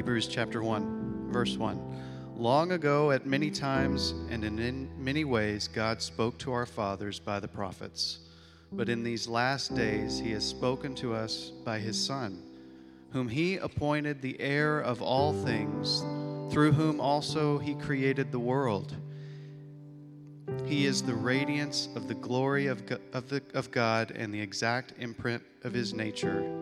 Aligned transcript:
Hebrews 0.00 0.28
chapter 0.28 0.62
1, 0.62 1.28
verse 1.30 1.58
1. 1.58 2.34
Long 2.34 2.72
ago, 2.72 3.10
at 3.10 3.26
many 3.26 3.50
times 3.50 4.14
and 4.30 4.42
in 4.42 4.88
many 4.96 5.24
ways, 5.24 5.68
God 5.68 6.00
spoke 6.00 6.38
to 6.38 6.52
our 6.52 6.64
fathers 6.64 7.18
by 7.20 7.38
the 7.38 7.48
prophets. 7.48 8.20
But 8.72 8.88
in 8.88 9.02
these 9.02 9.28
last 9.28 9.74
days, 9.74 10.18
He 10.18 10.30
has 10.30 10.42
spoken 10.42 10.94
to 10.94 11.12
us 11.12 11.52
by 11.66 11.80
His 11.80 12.02
Son, 12.02 12.42
whom 13.12 13.28
He 13.28 13.58
appointed 13.58 14.22
the 14.22 14.40
heir 14.40 14.80
of 14.80 15.02
all 15.02 15.34
things, 15.34 16.00
through 16.50 16.72
whom 16.72 16.98
also 16.98 17.58
He 17.58 17.74
created 17.74 18.32
the 18.32 18.38
world. 18.38 18.96
He 20.64 20.86
is 20.86 21.02
the 21.02 21.14
radiance 21.14 21.90
of 21.94 22.08
the 22.08 22.14
glory 22.14 22.68
of, 22.68 22.90
of, 23.12 23.28
the, 23.28 23.42
of 23.52 23.70
God 23.70 24.12
and 24.12 24.32
the 24.32 24.40
exact 24.40 24.94
imprint 24.98 25.42
of 25.62 25.74
His 25.74 25.92
nature, 25.92 26.59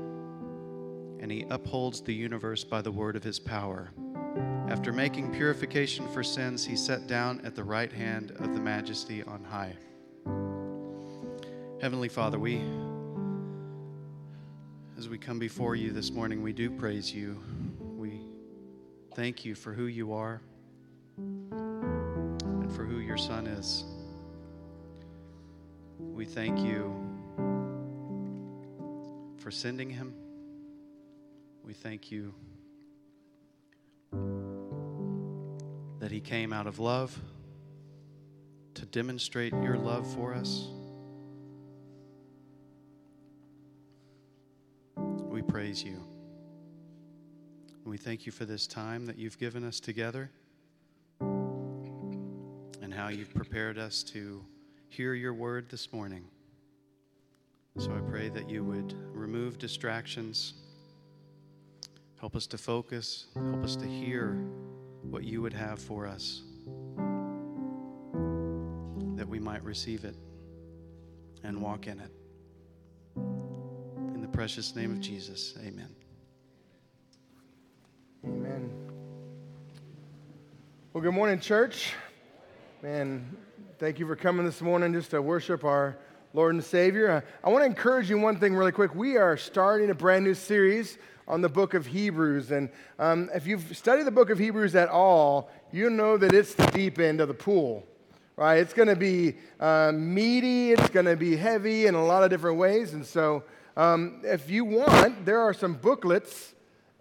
and 1.29 1.37
He 1.37 1.45
upholds 1.51 2.01
the 2.01 2.15
universe 2.15 2.65
by 2.65 2.81
the 2.81 2.91
word 2.91 3.15
of 3.15 3.23
His 3.23 3.39
power. 3.39 3.91
After 4.67 4.95
making 4.95 5.31
purification 5.35 6.09
for 6.09 6.23
sins, 6.23 6.65
he 6.65 6.75
sat 6.75 7.07
down 7.07 7.43
at 7.45 7.55
the 7.55 7.63
right 7.63 7.93
hand 7.93 8.31
of 8.31 8.55
the 8.55 8.61
majesty 8.61 9.23
on 9.25 9.45
high. 9.45 9.77
Heavenly 11.83 12.09
Father, 12.09 12.39
we, 12.39 12.63
as 14.97 15.11
we 15.11 15.19
come 15.19 15.39
before 15.39 15.77
you 15.77 15.91
this 15.91 16.11
morning, 16.11 16.43
we 16.43 16.55
do 16.55 16.71
praise 16.71 17.13
you. 17.13 17.39
We 17.79 18.23
thank 19.15 19.45
you 19.45 19.55
for 19.55 19.75
who 19.75 19.85
you 19.85 20.15
are 20.15 20.41
and 21.19 22.73
for 22.75 22.85
who 22.85 23.01
your 23.01 23.19
Son 23.19 23.47
is. 23.47 23.85
We 25.99 26.25
thank 26.25 26.59
you 26.61 26.91
for 29.37 29.51
sending 29.51 29.91
him. 29.91 30.15
We 31.69 31.75
thank 31.75 32.11
you 32.11 32.35
that 35.99 36.11
He 36.11 36.19
came 36.19 36.51
out 36.55 36.67
of 36.67 36.79
love 36.79 37.15
to 38.73 38.87
demonstrate 38.87 39.53
your 39.53 39.77
love 39.77 40.11
for 40.15 40.33
us. 40.33 40.69
We 44.97 45.43
praise 45.43 45.85
you. 45.85 46.03
We 47.85 47.99
thank 47.99 48.25
you 48.25 48.33
for 48.33 48.47
this 48.47 48.67
time 48.67 49.05
that 49.05 49.19
you've 49.19 49.39
given 49.39 49.63
us 49.63 49.79
together 49.79 50.31
and 51.21 52.95
how 52.95 53.09
you've 53.09 53.35
prepared 53.35 53.77
us 53.77 54.03
to 54.05 54.43
hear 54.89 55.13
your 55.13 55.35
word 55.35 55.69
this 55.69 55.93
morning. 55.93 56.25
So 57.77 57.93
I 57.93 58.01
pray 58.11 58.31
that 58.31 58.49
you 58.49 58.65
would 58.65 58.95
remove 59.15 59.59
distractions, 59.59 60.55
help 62.21 62.35
us 62.35 62.47
to 62.49 62.59
focus, 62.59 63.27
help 63.35 63.65
us 63.65 63.77
to 63.77 63.87
hear 63.87 64.33
what 65.03 65.25
you 65.25 65.41
would 65.41 65.53
have 65.53 65.79
for 65.79 66.07
us, 66.07 66.43
that 69.17 69.27
we 69.29 69.39
might 69.39 69.63
receive 69.63 70.05
it 70.05 70.17
and 71.45 71.63
walk 71.63 71.87
in 71.87 72.01
it. 72.01 72.11
In 73.17 74.21
the 74.21 74.29
precious 74.29 74.75
name 74.75 74.93
of 74.93 75.01
Jesus, 75.01 75.55
amen. 75.65 75.95
Amen. 78.25 78.71
Well, 80.93 81.03
good 81.03 81.15
morning, 81.15 81.39
church. 81.39 81.93
Man, 82.83 83.37
thank 83.79 84.01
you 84.01 84.07
for 84.07 84.17
coming 84.17 84.45
this 84.45 84.61
morning 84.61 84.93
just 84.93 85.11
to 85.11 85.23
worship 85.23 85.63
our 85.65 85.97
Lord 86.35 86.55
and 86.55 86.63
Savior. 86.63 87.25
I 87.43 87.49
want 87.49 87.63
to 87.63 87.67
encourage 87.67 88.11
you 88.11 88.19
one 88.19 88.39
thing 88.39 88.55
really 88.55 88.73
quick. 88.73 88.95
We 88.95 89.17
are 89.17 89.37
starting 89.37 89.89
a 89.91 89.95
brand 89.95 90.25
new 90.25 90.35
series 90.35 90.99
on 91.27 91.41
the 91.41 91.49
book 91.49 91.73
of 91.75 91.87
Hebrews. 91.87 92.51
And 92.51 92.69
um, 92.99 93.31
if 93.35 93.47
you've 93.47 93.77
studied 93.77 94.05
the 94.05 94.11
book 94.11 94.29
of 94.29 94.39
Hebrews 94.39 94.75
at 94.75 94.89
all, 94.89 95.51
you 95.73 95.89
know 95.89 96.19
that 96.19 96.35
it's 96.35 96.55
the 96.55 96.67
deep 96.67 96.99
end 96.99 97.21
of 97.21 97.29
the 97.29 97.35
pool, 97.35 97.87
right? 98.37 98.57
It's 98.57 98.75
going 98.75 98.89
to 98.89 98.97
be 98.97 99.37
uh, 99.59 99.93
meaty, 99.95 100.73
it's 100.73 100.91
going 100.91 101.07
to 101.07 101.17
be 101.17 101.35
heavy 101.37 101.87
in 101.87 101.95
a 101.95 102.05
lot 102.05 102.23
of 102.23 102.31
different 102.31 102.59
ways. 102.59 102.93
And 102.93 103.05
so, 103.05 103.45
um, 103.77 104.21
if 104.23 104.51
you 104.51 104.65
want, 104.65 105.25
there 105.25 105.41
are 105.41 105.55
some 105.55 105.75
booklets 105.75 106.55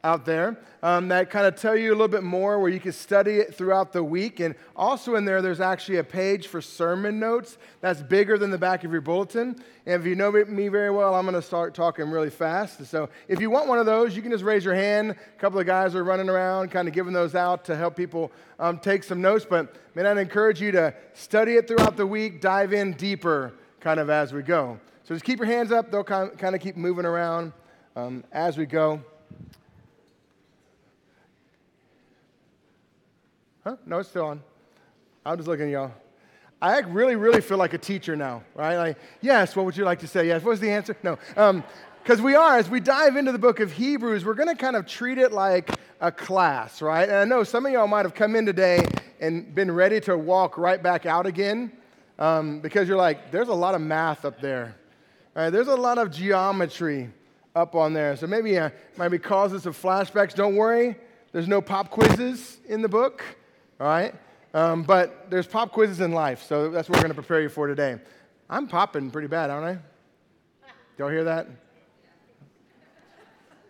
out 0.04 0.26
there 0.26 0.58
um, 0.84 1.08
that 1.08 1.30
kind 1.30 1.48
of 1.48 1.56
tell 1.56 1.76
you 1.76 1.90
a 1.90 1.96
little 1.96 2.08
bit 2.08 2.24
more 2.24 2.60
where 2.60 2.70
you 2.70 2.80
can 2.80 2.92
study 2.92 3.38
it 3.38 3.56
throughout 3.56 3.92
the 3.92 4.04
week. 4.04 4.40
And 4.40 4.56
also 4.76 5.16
in 5.16 5.26
there, 5.26 5.42
there's 5.42 5.60
actually 5.60 5.98
a 5.98 6.04
page 6.04 6.48
for 6.48 6.62
sermon 6.62 7.20
notes 7.20 7.58
that's 7.82 8.02
bigger 8.02 8.38
than 8.38 8.52
the 8.52 8.58
back 8.58 8.84
of 8.84 8.92
your 8.92 9.02
bulletin. 9.02 9.62
And 9.86 10.02
if 10.02 10.08
you 10.08 10.16
know 10.16 10.32
me 10.32 10.68
very 10.68 10.92
well, 10.92 11.16
I'm 11.16 11.26
going 11.26 11.36
to 11.36 11.42
start 11.42 11.74
talking 11.74 12.10
really 12.10 12.30
fast. 12.30 12.86
So 12.86 13.10
if 13.28 13.42
you 13.42 13.50
want 13.50 13.68
one 13.68 13.80
of 13.80 13.86
those, 13.86 14.16
you 14.16 14.22
can 14.22 14.32
just 14.32 14.44
raise 14.44 14.64
your 14.64 14.76
hand. 14.76 15.12
A 15.12 15.40
couple 15.40 15.60
of 15.60 15.66
guys 15.66 15.96
are 15.96 16.04
running 16.04 16.30
around 16.30 16.70
kind 16.70 16.88
of 16.88 16.94
giving 16.94 17.14
those 17.14 17.34
out 17.34 17.66
to 17.66 17.76
help 17.76 17.96
people 17.96 18.32
um, 18.60 18.78
take 18.78 19.04
some 19.04 19.20
notes. 19.20 19.46
But 19.50 19.76
man, 19.96 20.06
I'd 20.06 20.18
encourage 20.18 20.62
you 20.62 20.72
to 20.74 20.94
study 21.14 21.54
it 21.54 21.68
throughout 21.68 21.98
the 21.98 22.06
week, 22.06 22.40
dive 22.40 22.72
in 22.72 22.94
deeper 22.94 23.54
kind 23.80 24.00
of 24.00 24.10
as 24.10 24.32
we 24.32 24.44
go. 24.44 24.80
So 25.04 25.16
just 25.16 25.26
keep 25.26 25.40
your 25.40 25.48
hands 25.48 25.72
up. 25.72 25.90
They'll 25.90 26.04
kind 26.04 26.56
of 26.56 26.62
keep 26.62 26.78
moving 26.78 27.06
around 27.06 27.54
um, 27.96 28.24
as 28.32 28.58
we 28.58 28.66
go. 28.66 29.02
Huh? 33.68 33.76
No, 33.86 34.00
it's 34.00 34.08
still 34.08 34.28
on. 34.28 34.42
I'm 35.26 35.36
just 35.36 35.50
looking 35.50 35.66
at 35.66 35.72
y'all. 35.72 35.92
I 36.62 36.80
really, 36.80 37.18
really 37.18 37.42
feel 37.42 37.58
like 37.58 37.74
a 37.74 37.78
teacher 37.78 38.16
now, 38.16 38.44
right? 38.56 38.78
Like, 38.78 38.98
yes, 39.20 39.58
what 39.58 39.66
would 39.66 39.76
you 39.76 39.84
like 39.84 40.00
to 40.00 40.08
say? 40.08 40.26
Yes, 40.26 40.42
what's 40.42 40.62
the 40.62 40.70
answer? 40.70 40.96
No. 41.04 41.18
Because 41.28 42.20
um, 42.20 42.24
we 42.24 42.34
are, 42.34 42.58
as 42.58 42.70
we 42.70 42.80
dive 42.80 43.18
into 43.18 43.34
the 43.34 43.38
book 43.38 43.60
of 43.60 43.74
Hebrews, 43.74 44.24
we're 44.24 44.36
going 44.36 44.48
to 44.48 44.56
kind 44.56 44.78
of 44.78 44.86
treat 44.86 45.18
it 45.18 45.34
like 45.34 45.70
a 46.00 46.14
class, 46.14 46.82
right? 46.82 47.10
And 47.10 47.18
I 47.18 47.26
know 47.26 47.44
some 47.44 47.66
of 47.66 47.74
y'all 47.74 47.88
might 47.88 48.06
have 48.06 48.14
come 48.14 48.38
in 48.38 48.46
today 48.46 48.88
and 49.20 49.54
been 49.54 49.70
ready 49.70 50.00
to 50.00 50.18
walk 50.18 50.58
right 50.58 50.82
back 50.82 51.06
out 51.06 51.26
again 51.26 51.74
um, 52.20 52.62
because 52.62 52.88
you're 52.88 52.96
like, 52.96 53.32
there's 53.32 53.50
a 53.50 53.54
lot 53.54 53.76
of 53.76 53.82
math 53.82 54.24
up 54.24 54.40
there. 54.40 54.78
Right? 55.36 55.50
There's 55.50 55.68
a 55.68 55.76
lot 55.76 55.98
of 55.98 56.10
geometry 56.10 57.10
up 57.54 57.76
on 57.76 57.92
there. 57.92 58.16
So 58.16 58.28
maybe 58.28 58.58
uh, 58.58 58.70
maybe 58.98 59.20
causes 59.20 59.64
some 59.64 59.74
flashbacks. 59.74 60.34
Don't 60.34 60.56
worry, 60.56 60.96
there's 61.34 61.50
no 61.50 61.60
pop 61.60 61.92
quizzes 61.92 62.60
in 62.70 62.82
the 62.82 62.88
book 62.88 63.22
all 63.80 63.88
right? 63.88 64.14
Um, 64.54 64.84
but 64.84 65.30
there's 65.30 65.48
pop 65.48 65.72
quizzes 65.72 66.00
in 66.00 66.12
life, 66.12 66.44
so 66.44 66.70
that's 66.72 66.90
what 66.90 66.98
we're 66.98 67.04
going 67.04 67.16
to 67.16 67.22
prepare 67.22 67.42
you 67.42 67.50
for 67.50 67.68
today. 67.68 68.00
I'm 68.50 68.68
popping 68.68 69.12
pretty 69.12 69.28
bad, 69.28 69.50
aren't 69.50 69.78
I? 69.78 70.70
Y'all 70.98 71.10
hear 71.10 71.26
that? 71.26 71.48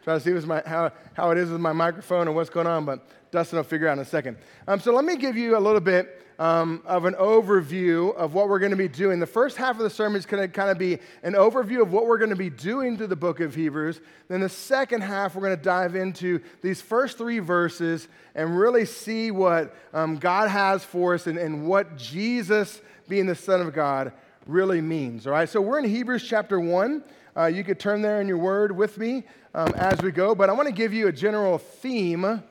Trying 0.07 0.21
to 0.21 0.39
see 0.39 0.47
my, 0.47 0.63
how, 0.65 0.93
how 1.15 1.31
it 1.31 1.37
is 1.37 1.49
with 1.49 1.59
my 1.59 1.73
microphone 1.73 2.27
and 2.27 2.33
what's 2.33 2.49
going 2.49 2.65
on, 2.65 2.85
but 2.85 3.05
Dustin 3.29 3.57
will 3.57 3.65
figure 3.65 3.89
out 3.89 3.97
in 3.97 3.99
a 3.99 4.05
second. 4.05 4.37
Um, 4.65 4.79
so 4.79 4.93
let 4.93 5.03
me 5.03 5.17
give 5.17 5.35
you 5.35 5.57
a 5.57 5.59
little 5.59 5.81
bit 5.81 6.25
um, 6.39 6.81
of 6.85 7.03
an 7.03 7.13
overview 7.15 8.15
of 8.15 8.33
what 8.33 8.47
we're 8.47 8.59
going 8.59 8.71
to 8.71 8.77
be 8.77 8.87
doing. 8.87 9.19
The 9.19 9.27
first 9.27 9.57
half 9.57 9.71
of 9.71 9.79
the 9.79 9.89
sermon 9.89 10.17
is 10.17 10.25
going 10.25 10.41
to 10.41 10.47
kind 10.47 10.69
of 10.69 10.77
be 10.77 10.99
an 11.23 11.33
overview 11.33 11.81
of 11.81 11.91
what 11.91 12.07
we're 12.07 12.19
going 12.19 12.29
to 12.29 12.37
be 12.37 12.49
doing 12.49 12.95
through 12.95 13.07
the 13.07 13.17
book 13.17 13.41
of 13.41 13.53
Hebrews. 13.53 13.99
Then 14.29 14.39
the 14.39 14.47
second 14.47 15.01
half, 15.01 15.35
we're 15.35 15.41
going 15.41 15.57
to 15.57 15.61
dive 15.61 15.97
into 15.97 16.39
these 16.61 16.79
first 16.79 17.17
three 17.17 17.39
verses 17.39 18.07
and 18.33 18.57
really 18.57 18.85
see 18.85 19.31
what 19.31 19.75
um, 19.93 20.15
God 20.15 20.47
has 20.47 20.85
for 20.85 21.15
us 21.15 21.27
and, 21.27 21.37
and 21.37 21.67
what 21.67 21.97
Jesus, 21.97 22.79
being 23.09 23.25
the 23.25 23.35
Son 23.35 23.59
of 23.59 23.73
God, 23.73 24.13
really 24.45 24.79
means. 24.79 25.27
All 25.27 25.33
right, 25.33 25.49
so 25.49 25.59
we're 25.59 25.79
in 25.79 25.83
Hebrews 25.89 26.23
chapter 26.25 26.61
1. 26.61 27.03
Uh, 27.37 27.45
you 27.45 27.63
could 27.63 27.79
turn 27.79 28.01
there 28.01 28.19
in 28.19 28.27
your 28.27 28.37
word 28.37 28.75
with 28.75 28.97
me 28.97 29.23
um, 29.53 29.71
as 29.75 30.01
we 30.01 30.11
go, 30.11 30.33
but 30.33 30.49
I 30.49 30.53
want 30.53 30.67
to 30.67 30.73
give 30.73 30.91
you 30.91 31.07
a 31.07 31.11
general 31.11 31.59
theme 31.59 32.41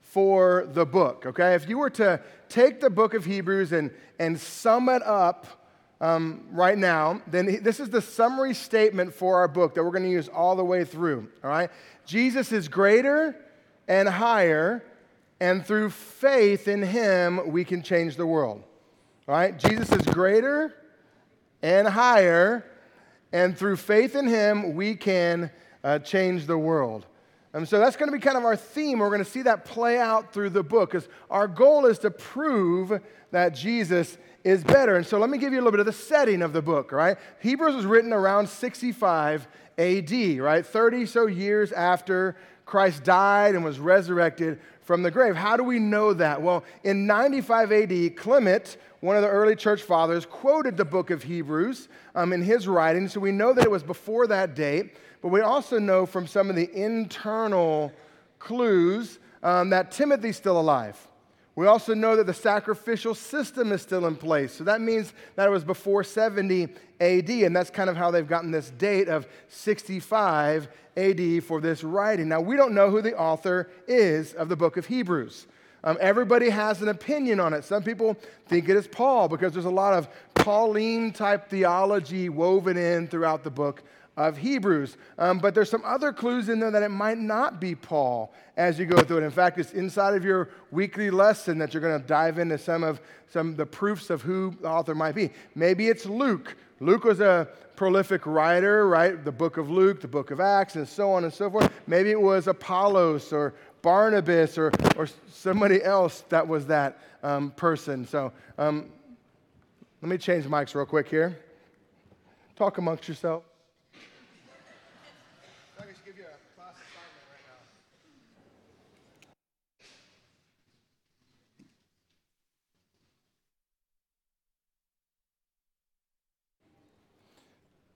for 0.00 0.68
the 0.72 0.84
book, 0.84 1.24
okay? 1.26 1.54
If 1.54 1.68
you 1.68 1.78
were 1.78 1.90
to 1.90 2.20
take 2.48 2.80
the 2.80 2.90
book 2.90 3.14
of 3.14 3.24
Hebrews 3.24 3.70
and, 3.70 3.92
and 4.18 4.38
sum 4.38 4.88
it 4.88 5.02
up 5.04 5.46
um, 6.00 6.44
right 6.50 6.76
now, 6.76 7.22
then 7.28 7.62
this 7.62 7.78
is 7.78 7.88
the 7.88 8.02
summary 8.02 8.52
statement 8.52 9.14
for 9.14 9.38
our 9.38 9.46
book 9.46 9.74
that 9.74 9.84
we're 9.84 9.92
going 9.92 10.02
to 10.02 10.10
use 10.10 10.28
all 10.28 10.56
the 10.56 10.64
way 10.64 10.84
through, 10.84 11.28
all 11.44 11.50
right? 11.50 11.70
Jesus 12.04 12.50
is 12.50 12.66
greater 12.66 13.36
and 13.86 14.08
higher, 14.08 14.84
and 15.38 15.64
through 15.64 15.90
faith 15.90 16.66
in 16.66 16.82
him, 16.82 17.52
we 17.52 17.64
can 17.64 17.80
change 17.80 18.16
the 18.16 18.26
world, 18.26 18.60
all 19.28 19.34
right? 19.36 19.56
Jesus 19.56 19.92
is 19.92 20.04
greater 20.06 20.74
and 21.62 21.86
higher, 21.86 22.66
and 23.32 23.56
through 23.56 23.76
faith 23.76 24.14
in 24.14 24.26
him, 24.26 24.74
we 24.74 24.94
can 24.94 25.50
uh, 25.82 25.98
change 26.00 26.46
the 26.46 26.58
world. 26.58 27.06
And 27.54 27.68
so 27.68 27.78
that's 27.78 27.96
going 27.96 28.10
to 28.10 28.16
be 28.16 28.22
kind 28.22 28.38
of 28.38 28.44
our 28.44 28.56
theme. 28.56 29.00
We're 29.00 29.08
going 29.08 29.24
to 29.24 29.30
see 29.30 29.42
that 29.42 29.64
play 29.64 29.98
out 29.98 30.32
through 30.32 30.50
the 30.50 30.62
book 30.62 30.92
because 30.92 31.08
our 31.30 31.46
goal 31.46 31.84
is 31.84 31.98
to 32.00 32.10
prove 32.10 32.98
that 33.30 33.54
Jesus 33.54 34.16
is 34.42 34.64
better. 34.64 34.96
And 34.96 35.06
so 35.06 35.18
let 35.18 35.28
me 35.28 35.38
give 35.38 35.52
you 35.52 35.58
a 35.58 35.62
little 35.62 35.72
bit 35.72 35.80
of 35.80 35.86
the 35.86 35.92
setting 35.92 36.40
of 36.42 36.52
the 36.52 36.62
book, 36.62 36.92
right? 36.92 37.18
Hebrews 37.40 37.74
was 37.74 37.84
written 37.84 38.12
around 38.12 38.48
65 38.48 39.46
AD, 39.78 40.38
right? 40.38 40.64
30 40.64 41.06
so 41.06 41.26
years 41.26 41.72
after 41.72 42.36
Christ 42.64 43.04
died 43.04 43.54
and 43.54 43.64
was 43.64 43.78
resurrected 43.78 44.58
from 44.80 45.02
the 45.02 45.10
grave. 45.10 45.36
How 45.36 45.56
do 45.56 45.62
we 45.62 45.78
know 45.78 46.14
that? 46.14 46.40
Well, 46.40 46.64
in 46.84 47.06
95 47.06 47.72
AD, 47.72 48.16
Clement, 48.16 48.78
one 49.02 49.16
of 49.16 49.22
the 49.22 49.28
early 49.28 49.56
church 49.56 49.82
fathers, 49.82 50.24
quoted 50.24 50.76
the 50.76 50.84
book 50.84 51.10
of 51.10 51.24
Hebrews 51.24 51.88
um, 52.14 52.32
in 52.32 52.40
his 52.40 52.68
writing. 52.68 53.08
So 53.08 53.18
we 53.18 53.32
know 53.32 53.52
that 53.52 53.64
it 53.64 53.70
was 53.70 53.82
before 53.82 54.28
that 54.28 54.54
date. 54.54 54.94
But 55.20 55.28
we 55.28 55.40
also 55.40 55.80
know 55.80 56.06
from 56.06 56.28
some 56.28 56.48
of 56.48 56.54
the 56.54 56.72
internal 56.72 57.92
clues 58.38 59.18
um, 59.42 59.70
that 59.70 59.90
Timothy's 59.90 60.36
still 60.36 60.58
alive. 60.58 60.96
We 61.56 61.66
also 61.66 61.94
know 61.94 62.14
that 62.14 62.26
the 62.26 62.32
sacrificial 62.34 63.16
system 63.16 63.72
is 63.72 63.82
still 63.82 64.06
in 64.06 64.14
place. 64.14 64.52
So 64.52 64.62
that 64.64 64.80
means 64.80 65.12
that 65.34 65.48
it 65.48 65.50
was 65.50 65.64
before 65.64 66.04
70 66.04 66.68
AD, 67.00 67.28
and 67.28 67.54
that's 67.54 67.70
kind 67.70 67.90
of 67.90 67.96
how 67.96 68.12
they've 68.12 68.26
gotten 68.26 68.52
this 68.52 68.70
date 68.70 69.08
of 69.08 69.26
65 69.48 70.68
AD 70.96 71.42
for 71.42 71.60
this 71.60 71.82
writing. 71.82 72.28
Now, 72.28 72.40
we 72.40 72.56
don't 72.56 72.72
know 72.72 72.88
who 72.88 73.02
the 73.02 73.18
author 73.18 73.68
is 73.88 74.32
of 74.34 74.48
the 74.48 74.56
book 74.56 74.76
of 74.76 74.86
Hebrews. 74.86 75.48
Um, 75.84 75.98
everybody 76.00 76.48
has 76.48 76.80
an 76.80 76.88
opinion 76.88 77.40
on 77.40 77.52
it. 77.52 77.64
Some 77.64 77.82
people 77.82 78.16
think 78.46 78.68
it 78.68 78.76
is 78.76 78.86
Paul 78.86 79.28
because 79.28 79.52
there's 79.52 79.64
a 79.64 79.70
lot 79.70 79.94
of 79.94 80.08
Pauline 80.34 81.12
type 81.12 81.48
theology 81.48 82.28
woven 82.28 82.76
in 82.76 83.08
throughout 83.08 83.42
the 83.42 83.50
book 83.50 83.82
of 84.16 84.36
Hebrews. 84.36 84.96
Um, 85.18 85.38
but 85.38 85.54
there's 85.54 85.70
some 85.70 85.82
other 85.84 86.12
clues 86.12 86.48
in 86.48 86.60
there 86.60 86.70
that 86.70 86.82
it 86.82 86.90
might 86.90 87.18
not 87.18 87.60
be 87.60 87.74
Paul 87.74 88.32
as 88.56 88.78
you 88.78 88.86
go 88.86 89.02
through 89.02 89.18
it. 89.18 89.24
In 89.24 89.30
fact, 89.30 89.58
it's 89.58 89.72
inside 89.72 90.14
of 90.14 90.24
your 90.24 90.50
weekly 90.70 91.10
lesson 91.10 91.58
that 91.58 91.72
you're 91.72 91.80
going 91.80 92.00
to 92.00 92.06
dive 92.06 92.38
into 92.38 92.58
some 92.58 92.82
of 92.84 93.00
some 93.32 93.48
of 93.48 93.56
the 93.56 93.64
proofs 93.64 94.10
of 94.10 94.20
who 94.20 94.54
the 94.60 94.68
author 94.68 94.94
might 94.94 95.14
be. 95.14 95.30
Maybe 95.54 95.88
it's 95.88 96.04
Luke. 96.04 96.54
Luke 96.82 97.04
was 97.04 97.20
a 97.20 97.46
prolific 97.76 98.26
writer, 98.26 98.88
right? 98.88 99.24
The 99.24 99.30
book 99.30 99.56
of 99.56 99.70
Luke, 99.70 100.00
the 100.00 100.08
book 100.08 100.32
of 100.32 100.40
Acts, 100.40 100.74
and 100.74 100.88
so 100.88 101.12
on 101.12 101.22
and 101.22 101.32
so 101.32 101.48
forth. 101.48 101.72
Maybe 101.86 102.10
it 102.10 102.20
was 102.20 102.48
Apollos 102.48 103.32
or 103.32 103.54
Barnabas 103.82 104.58
or, 104.58 104.72
or 104.96 105.06
somebody 105.30 105.80
else 105.84 106.24
that 106.28 106.46
was 106.46 106.66
that 106.66 106.98
um, 107.22 107.52
person. 107.52 108.04
So 108.04 108.32
um, 108.58 108.90
let 110.00 110.08
me 110.08 110.18
change 110.18 110.44
mics 110.46 110.74
real 110.74 110.84
quick 110.84 111.08
here. 111.08 111.38
Talk 112.56 112.78
amongst 112.78 113.06
yourself. 113.06 113.44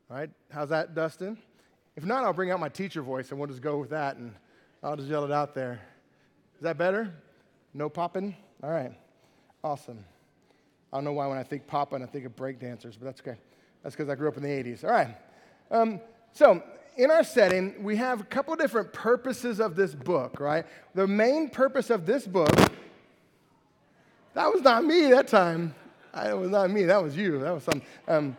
Right, 0.08 0.30
how's 0.50 0.68
that, 0.68 0.94
Dustin? 0.94 1.36
If 1.96 2.04
not, 2.04 2.22
I'll 2.22 2.32
bring 2.32 2.52
out 2.52 2.60
my 2.60 2.68
teacher 2.68 3.02
voice 3.02 3.30
and 3.30 3.40
we'll 3.40 3.48
just 3.48 3.60
go 3.60 3.78
with 3.78 3.90
that 3.90 4.16
and 4.16 4.32
I'll 4.80 4.94
just 4.94 5.08
yell 5.08 5.24
it 5.24 5.32
out 5.32 5.52
there. 5.52 5.80
Is 6.56 6.62
that 6.62 6.78
better? 6.78 7.12
No 7.74 7.88
popping? 7.88 8.36
All 8.62 8.70
right, 8.70 8.92
awesome. 9.64 10.04
I 10.92 10.98
don't 10.98 11.04
know 11.04 11.12
why 11.12 11.26
when 11.26 11.38
I 11.38 11.42
think 11.42 11.66
popping, 11.66 12.04
I 12.04 12.06
think 12.06 12.24
of 12.24 12.36
break 12.36 12.60
dancers, 12.60 12.96
but 12.96 13.06
that's 13.06 13.20
okay. 13.20 13.36
That's 13.82 13.96
because 13.96 14.08
I 14.08 14.14
grew 14.14 14.28
up 14.28 14.36
in 14.36 14.44
the 14.44 14.48
80s. 14.48 14.84
All 14.84 14.90
right. 14.90 15.16
Um, 15.72 16.00
so, 16.32 16.62
in 16.96 17.10
our 17.10 17.24
setting, 17.24 17.82
we 17.82 17.96
have 17.96 18.20
a 18.20 18.24
couple 18.24 18.54
different 18.54 18.92
purposes 18.92 19.60
of 19.60 19.74
this 19.74 19.92
book, 19.92 20.38
right? 20.38 20.64
The 20.94 21.06
main 21.06 21.50
purpose 21.50 21.90
of 21.90 22.06
this 22.06 22.28
book, 22.28 22.54
that 24.34 24.52
was 24.52 24.62
not 24.62 24.84
me 24.84 25.10
that 25.10 25.26
time. 25.26 25.74
That 26.14 26.38
was 26.38 26.50
not 26.50 26.70
me, 26.70 26.84
that 26.84 27.02
was 27.02 27.16
you. 27.16 27.40
That 27.40 27.52
was 27.52 27.64
something. 27.64 27.82
Um, 28.06 28.36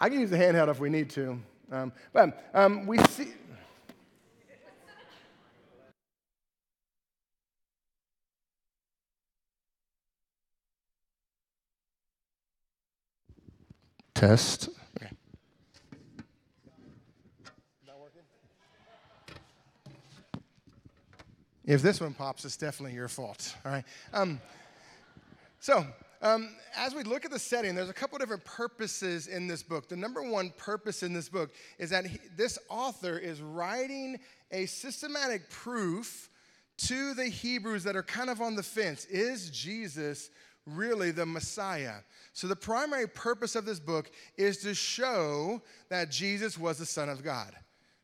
I 0.00 0.08
can 0.08 0.20
use 0.20 0.30
the 0.30 0.36
handheld 0.36 0.68
if 0.68 0.80
we 0.80 0.90
need 0.90 1.10
to. 1.10 1.40
Um, 1.70 1.92
but 2.12 2.50
um, 2.54 2.86
we 2.86 2.98
see. 2.98 3.32
Test. 14.14 14.70
If 21.66 21.82
this 21.82 22.00
one 22.00 22.14
pops, 22.14 22.44
it's 22.44 22.56
definitely 22.56 22.94
your 22.94 23.08
fault. 23.08 23.56
All 23.64 23.72
right. 23.72 23.84
Um, 24.12 24.40
so 25.58 25.84
um, 26.22 26.50
as 26.76 26.94
we 26.94 27.02
look 27.02 27.24
at 27.24 27.30
the 27.30 27.38
setting, 27.38 27.74
there's 27.74 27.88
a 27.88 27.94
couple 27.94 28.18
different 28.18 28.44
purposes 28.44 29.26
in 29.26 29.46
this 29.46 29.62
book. 29.62 29.88
The 29.88 29.96
number 29.96 30.22
one 30.22 30.52
purpose 30.56 31.02
in 31.02 31.12
this 31.12 31.28
book 31.28 31.50
is 31.78 31.90
that 31.90 32.06
he, 32.06 32.18
this 32.36 32.58
author 32.68 33.18
is 33.18 33.42
writing 33.42 34.18
a 34.50 34.66
systematic 34.66 35.48
proof 35.50 36.30
to 36.78 37.14
the 37.14 37.26
Hebrews 37.26 37.84
that 37.84 37.96
are 37.96 38.02
kind 38.02 38.30
of 38.30 38.40
on 38.40 38.54
the 38.54 38.62
fence. 38.62 39.04
Is 39.06 39.50
Jesus 39.50 40.30
really 40.66 41.10
the 41.10 41.26
Messiah? 41.26 41.96
So, 42.32 42.46
the 42.46 42.56
primary 42.56 43.08
purpose 43.08 43.56
of 43.56 43.64
this 43.64 43.80
book 43.80 44.10
is 44.36 44.58
to 44.58 44.74
show 44.74 45.62
that 45.88 46.10
Jesus 46.10 46.58
was 46.58 46.78
the 46.78 46.86
Son 46.86 47.08
of 47.08 47.22
God. 47.22 47.54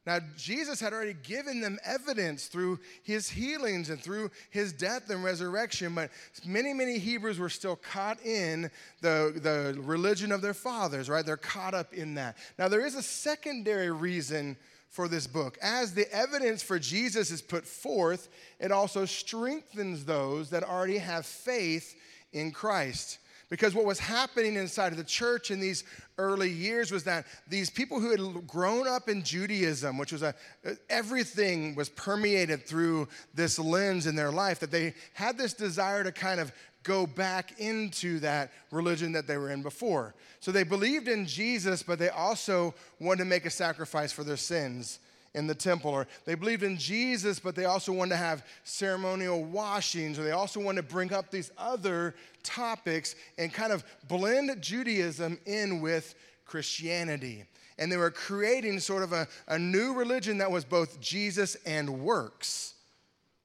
Now, 0.05 0.19
Jesus 0.37 0.81
had 0.81 0.93
already 0.93 1.15
given 1.15 1.61
them 1.61 1.79
evidence 1.85 2.49
through 2.49 2.81
his 3.05 3.29
healings 3.29 3.89
and 3.89 4.03
through 4.03 4.33
his 4.51 4.73
death 4.73 5.09
and 5.11 5.23
resurrection, 5.23 5.95
but 5.95 6.11
many, 6.45 6.73
many 6.73 6.99
Hebrews 6.99 7.39
were 7.39 7.49
still 7.49 7.77
caught 7.77 8.21
in 8.25 8.69
the, 9.01 9.33
the 9.41 9.81
religion 9.81 10.33
of 10.33 10.43
their 10.43 10.55
fathers, 10.55 11.09
right? 11.09 11.25
They're 11.25 11.37
caught 11.37 11.75
up 11.75 11.95
in 11.95 12.15
that. 12.15 12.37
Now, 12.59 12.67
there 12.67 12.85
is 12.85 12.97
a 12.97 13.03
secondary 13.03 13.93
reason 13.93 14.57
for 14.89 15.07
this 15.07 15.27
book. 15.29 15.57
As 15.63 15.95
the 15.95 16.13
evidence 16.13 16.63
for 16.63 16.79
Jesus 16.79 17.31
is 17.31 17.41
put 17.41 17.65
forth, 17.65 18.29
it 18.59 18.73
also 18.73 19.05
strengthens 19.05 20.05
those 20.05 20.51
that 20.51 20.65
already 20.65 20.99
have 20.99 21.25
faith 21.25 21.95
in 22.33 22.51
Christ. 22.51 23.19
Because 23.53 23.75
what 23.75 23.85
was 23.85 23.99
happening 23.99 24.57
inside 24.57 24.93
of 24.93 24.97
the 24.97 25.05
church 25.05 25.51
in 25.51 25.61
these 25.61 25.85
early 26.17 26.49
years 26.49 26.91
was 26.91 27.05
that 27.05 27.27
these 27.47 27.69
people 27.69 28.01
who 28.01 28.11
had 28.11 28.47
grown 28.47 28.89
up 28.89 29.11
in 29.11 29.23
Judaism, 29.23 29.99
which 29.99 30.11
was 30.11 30.23
a 30.23 30.35
uh, 30.67 30.71
everything 30.89 31.75
was 31.75 31.91
permeated 31.91 32.65
through 32.65 33.09
this 33.35 33.59
lens 33.59 34.07
in 34.07 34.17
their 34.17 34.33
life, 34.33 34.59
that 34.61 34.71
they 34.71 34.95
had 35.13 35.37
this 35.37 35.53
desire 35.53 36.03
to 36.03 36.11
kind 36.11 36.41
of 36.41 36.51
go 36.83 37.07
back 37.07 37.61
into 37.61 38.21
that 38.21 38.53
religion 38.71 39.13
that 39.13 39.27
they 39.27 39.37
were 39.37 39.51
in 39.51 39.63
before. 39.63 40.15
So 40.41 40.51
they 40.51 40.65
believed 40.65 41.07
in 41.07 41.27
Jesus, 41.27 41.83
but 41.83 41.99
they 41.99 42.09
also 42.09 42.75
wanted 43.01 43.25
to 43.25 43.29
make 43.29 43.45
a 43.45 43.51
sacrifice 43.51 44.13
for 44.13 44.25
their 44.25 44.39
sins 44.39 44.99
in 45.35 45.47
the 45.47 45.55
temple, 45.55 45.91
or 45.91 46.07
they 46.25 46.35
believed 46.35 46.63
in 46.63 46.77
Jesus, 46.77 47.39
but 47.39 47.55
they 47.55 47.65
also 47.65 47.93
wanted 47.93 48.11
to 48.11 48.17
have 48.17 48.47
ceremonial 48.65 49.43
washings, 49.45 50.19
or 50.19 50.25
they 50.25 50.33
also 50.33 50.61
wanted 50.61 50.83
to 50.83 50.93
bring 50.93 51.13
up 51.13 51.31
these 51.31 51.51
other 51.57 52.15
topics 52.43 53.15
and 53.39 53.53
kind 53.53 53.73
of 53.73 53.83
blend 54.09 54.61
Judaism 54.61 55.39
in 55.47 55.81
with 55.81 56.15
Christianity. 56.45 57.45
And 57.79 57.91
they 57.91 57.97
were 57.97 58.11
creating 58.11 58.79
sort 58.81 59.03
of 59.03 59.13
a, 59.13 59.27
a 59.49 59.59
new 59.59 59.95
religion 59.95 60.39
that 60.39 60.51
was 60.51 60.65
both 60.65 61.01
Jesus 61.01 61.57
and 61.65 62.01
works. 62.01 62.75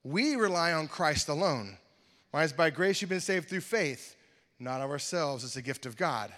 We 0.04 0.36
rely 0.36 0.74
on 0.74 0.88
Christ 0.88 1.30
alone. 1.30 1.78
Right? 2.34 2.44
It's 2.44 2.54
by 2.54 2.70
grace 2.70 3.02
you've 3.02 3.10
been 3.10 3.20
saved 3.22 3.48
through 3.48 3.62
faith, 3.62 4.16
not 4.60 4.82
of 4.82 4.92
ourselves. 4.92 5.44
It's 5.44 5.56
a 5.56 5.62
gift 5.62 5.86
of 5.86 5.96
God. 5.96 6.34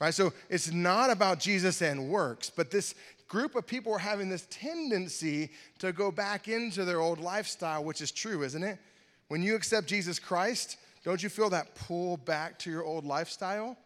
Right? 0.00 0.14
So 0.14 0.32
it's 0.48 0.72
not 0.72 1.10
about 1.10 1.38
Jesus 1.38 1.80
and 1.82 2.08
works, 2.08 2.50
but 2.50 2.70
this 2.70 2.94
group 3.34 3.56
of 3.56 3.66
people 3.66 3.92
are 3.92 3.98
having 3.98 4.28
this 4.28 4.46
tendency 4.48 5.50
to 5.80 5.92
go 5.92 6.12
back 6.12 6.46
into 6.46 6.84
their 6.84 7.00
old 7.00 7.18
lifestyle, 7.18 7.82
which 7.82 8.00
is 8.00 8.12
true, 8.12 8.44
isn't 8.44 8.62
it? 8.62 8.78
When 9.26 9.42
you 9.42 9.56
accept 9.56 9.88
Jesus 9.88 10.20
Christ, 10.20 10.76
don't 11.02 11.20
you 11.20 11.28
feel 11.28 11.50
that 11.50 11.74
pull 11.74 12.16
back 12.16 12.60
to 12.60 12.70
your 12.70 12.84
old 12.84 13.04
lifestyle? 13.04 13.76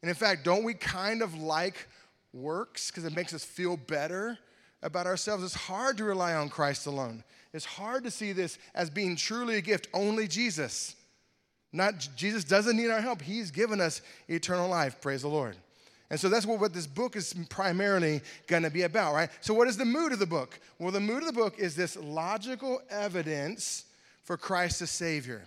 And 0.00 0.08
in 0.08 0.14
fact, 0.14 0.46
don't 0.46 0.64
we 0.64 0.72
kind 0.72 1.20
of 1.20 1.34
like 1.34 1.88
works 2.32 2.90
because 2.90 3.04
it 3.04 3.14
makes 3.14 3.34
us 3.34 3.44
feel 3.44 3.76
better 3.76 4.38
about 4.82 5.06
ourselves? 5.06 5.44
It's 5.44 5.52
hard 5.52 5.98
to 5.98 6.04
rely 6.04 6.32
on 6.32 6.48
Christ 6.48 6.86
alone. 6.86 7.22
It's 7.52 7.66
hard 7.66 8.04
to 8.04 8.10
see 8.10 8.32
this 8.32 8.56
as 8.74 8.88
being 8.88 9.14
truly 9.14 9.56
a 9.56 9.60
gift. 9.60 9.88
Only 9.92 10.26
Jesus. 10.26 10.96
Not 11.70 12.08
Jesus 12.16 12.44
doesn't 12.44 12.78
need 12.78 12.88
our 12.88 13.02
help. 13.02 13.20
He's 13.20 13.50
given 13.50 13.78
us 13.78 14.00
eternal 14.26 14.70
life. 14.70 15.02
Praise 15.02 15.20
the 15.20 15.28
Lord. 15.28 15.58
And 16.10 16.18
so 16.18 16.28
that's 16.28 16.44
what, 16.44 16.58
what 16.58 16.74
this 16.74 16.88
book 16.88 17.14
is 17.14 17.34
primarily 17.48 18.20
going 18.48 18.64
to 18.64 18.70
be 18.70 18.82
about, 18.82 19.14
right? 19.14 19.30
So, 19.40 19.54
what 19.54 19.68
is 19.68 19.76
the 19.76 19.84
mood 19.84 20.12
of 20.12 20.18
the 20.18 20.26
book? 20.26 20.58
Well, 20.78 20.90
the 20.90 21.00
mood 21.00 21.18
of 21.18 21.26
the 21.26 21.32
book 21.32 21.58
is 21.58 21.76
this 21.76 21.96
logical 21.96 22.82
evidence 22.90 23.84
for 24.24 24.36
Christ 24.36 24.82
as 24.82 24.90
Savior. 24.90 25.46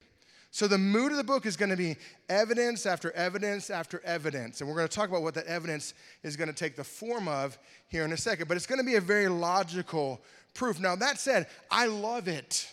So, 0.51 0.67
the 0.67 0.77
mood 0.77 1.11
of 1.11 1.17
the 1.17 1.23
book 1.23 1.45
is 1.45 1.57
going 1.57 1.71
to 1.71 1.77
be 1.77 1.97
evidence 2.29 2.85
after 2.85 3.11
evidence 3.11 3.69
after 3.69 4.01
evidence. 4.05 4.61
And 4.61 4.69
we're 4.69 4.77
going 4.77 4.87
to 4.87 4.95
talk 4.95 5.09
about 5.09 5.21
what 5.21 5.33
that 5.33 5.47
evidence 5.47 5.93
is 6.23 6.37
going 6.37 6.47
to 6.49 6.55
take 6.55 6.77
the 6.77 6.83
form 6.83 7.27
of 7.27 7.57
here 7.89 8.05
in 8.05 8.13
a 8.13 8.17
second. 8.17 8.47
But 8.47 8.55
it's 8.55 8.67
going 8.67 8.79
to 8.79 8.85
be 8.85 8.95
a 8.95 9.01
very 9.01 9.27
logical 9.27 10.21
proof. 10.53 10.79
Now, 10.79 10.95
that 10.95 11.19
said, 11.19 11.47
I 11.69 11.87
love 11.87 12.29
it 12.29 12.69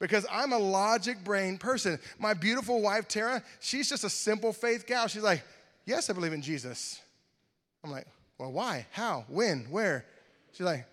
because 0.00 0.26
I'm 0.28 0.52
a 0.52 0.58
logic 0.58 1.22
brain 1.22 1.56
person. 1.56 2.00
My 2.18 2.34
beautiful 2.34 2.82
wife, 2.82 3.06
Tara, 3.06 3.44
she's 3.60 3.88
just 3.88 4.02
a 4.02 4.10
simple 4.10 4.52
faith 4.52 4.88
gal. 4.88 5.06
She's 5.06 5.22
like, 5.22 5.44
Yes, 5.84 6.08
I 6.08 6.12
believe 6.12 6.32
in 6.32 6.42
Jesus. 6.42 7.00
I'm 7.84 7.90
like, 7.90 8.06
well, 8.38 8.52
why? 8.52 8.86
How? 8.90 9.24
When? 9.28 9.66
Where? 9.70 10.04
She's 10.52 10.66
like, 10.66 10.86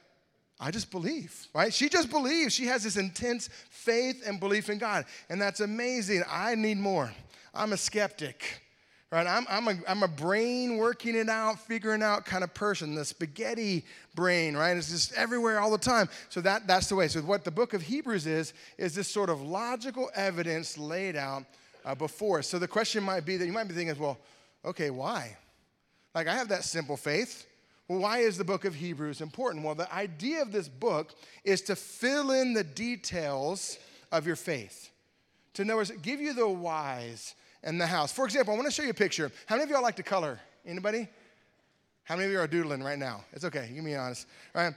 I 0.60 0.72
just 0.72 0.92
believe, 0.92 1.48
right? 1.54 1.74
She 1.74 1.88
just 1.88 2.10
believes. 2.10 2.54
She 2.54 2.66
has 2.66 2.84
this 2.84 2.98
intense 2.98 3.50
faith 3.70 4.24
and 4.28 4.40
belief 4.40 4.70
in 4.70 4.78
God. 4.78 5.06
And 5.30 5.42
that's 5.42 5.62
amazing. 5.62 6.24
I 6.30 6.56
need 6.56 6.78
more. 6.78 7.14
I'm 7.54 7.74
a 7.74 7.78
skeptic, 7.78 8.62
Right? 9.12 9.26
I'm, 9.26 9.48
I'm, 9.50 9.68
a, 9.68 9.76
I'm 9.88 10.04
a 10.04 10.08
brain 10.08 10.78
working 10.78 11.16
it 11.16 11.30
out, 11.30 11.60
figuring 11.60 12.04
out 12.04 12.26
kind 12.26 12.44
of 12.44 12.54
person, 12.54 12.94
the 12.94 13.04
spaghetti 13.04 13.84
brain, 14.14 14.56
right? 14.56 14.78
It's 14.78 14.92
just 14.92 15.14
everywhere 15.14 15.60
all 15.60 15.72
the 15.72 15.80
time. 15.80 16.10
So 16.30 16.42
that, 16.42 16.68
that's 16.68 16.90
the 16.90 16.96
way. 16.96 17.08
So 17.08 17.22
what 17.22 17.44
the 17.44 17.50
book 17.50 17.74
of 17.74 17.82
Hebrews 17.82 18.28
is, 18.28 18.54
is 18.78 18.94
this 18.94 19.08
sort 19.08 19.32
of 19.32 19.42
logical 19.42 20.12
evidence 20.14 20.78
laid 20.78 21.16
out 21.16 21.44
uh, 21.86 21.96
before 21.96 22.38
us. 22.40 22.48
So 22.48 22.60
the 22.60 22.68
question 22.68 23.04
might 23.04 23.26
be 23.26 23.36
that 23.38 23.48
you 23.48 23.52
might 23.52 23.68
be 23.68 23.74
thinking, 23.74 23.98
well, 23.98 24.20
okay, 24.64 24.92
why? 24.92 25.36
Like 26.16 26.28
I 26.28 26.36
have 26.36 26.50
that 26.50 26.64
simple 26.64 26.98
faith. 26.98 27.46
Well, 27.88 28.00
why 28.00 28.20
is 28.20 28.38
the 28.38 28.44
book 28.44 28.66
of 28.66 28.76
Hebrews 28.76 29.20
important? 29.20 29.66
Well, 29.66 29.76
the 29.76 29.92
idea 29.94 30.42
of 30.42 30.52
this 30.52 30.68
book 30.68 31.14
is 31.44 31.62
to 31.64 31.76
fill 31.76 32.32
in 32.32 32.54
the 32.54 32.64
details 32.64 33.80
of 34.12 34.28
your 34.28 34.36
faith. 34.36 34.92
To 35.56 35.66
know, 35.66 35.84
give 36.02 36.22
you 36.22 36.34
the 36.34 36.48
whys 36.48 37.34
and 37.64 37.82
the 37.82 37.88
hows. 37.88 38.12
For 38.12 38.26
example, 38.26 38.54
I 38.54 38.58
want 38.58 38.68
to 38.68 38.74
show 38.74 38.84
you 38.84 38.92
a 38.92 38.94
picture. 38.94 39.32
How 39.48 39.56
many 39.56 39.64
of 39.64 39.72
y'all 39.72 39.82
like 39.82 39.96
to 39.96 40.04
color? 40.04 40.40
Anybody? 40.66 41.08
How 42.04 42.16
many 42.16 42.28
of 42.28 42.32
you 42.32 42.40
are 42.40 42.48
doodling 42.48 42.84
right 42.84 42.98
now? 42.98 43.24
It's 43.34 43.46
okay. 43.46 43.68
You 43.70 43.76
can 43.76 43.86
be 43.86 43.96
honest. 43.96 44.28
All 44.56 44.64
right. 44.64 44.74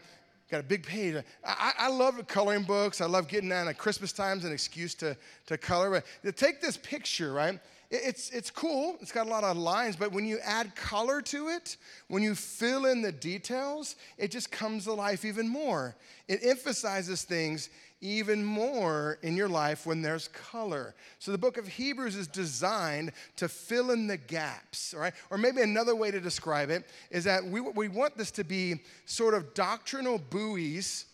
Got 0.50 0.60
a 0.60 0.64
big 0.64 0.84
page. 0.84 1.16
I, 1.44 1.72
I 1.78 1.88
love 1.88 2.26
coloring 2.26 2.64
books. 2.64 3.00
I 3.00 3.06
love 3.06 3.26
getting 3.26 3.48
down 3.48 3.68
at 3.68 3.78
Christmas 3.78 4.12
times 4.12 4.44
an 4.44 4.52
excuse 4.52 4.94
to, 4.96 5.16
to 5.46 5.56
color. 5.56 5.90
But 5.90 6.04
to 6.24 6.32
take 6.32 6.60
this 6.60 6.76
picture, 6.76 7.32
right? 7.32 7.58
It's, 7.92 8.30
it's 8.30 8.50
cool. 8.50 8.96
It's 9.02 9.12
got 9.12 9.26
a 9.26 9.30
lot 9.30 9.44
of 9.44 9.54
lines, 9.58 9.96
but 9.96 10.12
when 10.12 10.24
you 10.24 10.38
add 10.42 10.74
color 10.74 11.20
to 11.22 11.48
it, 11.48 11.76
when 12.08 12.22
you 12.22 12.34
fill 12.34 12.86
in 12.86 13.02
the 13.02 13.12
details, 13.12 13.96
it 14.16 14.30
just 14.30 14.50
comes 14.50 14.84
to 14.84 14.94
life 14.94 15.26
even 15.26 15.46
more. 15.46 15.94
It 16.26 16.40
emphasizes 16.42 17.24
things 17.24 17.68
even 18.00 18.42
more 18.42 19.18
in 19.20 19.36
your 19.36 19.48
life 19.48 19.84
when 19.84 20.00
there's 20.00 20.28
color. 20.28 20.94
So 21.18 21.32
the 21.32 21.38
book 21.38 21.58
of 21.58 21.68
Hebrews 21.68 22.16
is 22.16 22.26
designed 22.26 23.12
to 23.36 23.46
fill 23.46 23.90
in 23.90 24.06
the 24.06 24.16
gaps, 24.16 24.94
right? 24.96 25.12
Or 25.28 25.36
maybe 25.36 25.60
another 25.60 25.94
way 25.94 26.10
to 26.10 26.18
describe 26.18 26.70
it 26.70 26.88
is 27.10 27.24
that 27.24 27.44
we, 27.44 27.60
we 27.60 27.88
want 27.88 28.16
this 28.16 28.30
to 28.32 28.44
be 28.44 28.80
sort 29.04 29.34
of 29.34 29.52
doctrinal 29.52 30.16
buoys 30.18 31.04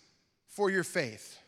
for 0.47 0.71
your 0.71 0.85
faith, 0.85 1.39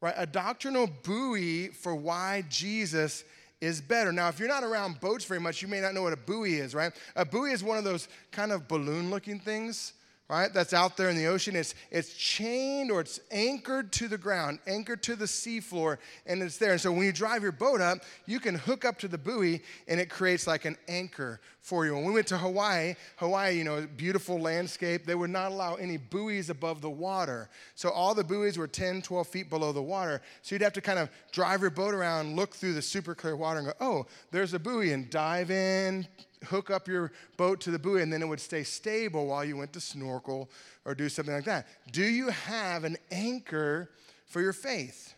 right? 0.00 0.14
A 0.16 0.26
doctrinal 0.26 0.90
buoy 1.04 1.68
for 1.68 1.94
why 1.94 2.44
Jesus 2.48 3.22
is 3.62 3.80
better. 3.80 4.12
Now, 4.12 4.28
if 4.28 4.40
you're 4.40 4.48
not 4.48 4.64
around 4.64 5.00
boats 5.00 5.24
very 5.24 5.38
much, 5.38 5.62
you 5.62 5.68
may 5.68 5.80
not 5.80 5.94
know 5.94 6.02
what 6.02 6.12
a 6.12 6.16
buoy 6.16 6.54
is, 6.54 6.74
right? 6.74 6.92
A 7.14 7.24
buoy 7.24 7.52
is 7.52 7.62
one 7.62 7.78
of 7.78 7.84
those 7.84 8.08
kind 8.32 8.50
of 8.50 8.66
balloon 8.66 9.08
looking 9.08 9.38
things 9.38 9.92
right, 10.28 10.52
that's 10.54 10.72
out 10.72 10.96
there 10.96 11.10
in 11.10 11.16
the 11.16 11.26
ocean. 11.26 11.54
It's, 11.54 11.74
it's 11.90 12.14
chained 12.14 12.90
or 12.90 13.02
it's 13.02 13.20
anchored 13.30 13.92
to 13.92 14.08
the 14.08 14.16
ground, 14.16 14.60
anchored 14.66 15.02
to 15.04 15.14
the 15.14 15.26
seafloor, 15.26 15.98
and 16.26 16.42
it's 16.42 16.56
there. 16.56 16.72
And 16.72 16.80
so 16.80 16.90
when 16.90 17.02
you 17.04 17.12
drive 17.12 17.42
your 17.42 17.52
boat 17.52 17.82
up, 17.82 17.98
you 18.24 18.40
can 18.40 18.54
hook 18.54 18.86
up 18.86 18.98
to 19.00 19.08
the 19.08 19.18
buoy 19.18 19.62
and 19.86 20.00
it 20.00 20.08
creates 20.08 20.46
like 20.46 20.64
an 20.64 20.76
anchor 20.88 21.38
for 21.62 21.86
you. 21.86 21.94
When 21.94 22.04
we 22.04 22.12
went 22.12 22.26
to 22.26 22.36
Hawaii, 22.36 22.94
Hawaii, 23.16 23.56
you 23.56 23.64
know, 23.64 23.86
beautiful 23.96 24.38
landscape, 24.38 25.06
they 25.06 25.14
would 25.14 25.30
not 25.30 25.52
allow 25.52 25.76
any 25.76 25.96
buoys 25.96 26.50
above 26.50 26.82
the 26.82 26.90
water. 26.90 27.48
So 27.76 27.88
all 27.88 28.14
the 28.14 28.24
buoys 28.24 28.58
were 28.58 28.66
10, 28.66 29.00
12 29.02 29.26
feet 29.28 29.48
below 29.48 29.72
the 29.72 29.80
water. 29.80 30.20
So 30.42 30.54
you'd 30.54 30.62
have 30.62 30.72
to 30.74 30.80
kind 30.80 30.98
of 30.98 31.08
drive 31.30 31.60
your 31.60 31.70
boat 31.70 31.94
around, 31.94 32.34
look 32.34 32.54
through 32.54 32.74
the 32.74 32.82
super 32.82 33.14
clear 33.14 33.36
water, 33.36 33.60
and 33.60 33.68
go, 33.68 33.74
oh, 33.80 34.06
there's 34.32 34.54
a 34.54 34.58
buoy, 34.58 34.92
and 34.92 35.08
dive 35.08 35.52
in, 35.52 36.06
hook 36.46 36.70
up 36.70 36.88
your 36.88 37.12
boat 37.36 37.60
to 37.60 37.70
the 37.70 37.78
buoy 37.78 38.02
and 38.02 38.12
then 38.12 38.22
it 38.22 38.26
would 38.26 38.40
stay 38.40 38.64
stable 38.64 39.28
while 39.28 39.44
you 39.44 39.56
went 39.56 39.72
to 39.72 39.80
snorkel 39.80 40.50
or 40.84 40.94
do 40.96 41.08
something 41.08 41.34
like 41.34 41.44
that. 41.44 41.66
Do 41.92 42.02
you 42.02 42.28
have 42.30 42.82
an 42.82 42.96
anchor 43.12 43.90
for 44.26 44.40
your 44.40 44.52
faith? 44.52 45.14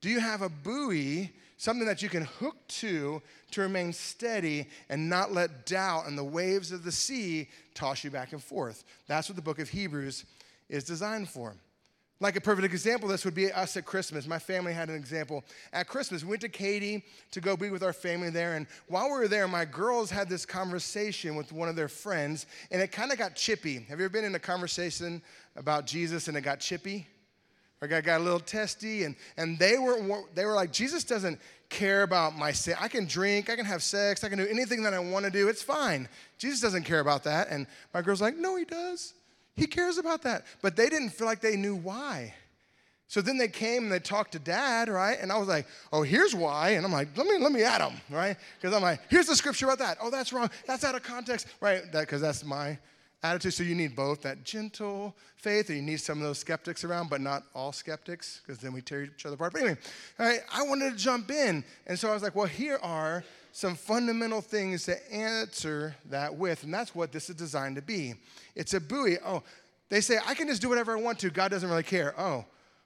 Do 0.00 0.08
you 0.08 0.20
have 0.20 0.40
a 0.40 0.48
buoy, 0.48 1.30
something 1.60 1.86
that 1.86 2.00
you 2.00 2.08
can 2.08 2.24
hook 2.24 2.56
to 2.66 3.20
to 3.50 3.60
remain 3.60 3.92
steady 3.92 4.66
and 4.88 5.10
not 5.10 5.30
let 5.30 5.66
doubt 5.66 6.06
and 6.06 6.16
the 6.16 6.24
waves 6.24 6.72
of 6.72 6.84
the 6.84 6.92
sea 6.92 7.50
toss 7.74 8.02
you 8.02 8.10
back 8.10 8.32
and 8.32 8.42
forth? 8.42 8.82
That's 9.06 9.28
what 9.28 9.36
the 9.36 9.42
book 9.42 9.58
of 9.58 9.68
Hebrews 9.68 10.24
is 10.70 10.84
designed 10.84 11.28
for. 11.28 11.54
Like 12.18 12.36
a 12.36 12.40
perfect 12.40 12.64
example 12.64 13.08
this 13.08 13.26
would 13.26 13.34
be 13.34 13.52
us 13.52 13.76
at 13.76 13.84
Christmas. 13.84 14.26
My 14.26 14.38
family 14.38 14.72
had 14.72 14.88
an 14.88 14.94
example. 14.94 15.44
At 15.74 15.86
Christmas, 15.86 16.22
we 16.24 16.30
went 16.30 16.40
to 16.42 16.48
Katy 16.48 17.04
to 17.30 17.40
go 17.42 17.58
be 17.58 17.68
with 17.68 17.82
our 17.82 17.92
family 17.92 18.30
there. 18.30 18.54
And 18.54 18.66
while 18.88 19.06
we 19.06 19.18
were 19.18 19.28
there, 19.28 19.46
my 19.46 19.66
girls 19.66 20.10
had 20.10 20.30
this 20.30 20.46
conversation 20.46 21.36
with 21.36 21.52
one 21.52 21.68
of 21.68 21.76
their 21.76 21.88
friends, 21.88 22.46
and 22.70 22.80
it 22.80 22.90
kind 22.90 23.12
of 23.12 23.18
got 23.18 23.36
chippy. 23.36 23.80
Have 23.88 23.98
you 23.98 24.06
ever 24.06 24.12
been 24.12 24.24
in 24.24 24.34
a 24.34 24.40
conversation 24.40 25.20
about 25.56 25.86
Jesus 25.86 26.28
and 26.28 26.38
it 26.38 26.40
got 26.40 26.60
chippy? 26.60 27.06
Or 27.82 27.88
got, 27.88 28.04
got 28.04 28.20
a 28.20 28.24
little 28.24 28.40
testy? 28.40 29.04
And, 29.04 29.16
and 29.36 29.58
they, 29.58 29.78
were, 29.78 30.22
they 30.34 30.44
were 30.44 30.54
like, 30.54 30.72
Jesus 30.72 31.04
doesn't 31.04 31.40
care 31.70 32.02
about 32.02 32.36
my 32.36 32.52
sin. 32.52 32.74
I 32.78 32.88
can 32.88 33.06
drink, 33.06 33.48
I 33.48 33.56
can 33.56 33.64
have 33.64 33.82
sex, 33.82 34.22
I 34.22 34.28
can 34.28 34.38
do 34.38 34.46
anything 34.46 34.82
that 34.82 34.92
I 34.92 34.98
want 34.98 35.24
to 35.24 35.30
do. 35.30 35.48
It's 35.48 35.62
fine. 35.62 36.08
Jesus 36.36 36.60
doesn't 36.60 36.84
care 36.84 37.00
about 37.00 37.24
that. 37.24 37.48
And 37.48 37.66
my 37.94 38.02
girl's 38.02 38.20
like, 38.20 38.36
no, 38.36 38.56
he 38.56 38.64
does. 38.64 39.14
He 39.56 39.66
cares 39.66 39.98
about 39.98 40.22
that. 40.22 40.44
But 40.62 40.76
they 40.76 40.88
didn't 40.88 41.10
feel 41.10 41.26
like 41.26 41.40
they 41.40 41.56
knew 41.56 41.76
why. 41.76 42.34
So 43.08 43.20
then 43.20 43.38
they 43.38 43.48
came 43.48 43.84
and 43.84 43.92
they 43.92 43.98
talked 43.98 44.32
to 44.32 44.38
dad, 44.38 44.88
right? 44.88 45.18
And 45.20 45.32
I 45.32 45.38
was 45.38 45.48
like, 45.48 45.66
oh, 45.92 46.02
here's 46.02 46.32
why. 46.32 46.70
And 46.70 46.86
I'm 46.86 46.92
like, 46.92 47.08
let 47.16 47.26
me 47.26 47.38
let 47.38 47.50
me 47.50 47.64
add 47.64 47.80
them, 47.80 48.00
right? 48.08 48.36
Because 48.60 48.72
I'm 48.72 48.82
like, 48.82 49.00
here's 49.08 49.26
the 49.26 49.34
scripture 49.34 49.66
about 49.66 49.78
that. 49.78 49.98
Oh, 50.00 50.10
that's 50.10 50.32
wrong. 50.32 50.48
That's 50.64 50.84
out 50.84 50.94
of 50.94 51.02
context, 51.02 51.48
right? 51.60 51.90
That 51.90 52.02
because 52.02 52.20
that's 52.20 52.44
my 52.44 52.78
attitude. 53.22 53.54
So 53.54 53.62
you 53.62 53.74
need 53.74 53.94
both 53.94 54.22
that 54.22 54.44
gentle 54.44 55.14
faith, 55.36 55.68
and 55.68 55.78
you 55.78 55.82
need 55.82 56.00
some 56.00 56.18
of 56.18 56.24
those 56.24 56.38
skeptics 56.38 56.84
around, 56.84 57.10
but 57.10 57.20
not 57.20 57.44
all 57.54 57.72
skeptics, 57.72 58.40
because 58.44 58.60
then 58.60 58.72
we 58.72 58.80
tear 58.80 59.02
each 59.04 59.26
other 59.26 59.34
apart. 59.34 59.52
But 59.52 59.62
anyway, 59.62 59.78
right, 60.18 60.40
I 60.52 60.62
wanted 60.62 60.90
to 60.90 60.96
jump 60.96 61.30
in, 61.30 61.64
and 61.86 61.98
so 61.98 62.10
I 62.10 62.14
was 62.14 62.22
like, 62.22 62.34
well, 62.34 62.46
here 62.46 62.78
are 62.82 63.24
some 63.52 63.74
fundamental 63.74 64.40
things 64.40 64.84
to 64.84 65.12
answer 65.12 65.96
that 66.08 66.34
with, 66.34 66.62
and 66.62 66.72
that's 66.72 66.94
what 66.94 67.12
this 67.12 67.28
is 67.30 67.36
designed 67.36 67.76
to 67.76 67.82
be. 67.82 68.14
It's 68.54 68.74
a 68.74 68.80
buoy. 68.80 69.16
Oh, 69.24 69.42
they 69.88 70.00
say, 70.00 70.18
I 70.24 70.34
can 70.34 70.46
just 70.46 70.62
do 70.62 70.68
whatever 70.68 70.96
I 70.96 71.00
want 71.00 71.18
to. 71.20 71.30
God 71.30 71.50
doesn't 71.50 71.68
really 71.68 71.82
care. 71.82 72.14
Oh, 72.18 72.44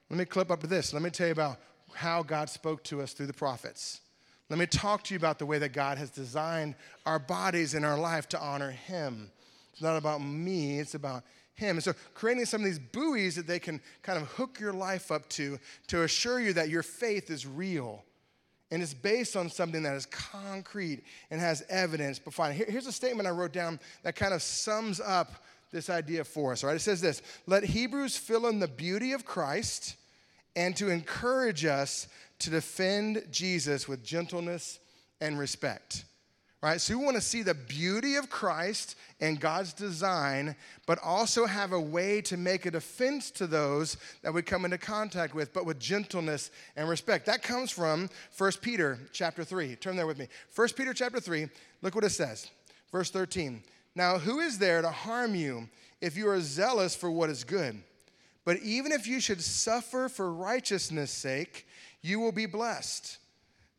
let 0.09 0.17
me 0.17 0.25
clip 0.25 0.49
up 0.49 0.61
to 0.61 0.67
this. 0.67 0.93
Let 0.93 1.03
me 1.03 1.09
tell 1.11 1.27
you 1.27 1.33
about 1.33 1.57
how 1.93 2.23
God 2.23 2.49
spoke 2.49 2.83
to 2.85 3.01
us 3.01 3.13
through 3.13 3.27
the 3.27 3.33
prophets. 3.33 4.01
Let 4.49 4.59
me 4.59 4.65
talk 4.65 5.03
to 5.05 5.13
you 5.13 5.17
about 5.17 5.39
the 5.39 5.45
way 5.45 5.59
that 5.59 5.73
God 5.73 5.97
has 5.97 6.09
designed 6.09 6.75
our 7.05 7.19
bodies 7.19 7.73
and 7.73 7.85
our 7.85 7.97
life 7.97 8.29
to 8.29 8.39
honor 8.39 8.71
Him. 8.71 9.31
It's 9.75 9.81
not 9.81 9.97
about 9.97 10.21
me, 10.21 10.79
it's 10.79 10.95
about 10.95 11.25
Him. 11.53 11.75
And 11.75 11.83
so, 11.83 11.91
creating 12.13 12.45
some 12.45 12.61
of 12.61 12.65
these 12.65 12.79
buoys 12.79 13.35
that 13.35 13.45
they 13.45 13.59
can 13.59 13.81
kind 14.03 14.17
of 14.17 14.25
hook 14.29 14.57
your 14.57 14.71
life 14.71 15.11
up 15.11 15.27
to 15.31 15.59
to 15.87 16.03
assure 16.03 16.39
you 16.39 16.53
that 16.53 16.69
your 16.69 16.81
faith 16.81 17.29
is 17.29 17.45
real 17.45 18.05
and 18.71 18.81
it's 18.81 18.93
based 18.93 19.35
on 19.35 19.49
something 19.49 19.83
that 19.83 19.95
is 19.95 20.05
concrete 20.05 21.03
and 21.29 21.41
has 21.41 21.61
evidence 21.67 22.19
behind 22.19 22.59
it. 22.59 22.69
Here's 22.69 22.87
a 22.87 22.91
statement 22.93 23.27
I 23.27 23.31
wrote 23.31 23.51
down 23.51 23.81
that 24.03 24.15
kind 24.15 24.33
of 24.33 24.41
sums 24.41 25.01
up 25.01 25.43
this 25.73 25.89
idea 25.89 26.23
for 26.23 26.53
us. 26.53 26.63
All 26.63 26.69
right, 26.69 26.77
it 26.77 26.81
says 26.81 27.01
this 27.01 27.21
Let 27.47 27.65
Hebrews 27.65 28.15
fill 28.15 28.47
in 28.47 28.59
the 28.59 28.67
beauty 28.69 29.11
of 29.11 29.25
Christ 29.25 29.97
and 30.55 30.73
to 30.77 30.89
encourage 30.89 31.65
us 31.65 32.07
to 32.39 32.49
defend 32.49 33.27
Jesus 33.29 33.89
with 33.89 34.05
gentleness 34.05 34.79
and 35.19 35.37
respect 35.37 36.05
right? 36.61 36.81
So 36.81 36.97
we 36.97 37.03
want 37.03 37.15
to 37.15 37.21
see 37.21 37.43
the 37.43 37.53
beauty 37.53 38.15
of 38.15 38.29
Christ 38.29 38.95
and 39.19 39.39
God's 39.39 39.73
design, 39.73 40.55
but 40.85 40.99
also 41.03 41.45
have 41.45 41.73
a 41.73 41.79
way 41.79 42.21
to 42.21 42.37
make 42.37 42.65
a 42.65 42.71
defense 42.71 43.29
to 43.31 43.47
those 43.47 43.97
that 44.23 44.33
we 44.33 44.41
come 44.41 44.65
into 44.65 44.77
contact 44.77 45.35
with, 45.35 45.53
but 45.53 45.65
with 45.65 45.79
gentleness 45.79 46.51
and 46.75 46.89
respect. 46.89 47.25
That 47.25 47.43
comes 47.43 47.71
from 47.71 48.09
1 48.37 48.51
Peter 48.61 48.99
chapter 49.11 49.43
3. 49.43 49.75
Turn 49.75 49.95
there 49.95 50.07
with 50.07 50.17
me. 50.17 50.27
1 50.55 50.69
Peter 50.75 50.93
chapter 50.93 51.19
3, 51.19 51.47
look 51.81 51.95
what 51.95 52.03
it 52.03 52.09
says. 52.09 52.49
Verse 52.91 53.11
13. 53.11 53.61
Now, 53.95 54.17
who 54.17 54.39
is 54.39 54.57
there 54.57 54.81
to 54.81 54.91
harm 54.91 55.35
you 55.35 55.69
if 56.01 56.17
you 56.17 56.27
are 56.29 56.41
zealous 56.41 56.95
for 56.95 57.09
what 57.09 57.29
is 57.29 57.43
good? 57.43 57.81
But 58.43 58.57
even 58.59 58.91
if 58.91 59.07
you 59.07 59.19
should 59.19 59.41
suffer 59.41 60.07
for 60.07 60.31
righteousness' 60.31 61.11
sake, 61.11 61.67
you 62.01 62.19
will 62.19 62.31
be 62.31 62.45
blessed. 62.45 63.17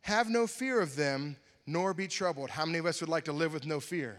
Have 0.01 0.29
no 0.29 0.47
fear 0.47 0.81
of 0.81 0.95
them 0.95 1.37
nor 1.67 1.93
be 1.93 2.07
troubled. 2.07 2.49
How 2.49 2.65
many 2.65 2.79
of 2.79 2.85
us 2.85 3.01
would 3.01 3.09
like 3.09 3.25
to 3.25 3.33
live 3.33 3.53
with 3.53 3.65
no 3.65 3.81
fear? 3.81 4.17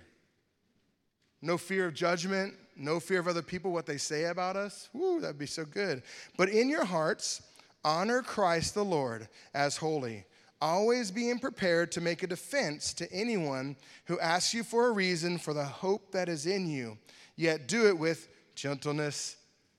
No 1.41 1.57
fear 1.57 1.87
of 1.87 1.95
judgment, 1.95 2.55
no 2.77 3.01
fear 3.01 3.19
of 3.19 3.27
other 3.27 3.43
people, 3.43 3.73
what 3.73 3.87
they 3.87 3.97
say 3.97 4.25
about 4.25 4.55
us. 4.55 4.91
Woo, 4.93 5.21
that'd 5.21 5.39
be 5.39 5.47
so 5.47 5.65
good. 5.65 6.03
But 6.37 6.51
in 6.51 6.69
your 6.69 6.85
hearts, 6.85 7.43
honor 7.85 8.23
Christ 8.23 8.75
the 8.75 8.85
Lord 8.85 9.29
as 9.55 9.77
holy, 9.77 10.25
always 10.61 11.11
being 11.11 11.39
prepared 11.39 11.91
to 11.93 12.01
make 12.01 12.23
a 12.23 12.27
defense 12.27 12.93
to 12.95 13.11
anyone 13.13 13.77
who 14.05 14.21
asks 14.21 14.53
you 14.53 14.63
for 14.63 14.89
a 14.89 14.93
reason 14.93 15.39
for 15.39 15.55
the 15.55 15.65
hope 15.65 16.13
that 16.13 16.29
is 16.29 16.45
in 16.45 16.69
you, 16.69 16.99
yet 17.37 17.67
do 17.67 17.87
it 17.87 17.99
with 17.99 18.29
gentleness 18.55 19.37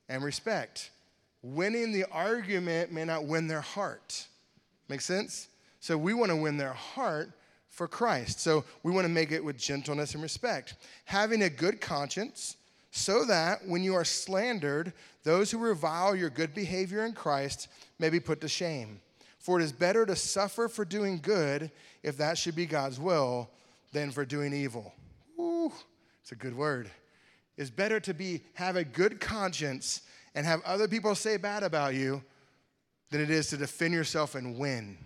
and 0.08 0.24
respect. 0.24 0.90
Winning 1.44 1.92
the 1.92 2.06
argument 2.12 2.92
may 2.92 3.06
not 3.06 3.26
win 3.26 3.48
their 3.48 3.62
heart. 3.62 4.28
Make 4.88 5.02
sense? 5.02 5.50
So 5.82 5.98
we 5.98 6.14
want 6.14 6.32
to 6.32 6.36
win 6.36 6.58
their 6.58 6.74
heart 6.74 7.32
for 7.80 7.88
Christ. 7.88 8.42
So 8.42 8.66
we 8.84 8.92
want 8.92 9.06
to 9.06 9.10
make 9.10 9.32
it 9.32 9.42
with 9.42 9.58
gentleness 9.58 10.14
and 10.14 10.22
respect. 10.22 10.76
Having 11.06 11.44
a 11.44 11.50
good 11.50 11.80
conscience, 11.80 12.58
so 12.92 13.24
that 13.24 13.66
when 13.66 13.84
you 13.84 13.96
are 13.96 14.04
slandered, 14.04 14.92
those 15.24 15.50
who 15.50 15.60
revile 15.60 16.14
your 16.14 16.30
good 16.30 16.54
behavior 16.54 17.06
in 17.06 17.14
Christ 17.14 17.70
may 17.98 18.10
be 18.10 18.20
put 18.20 18.42
to 18.42 18.50
shame. 18.50 19.00
For 19.38 19.62
it 19.62 19.64
is 19.64 19.72
better 19.72 20.06
to 20.06 20.18
suffer 20.18 20.68
for 20.68 20.84
doing 20.84 21.22
good, 21.24 21.72
if 22.04 22.18
that 22.18 22.38
should 22.38 22.54
be 22.54 22.66
God's 22.66 23.00
will, 23.00 23.50
than 23.94 24.12
for 24.12 24.26
doing 24.26 24.54
evil. 24.54 24.94
It's 26.22 26.34
a 26.34 26.36
good 26.36 26.58
word. 26.58 26.92
It's 27.56 27.70
better 27.70 28.02
to 28.02 28.14
be 28.14 28.42
have 28.56 28.76
a 28.76 28.84
good 28.84 29.22
conscience 29.22 30.02
and 30.36 30.46
have 30.46 30.62
other 30.66 30.90
people 30.90 31.16
say 31.16 31.38
bad 31.38 31.64
about 31.64 31.96
you 31.96 32.24
than 33.10 33.22
it 33.22 33.30
is 33.30 33.48
to 33.52 33.58
defend 33.58 33.94
yourself 33.94 34.36
and 34.36 34.58
win. 34.58 34.98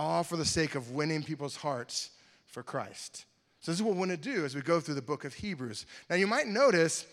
All 0.00 0.24
for 0.24 0.38
the 0.38 0.46
sake 0.46 0.76
of 0.76 0.92
winning 0.92 1.22
people's 1.22 1.56
hearts 1.56 2.08
for 2.46 2.62
Christ. 2.62 3.26
So 3.60 3.70
this 3.70 3.78
is 3.78 3.82
what 3.82 3.92
we 3.92 3.98
want 3.98 4.12
to 4.12 4.16
do 4.16 4.46
as 4.46 4.54
we 4.54 4.62
go 4.62 4.80
through 4.80 4.94
the 4.94 5.02
book 5.02 5.26
of 5.26 5.34
Hebrews. 5.34 5.84
Now 6.08 6.16
you 6.16 6.26
might 6.26 6.46
notice, 6.46 7.04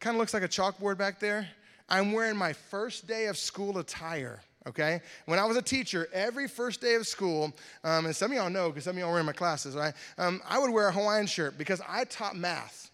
kind 0.00 0.16
of 0.16 0.18
looks 0.18 0.34
like 0.34 0.42
a 0.42 0.48
chalkboard 0.48 0.98
back 0.98 1.20
there. 1.20 1.48
I'm 1.88 2.10
wearing 2.10 2.36
my 2.36 2.52
first 2.52 3.06
day 3.06 3.26
of 3.26 3.36
school 3.38 3.78
attire 3.78 4.40
okay? 4.66 5.00
When 5.26 5.40
I 5.40 5.44
was 5.44 5.56
a 5.56 5.62
teacher, 5.62 6.06
every 6.12 6.46
first 6.46 6.80
day 6.80 6.94
of 6.94 7.04
school, 7.04 7.52
um, 7.82 8.06
and 8.06 8.14
some 8.14 8.30
of 8.30 8.36
y'all 8.36 8.48
know 8.48 8.68
because 8.68 8.84
some 8.84 8.94
of 8.94 9.00
y'all 9.00 9.10
were 9.10 9.18
in 9.18 9.26
my 9.26 9.32
classes, 9.32 9.74
right? 9.74 9.92
Um, 10.18 10.40
I 10.48 10.60
would 10.60 10.70
wear 10.70 10.86
a 10.86 10.92
Hawaiian 10.92 11.26
shirt 11.26 11.58
because 11.58 11.80
I 11.88 12.04
taught 12.04 12.36
math. 12.36 12.92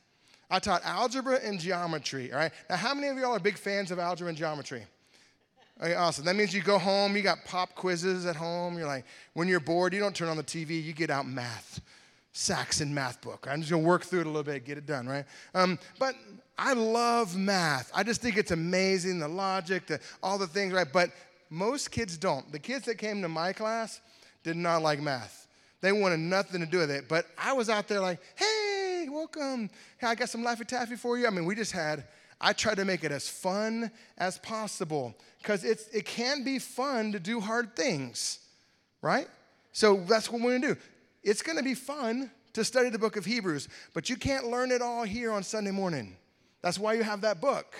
I 0.50 0.60
taught 0.60 0.82
algebra 0.82 1.40
and 1.44 1.60
geometry, 1.60 2.32
all 2.32 2.38
right? 2.38 2.52
Now, 2.70 2.76
how 2.76 2.94
many 2.94 3.08
of 3.08 3.18
y'all 3.18 3.32
are 3.32 3.38
big 3.38 3.58
fans 3.58 3.90
of 3.90 3.98
algebra 3.98 4.30
and 4.30 4.38
geometry? 4.38 4.86
Okay, 5.80 5.94
awesome. 5.94 6.24
That 6.24 6.34
means 6.34 6.52
you 6.52 6.60
go 6.60 6.78
home, 6.78 7.16
you 7.16 7.22
got 7.22 7.44
pop 7.44 7.74
quizzes 7.76 8.26
at 8.26 8.34
home. 8.34 8.76
You're 8.76 8.86
like, 8.86 9.04
when 9.34 9.46
you're 9.46 9.60
bored, 9.60 9.94
you 9.94 10.00
don't 10.00 10.14
turn 10.14 10.28
on 10.28 10.36
the 10.36 10.42
TV, 10.42 10.82
you 10.82 10.92
get 10.92 11.08
out 11.10 11.26
math. 11.26 11.80
Saxon 12.32 12.92
math 12.92 13.20
book. 13.20 13.46
I'm 13.48 13.60
just 13.60 13.70
gonna 13.70 13.82
work 13.82 14.04
through 14.04 14.20
it 14.20 14.26
a 14.26 14.28
little 14.28 14.42
bit, 14.42 14.64
get 14.64 14.78
it 14.78 14.86
done, 14.86 15.08
right? 15.08 15.24
Um, 15.54 15.78
but 15.98 16.14
I 16.58 16.72
love 16.72 17.36
math. 17.36 17.90
I 17.94 18.02
just 18.02 18.20
think 18.20 18.36
it's 18.36 18.50
amazing, 18.50 19.20
the 19.20 19.28
logic, 19.28 19.86
the, 19.86 20.00
all 20.22 20.38
the 20.38 20.46
things, 20.46 20.72
right? 20.72 20.86
But 20.92 21.10
most 21.50 21.90
kids 21.90 22.16
don't. 22.16 22.50
The 22.50 22.58
kids 22.58 22.84
that 22.86 22.96
came 22.96 23.22
to 23.22 23.28
my 23.28 23.52
class 23.52 24.00
did 24.42 24.56
not 24.56 24.82
like 24.82 25.00
math. 25.00 25.46
They 25.80 25.92
wanted 25.92 26.18
nothing 26.18 26.60
to 26.60 26.66
do 26.66 26.78
with 26.78 26.90
it. 26.90 27.08
But 27.08 27.26
I 27.38 27.52
was 27.52 27.70
out 27.70 27.86
there 27.86 28.00
like, 28.00 28.20
hey, 28.34 29.06
welcome. 29.08 29.70
Hey, 29.98 30.08
I 30.08 30.14
got 30.14 30.28
some 30.28 30.42
Laffy 30.42 30.66
Taffy 30.66 30.96
for 30.96 31.16
you. 31.16 31.26
I 31.26 31.30
mean, 31.30 31.44
we 31.44 31.54
just 31.54 31.72
had, 31.72 32.04
I 32.40 32.52
try 32.52 32.74
to 32.74 32.84
make 32.84 33.02
it 33.02 33.10
as 33.10 33.28
fun 33.28 33.90
as 34.16 34.38
possible 34.38 35.14
because 35.38 35.64
it 35.64 36.04
can 36.04 36.44
be 36.44 36.58
fun 36.58 37.12
to 37.12 37.20
do 37.20 37.40
hard 37.40 37.74
things, 37.74 38.38
right? 39.02 39.28
So 39.72 40.04
that's 40.08 40.30
what 40.30 40.40
we're 40.40 40.58
to 40.62 40.74
do. 40.74 40.80
It's 41.22 41.42
to 41.58 41.64
be 41.64 41.74
fun 41.74 42.30
to 42.52 42.64
study 42.64 42.90
the 42.90 42.98
book 42.98 43.16
of 43.16 43.24
Hebrews, 43.24 43.68
but 43.92 44.08
you 44.08 44.16
can't 44.16 44.46
learn 44.46 44.70
it 44.70 44.82
all 44.82 45.04
here 45.04 45.32
on 45.32 45.42
Sunday 45.42 45.70
morning. 45.70 46.16
That's 46.62 46.78
why 46.78 46.94
you 46.94 47.02
have 47.02 47.20
that 47.22 47.40
book. 47.40 47.76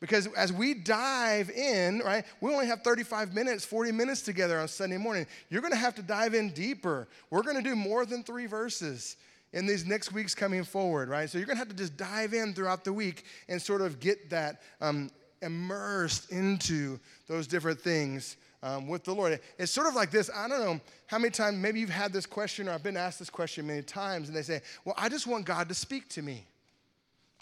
Because 0.00 0.26
as 0.28 0.52
we 0.52 0.72
dive 0.72 1.50
in, 1.50 1.98
right, 1.98 2.24
we 2.40 2.52
only 2.52 2.66
have 2.66 2.82
35 2.82 3.34
minutes, 3.34 3.64
40 3.66 3.92
minutes 3.92 4.22
together 4.22 4.58
on 4.58 4.66
Sunday 4.66 4.96
morning. 4.96 5.26
You're 5.50 5.60
to 5.72 5.78
have 5.78 5.94
to 5.96 6.02
dive 6.02 6.34
in 6.34 6.50
deeper. 6.50 7.06
We're 7.28 7.42
to 7.62 7.68
do 7.68 7.76
more 7.76 8.06
than 8.06 8.22
three 8.22 8.46
verses 8.46 9.16
in 9.52 9.66
these 9.66 9.84
next 9.84 10.12
weeks 10.12 10.34
coming 10.34 10.64
forward, 10.64 11.08
right? 11.08 11.28
So 11.28 11.38
you're 11.38 11.46
going 11.46 11.56
to 11.56 11.60
have 11.60 11.68
to 11.68 11.74
just 11.76 11.96
dive 11.96 12.34
in 12.34 12.54
throughout 12.54 12.84
the 12.84 12.92
week 12.92 13.24
and 13.48 13.60
sort 13.60 13.80
of 13.80 14.00
get 14.00 14.30
that 14.30 14.62
um, 14.80 15.10
immersed 15.42 16.30
into 16.30 16.98
those 17.26 17.46
different 17.46 17.80
things 17.80 18.36
um, 18.62 18.86
with 18.86 19.04
the 19.04 19.14
Lord. 19.14 19.40
It's 19.58 19.72
sort 19.72 19.86
of 19.86 19.94
like 19.94 20.10
this. 20.10 20.30
I 20.34 20.48
don't 20.48 20.60
know 20.60 20.80
how 21.06 21.18
many 21.18 21.30
times, 21.30 21.56
maybe 21.56 21.80
you've 21.80 21.90
had 21.90 22.12
this 22.12 22.26
question 22.26 22.68
or 22.68 22.72
I've 22.72 22.82
been 22.82 22.96
asked 22.96 23.18
this 23.18 23.30
question 23.30 23.66
many 23.66 23.82
times, 23.82 24.28
and 24.28 24.36
they 24.36 24.42
say, 24.42 24.60
Well, 24.84 24.94
I 24.98 25.08
just 25.08 25.26
want 25.26 25.46
God 25.46 25.68
to 25.68 25.74
speak 25.74 26.08
to 26.10 26.22
me. 26.22 26.46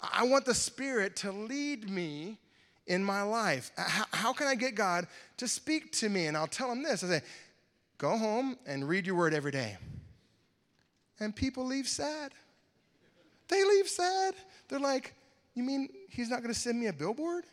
I 0.01 0.23
want 0.23 0.45
the 0.45 0.55
Spirit 0.55 1.15
to 1.17 1.31
lead 1.31 1.89
me 1.89 2.37
in 2.89 3.03
my 3.03 3.21
life? 3.21 3.71
How, 3.77 4.05
how 4.11 4.33
can 4.33 4.47
I 4.47 4.55
get 4.55 4.75
God 4.75 5.07
to 5.37 5.47
speak 5.47 5.93
to 5.93 6.09
me? 6.09 6.25
And 6.25 6.35
I'll 6.35 6.47
tell 6.47 6.69
him 6.69 6.83
this 6.83 7.03
I 7.03 7.07
say, 7.07 7.21
go 7.97 8.17
home 8.17 8.57
and 8.65 8.89
read 8.89 9.05
your 9.05 9.15
word 9.15 9.33
every 9.33 9.51
day. 9.51 9.77
And 11.19 11.35
people 11.35 11.65
leave 11.65 11.87
sad. 11.87 12.31
They 13.47 13.63
leave 13.63 13.87
sad. 13.87 14.35
They're 14.67 14.79
like, 14.79 15.13
you 15.55 15.63
mean 15.63 15.89
he's 16.09 16.29
not 16.29 16.41
to 16.53 16.59
send 16.59 16.79
me 16.79 16.87
a 16.87 16.93
billboard? 16.93 17.45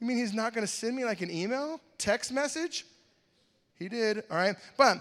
You 0.00 0.06
mean 0.06 0.16
he's 0.16 0.34
not 0.34 0.52
to 0.66 0.72
send 0.72 0.96
me 0.96 1.04
like 1.04 1.20
an 1.20 1.30
email, 1.30 1.80
text 1.98 2.32
message? 2.32 2.84
He 3.78 3.88
did, 3.88 4.24
all 4.30 4.36
right? 4.36 4.56
But 4.76 4.98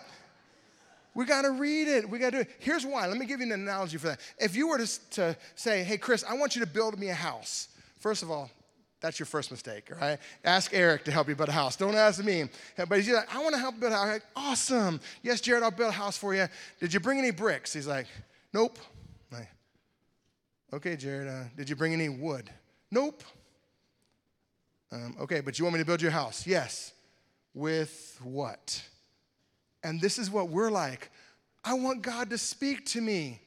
we 1.13 1.25
got 1.25 1.43
to 1.43 1.51
read 1.51 1.87
it. 1.87 2.09
We 2.09 2.19
got 2.19 2.31
to 2.31 2.37
do 2.37 2.41
it. 2.41 2.49
Here's 2.59 2.85
why. 2.85 3.07
Let 3.07 3.17
me 3.17 3.25
give 3.25 3.39
you 3.39 3.45
an 3.45 3.53
analogy 3.53 3.97
for 3.97 4.07
that. 4.07 4.19
If 4.37 4.55
you 4.55 4.67
were 4.67 4.77
to, 4.77 5.09
to 5.11 5.37
say, 5.55 5.83
hey, 5.83 5.97
Chris, 5.97 6.23
I 6.27 6.33
want 6.33 6.55
you 6.55 6.61
to 6.61 6.67
build 6.67 6.99
me 6.99 7.09
a 7.09 7.13
house. 7.13 7.69
First 7.99 8.21
of 8.21 8.29
all, 8.29 8.51
that's 9.05 9.19
your 9.19 9.27
first 9.27 9.51
mistake, 9.51 9.89
all 9.91 9.99
right? 9.99 10.17
Ask 10.43 10.73
Eric 10.73 11.05
to 11.05 11.11
help 11.11 11.29
you 11.29 11.35
build 11.35 11.49
a 11.49 11.51
house. 11.51 11.75
Don't 11.75 11.93
ask 11.93 12.23
me. 12.23 12.45
But 12.75 12.97
he's 12.97 13.09
like, 13.11 13.33
I 13.33 13.39
want 13.39 13.53
to 13.53 13.59
help 13.59 13.79
build 13.79 13.93
a 13.93 13.95
house. 13.95 14.07
Like, 14.07 14.23
awesome. 14.35 14.99
Yes, 15.21 15.41
Jared, 15.41 15.61
I'll 15.61 15.69
build 15.69 15.89
a 15.89 15.95
house 15.95 16.17
for 16.17 16.33
you. 16.33 16.47
Did 16.79 16.91
you 16.91 16.99
bring 16.99 17.19
any 17.19 17.29
bricks? 17.29 17.71
He's 17.71 17.85
like, 17.85 18.07
nope. 18.51 18.79
Like, 19.31 19.47
okay, 20.73 20.95
Jared, 20.95 21.27
uh, 21.27 21.43
did 21.55 21.69
you 21.69 21.75
bring 21.75 21.93
any 21.93 22.09
wood? 22.09 22.49
Nope. 22.89 23.21
Um, 24.91 25.15
okay, 25.21 25.39
but 25.39 25.59
you 25.59 25.65
want 25.65 25.75
me 25.75 25.81
to 25.81 25.85
build 25.85 26.01
your 26.01 26.09
house? 26.09 26.47
Yes. 26.47 26.91
With 27.53 28.19
what? 28.23 28.81
And 29.83 30.01
this 30.01 30.17
is 30.17 30.31
what 30.31 30.49
we're 30.49 30.71
like. 30.71 31.11
I 31.63 31.75
want 31.75 32.01
God 32.01 32.31
to 32.31 32.39
speak 32.39 32.87
to 32.87 33.01
me. 33.01 33.39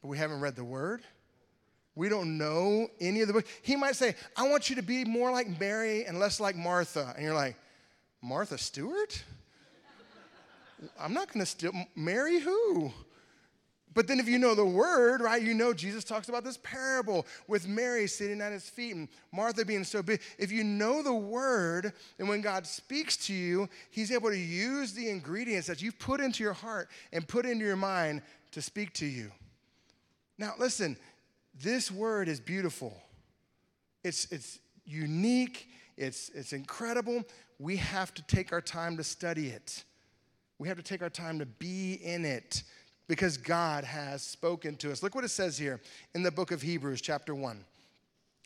But 0.00 0.08
we 0.08 0.18
haven't 0.18 0.38
read 0.38 0.54
the 0.54 0.64
word. 0.64 1.02
We 1.94 2.08
don't 2.08 2.38
know 2.38 2.88
any 3.00 3.20
of 3.20 3.28
the 3.28 3.34
book. 3.34 3.46
He 3.62 3.76
might 3.76 3.96
say, 3.96 4.14
I 4.36 4.48
want 4.48 4.70
you 4.70 4.76
to 4.76 4.82
be 4.82 5.04
more 5.04 5.30
like 5.30 5.60
Mary 5.60 6.04
and 6.04 6.18
less 6.18 6.40
like 6.40 6.56
Martha. 6.56 7.12
And 7.14 7.24
you're 7.24 7.34
like, 7.34 7.56
Martha 8.22 8.56
Stewart? 8.56 9.22
I'm 10.98 11.12
not 11.12 11.28
going 11.28 11.40
to 11.40 11.46
steal. 11.46 11.72
Mary 11.94 12.40
who? 12.40 12.92
But 13.94 14.08
then 14.08 14.18
if 14.18 14.26
you 14.26 14.38
know 14.38 14.54
the 14.54 14.64
word, 14.64 15.20
right, 15.20 15.42
you 15.42 15.52
know 15.52 15.74
Jesus 15.74 16.02
talks 16.02 16.30
about 16.30 16.44
this 16.44 16.58
parable 16.62 17.26
with 17.46 17.68
Mary 17.68 18.06
sitting 18.06 18.40
at 18.40 18.52
his 18.52 18.68
feet 18.68 18.94
and 18.94 19.08
Martha 19.32 19.64
being 19.64 19.84
so 19.84 20.02
big. 20.02 20.22
If 20.38 20.50
you 20.50 20.64
know 20.64 21.02
the 21.02 21.12
word, 21.12 21.92
and 22.18 22.26
when 22.26 22.40
God 22.40 22.66
speaks 22.66 23.16
to 23.26 23.34
you, 23.34 23.68
he's 23.90 24.10
able 24.10 24.30
to 24.30 24.38
use 24.38 24.94
the 24.94 25.10
ingredients 25.10 25.66
that 25.66 25.82
you've 25.82 25.98
put 25.98 26.20
into 26.20 26.42
your 26.42 26.54
heart 26.54 26.88
and 27.12 27.28
put 27.28 27.44
into 27.44 27.64
your 27.66 27.76
mind 27.76 28.22
to 28.52 28.62
speak 28.62 28.94
to 28.94 29.06
you. 29.06 29.30
Now, 30.38 30.54
listen, 30.58 30.96
this 31.60 31.90
word 31.90 32.28
is 32.28 32.40
beautiful. 32.40 32.96
It's, 34.04 34.30
it's 34.32 34.58
unique, 34.84 35.68
it's, 35.96 36.30
it's 36.30 36.52
incredible. 36.52 37.24
We 37.58 37.76
have 37.76 38.12
to 38.14 38.22
take 38.22 38.52
our 38.52 38.60
time 38.60 38.96
to 38.96 39.04
study 39.04 39.48
it. 39.48 39.84
We 40.58 40.68
have 40.68 40.76
to 40.76 40.82
take 40.82 41.02
our 41.02 41.10
time 41.10 41.38
to 41.38 41.46
be 41.46 41.94
in 41.94 42.24
it 42.24 42.62
because 43.08 43.36
God 43.36 43.84
has 43.84 44.22
spoken 44.22 44.76
to 44.76 44.90
us. 44.90 45.02
Look 45.02 45.14
what 45.14 45.24
it 45.24 45.28
says 45.28 45.58
here 45.58 45.80
in 46.14 46.22
the 46.22 46.30
book 46.30 46.50
of 46.50 46.62
Hebrews, 46.62 47.00
chapter 47.00 47.34
1. 47.34 47.64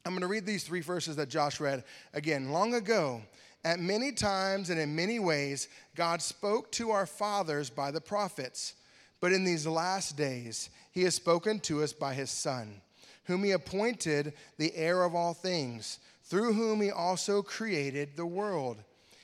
I'm 0.04 0.12
going 0.12 0.20
to 0.20 0.26
read 0.28 0.46
these 0.46 0.64
three 0.64 0.80
verses 0.80 1.16
that 1.16 1.28
Josh 1.28 1.60
read 1.60 1.84
again. 2.14 2.50
Long 2.50 2.74
ago, 2.74 3.22
at 3.64 3.80
many 3.80 4.12
times 4.12 4.70
and 4.70 4.78
in 4.78 4.94
many 4.94 5.18
ways, 5.18 5.68
God 5.94 6.22
spoke 6.22 6.70
to 6.72 6.90
our 6.90 7.06
fathers 7.06 7.70
by 7.70 7.90
the 7.90 8.00
prophets. 8.00 8.74
But 9.20 9.32
in 9.32 9.44
these 9.44 9.66
last 9.66 10.16
days, 10.16 10.70
he 10.92 11.02
has 11.02 11.14
spoken 11.14 11.58
to 11.60 11.82
us 11.82 11.92
by 11.92 12.14
his 12.14 12.30
Son 12.30 12.80
whom 13.26 13.44
he 13.44 13.50
appointed 13.52 14.32
the 14.56 14.74
heir 14.74 15.02
of 15.02 15.14
all 15.14 15.34
things, 15.34 15.98
through 16.24 16.52
whom 16.54 16.80
he 16.80 16.90
also 16.90 17.42
created 17.42 18.16
the 18.16 18.26
world. 18.26 18.78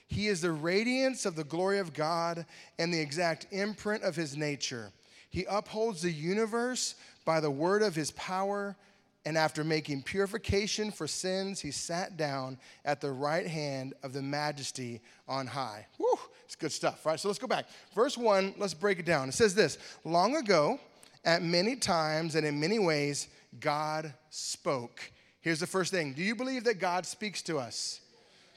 He 0.06 0.28
is 0.28 0.40
the 0.40 0.52
radiance 0.52 1.24
of 1.24 1.36
the 1.36 1.44
glory 1.44 1.78
of 1.78 1.94
God 1.94 2.44
and 2.78 2.92
the 2.92 3.00
exact 3.00 3.46
imprint 3.50 4.02
of 4.02 4.14
his 4.14 4.36
nature. 4.36 4.92
He 5.30 5.46
upholds 5.48 6.02
the 6.02 6.12
universe 6.12 6.96
by 7.24 7.40
the 7.40 7.50
word 7.50 7.82
of 7.82 7.94
his 7.94 8.10
power, 8.10 8.76
and 9.24 9.38
after 9.38 9.64
making 9.64 10.02
purification 10.02 10.90
for 10.90 11.06
sins, 11.06 11.60
he 11.60 11.70
sat 11.70 12.16
down 12.16 12.58
at 12.84 13.00
the 13.00 13.10
right 13.10 13.46
hand 13.46 13.94
of 14.02 14.12
the 14.12 14.20
majesty 14.20 15.00
on 15.26 15.46
high. 15.46 15.86
Woo, 15.98 16.18
it's 16.44 16.56
good 16.56 16.72
stuff, 16.72 17.06
right? 17.06 17.18
So 17.18 17.28
let's 17.28 17.38
go 17.38 17.46
back. 17.46 17.66
Verse 17.94 18.18
1, 18.18 18.56
let's 18.58 18.74
break 18.74 18.98
it 18.98 19.06
down. 19.06 19.28
It 19.28 19.34
says 19.34 19.54
this 19.54 19.78
Long 20.04 20.36
ago, 20.36 20.78
at 21.24 21.42
many 21.42 21.76
times 21.76 22.34
and 22.34 22.46
in 22.46 22.58
many 22.58 22.78
ways, 22.78 23.28
God 23.60 24.12
spoke. 24.30 25.00
Here's 25.40 25.60
the 25.60 25.66
first 25.66 25.90
thing 25.90 26.14
Do 26.14 26.22
you 26.22 26.34
believe 26.34 26.64
that 26.64 26.78
God 26.78 27.06
speaks 27.06 27.42
to 27.42 27.58
us? 27.58 28.00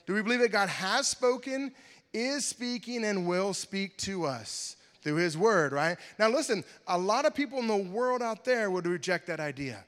Do 0.06 0.14
we 0.14 0.22
believe 0.22 0.40
that 0.40 0.52
God 0.52 0.70
has 0.70 1.08
spoken, 1.08 1.72
is 2.14 2.46
speaking, 2.46 3.04
and 3.04 3.28
will 3.28 3.54
speak 3.54 3.98
to 3.98 4.26
us 4.26 4.76
through 5.02 5.16
His 5.16 5.38
Word, 5.38 5.74
right? 5.74 5.98
Now, 6.20 6.30
listen, 6.30 6.64
a 6.88 6.98
lot 6.98 7.26
of 7.26 7.34
people 7.34 7.60
in 7.60 7.68
the 7.68 7.76
world 7.76 8.22
out 8.22 8.46
there 8.46 8.70
would 8.70 8.86
reject 8.86 9.28
that 9.28 9.40
idea. 9.40 9.84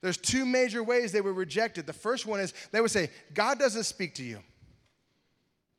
There's 0.00 0.16
two 0.18 0.44
major 0.44 0.82
ways 0.82 1.12
they 1.12 1.20
would 1.20 1.36
reject 1.36 1.78
it. 1.78 1.86
The 1.86 1.92
first 1.92 2.26
one 2.26 2.40
is 2.40 2.52
they 2.72 2.80
would 2.80 2.90
say, 2.90 3.10
God 3.32 3.58
doesn't 3.58 3.84
speak 3.84 4.14
to 4.16 4.22
you. 4.22 4.40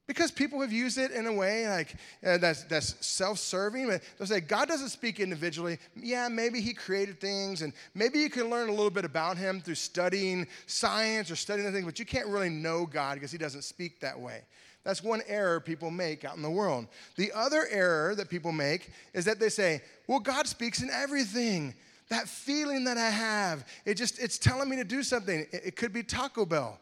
Because 0.08 0.32
people 0.32 0.62
have 0.62 0.72
used 0.72 1.00
it 1.00 1.10
in 1.10 1.26
a 1.26 1.34
way 1.34 1.68
like 1.68 1.96
uh, 2.24 2.38
that's, 2.38 2.64
that's 2.66 3.04
self-serving. 3.06 3.88
They'll 3.88 4.28
say, 4.28 4.40
God 4.40 4.68
doesn't 4.68 4.90
speak 4.90 5.20
individually. 5.20 5.80
Yeah, 5.96 6.28
maybe 6.28 6.62
he 6.62 6.74
created 6.74 7.20
things, 7.20 7.64
and 7.64 7.74
maybe 7.96 8.20
you 8.20 8.30
can 8.30 8.52
learn 8.52 8.70
a 8.70 8.72
little 8.72 8.92
bit 8.92 9.04
about 9.04 9.36
him 9.36 9.62
through 9.62 9.76
studying 9.76 10.46
science 10.68 11.32
or 11.32 11.36
studying 11.36 11.72
things, 11.72 11.86
but 11.86 11.98
you 11.98 12.06
can't 12.06 12.28
really 12.28 12.50
know 12.50 12.86
God 12.86 13.16
because 13.16 13.32
he 13.32 13.40
doesn't 13.40 13.64
speak 13.64 14.00
that 14.02 14.20
way. 14.20 14.42
That's 14.84 15.04
one 15.04 15.24
error 15.28 15.60
people 15.60 15.90
make 15.90 16.24
out 16.24 16.36
in 16.36 16.44
the 16.44 16.52
world. 16.52 16.86
The 17.16 17.32
other 17.34 17.66
error 17.72 18.14
that 18.14 18.30
people 18.30 18.52
make 18.52 18.92
is 19.16 19.26
that 19.26 19.40
they 19.40 19.50
say, 19.50 19.82
well, 20.08 20.20
God 20.20 20.46
speaks 20.46 20.84
in 20.84 20.92
everything. 20.92 21.74
That 22.10 22.30
feeling 22.30 22.84
that 22.84 23.00
I 23.00 23.10
have, 23.10 23.68
it 23.84 23.96
just, 23.96 24.20
it's 24.20 24.38
telling 24.38 24.70
me 24.70 24.76
to 24.76 24.84
do 24.84 25.02
something. 25.02 25.40
It, 25.52 25.62
it 25.66 25.76
could 25.76 25.92
be 25.92 26.04
Taco 26.04 26.46
Bell. 26.46 26.80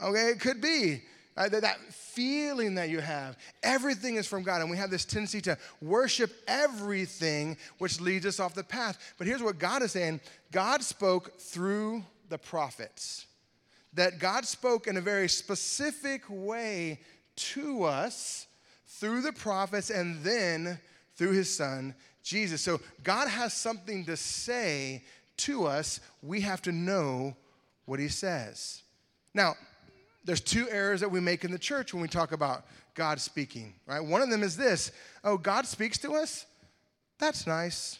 Okay, 0.00 0.28
it 0.28 0.38
could 0.38 0.60
be. 0.60 1.02
Uh, 1.34 1.48
that, 1.48 1.62
that 1.62 1.78
feeling 1.92 2.74
that 2.74 2.90
you 2.90 3.00
have, 3.00 3.38
everything 3.62 4.16
is 4.16 4.26
from 4.26 4.42
God. 4.42 4.60
And 4.60 4.70
we 4.70 4.76
have 4.76 4.90
this 4.90 5.06
tendency 5.06 5.40
to 5.42 5.56
worship 5.80 6.30
everything, 6.46 7.56
which 7.78 8.00
leads 8.00 8.26
us 8.26 8.38
off 8.38 8.54
the 8.54 8.62
path. 8.62 9.14
But 9.16 9.26
here's 9.26 9.42
what 9.42 9.58
God 9.58 9.82
is 9.82 9.92
saying 9.92 10.20
God 10.50 10.82
spoke 10.82 11.38
through 11.38 12.04
the 12.28 12.38
prophets. 12.38 13.26
That 13.94 14.18
God 14.18 14.44
spoke 14.44 14.86
in 14.86 14.96
a 14.96 15.00
very 15.02 15.28
specific 15.28 16.22
way 16.28 17.00
to 17.36 17.84
us 17.84 18.46
through 18.86 19.22
the 19.22 19.32
prophets 19.32 19.90
and 19.90 20.22
then 20.22 20.78
through 21.16 21.32
his 21.32 21.54
son, 21.54 21.94
Jesus. 22.22 22.60
So 22.60 22.80
God 23.02 23.28
has 23.28 23.54
something 23.54 24.04
to 24.04 24.16
say 24.16 25.04
to 25.38 25.66
us. 25.66 26.00
We 26.22 26.42
have 26.42 26.62
to 26.62 26.72
know 26.72 27.36
what 27.86 28.00
he 28.00 28.08
says. 28.08 28.82
Now, 29.34 29.54
there's 30.24 30.40
two 30.40 30.68
errors 30.70 31.00
that 31.00 31.10
we 31.10 31.20
make 31.20 31.44
in 31.44 31.50
the 31.50 31.58
church 31.58 31.92
when 31.92 32.02
we 32.02 32.08
talk 32.08 32.32
about 32.32 32.64
God 32.94 33.20
speaking, 33.20 33.74
right? 33.86 34.00
One 34.00 34.22
of 34.22 34.30
them 34.30 34.42
is 34.42 34.56
this 34.56 34.92
oh, 35.24 35.36
God 35.36 35.66
speaks 35.66 35.98
to 35.98 36.14
us? 36.14 36.46
That's 37.18 37.46
nice. 37.46 37.98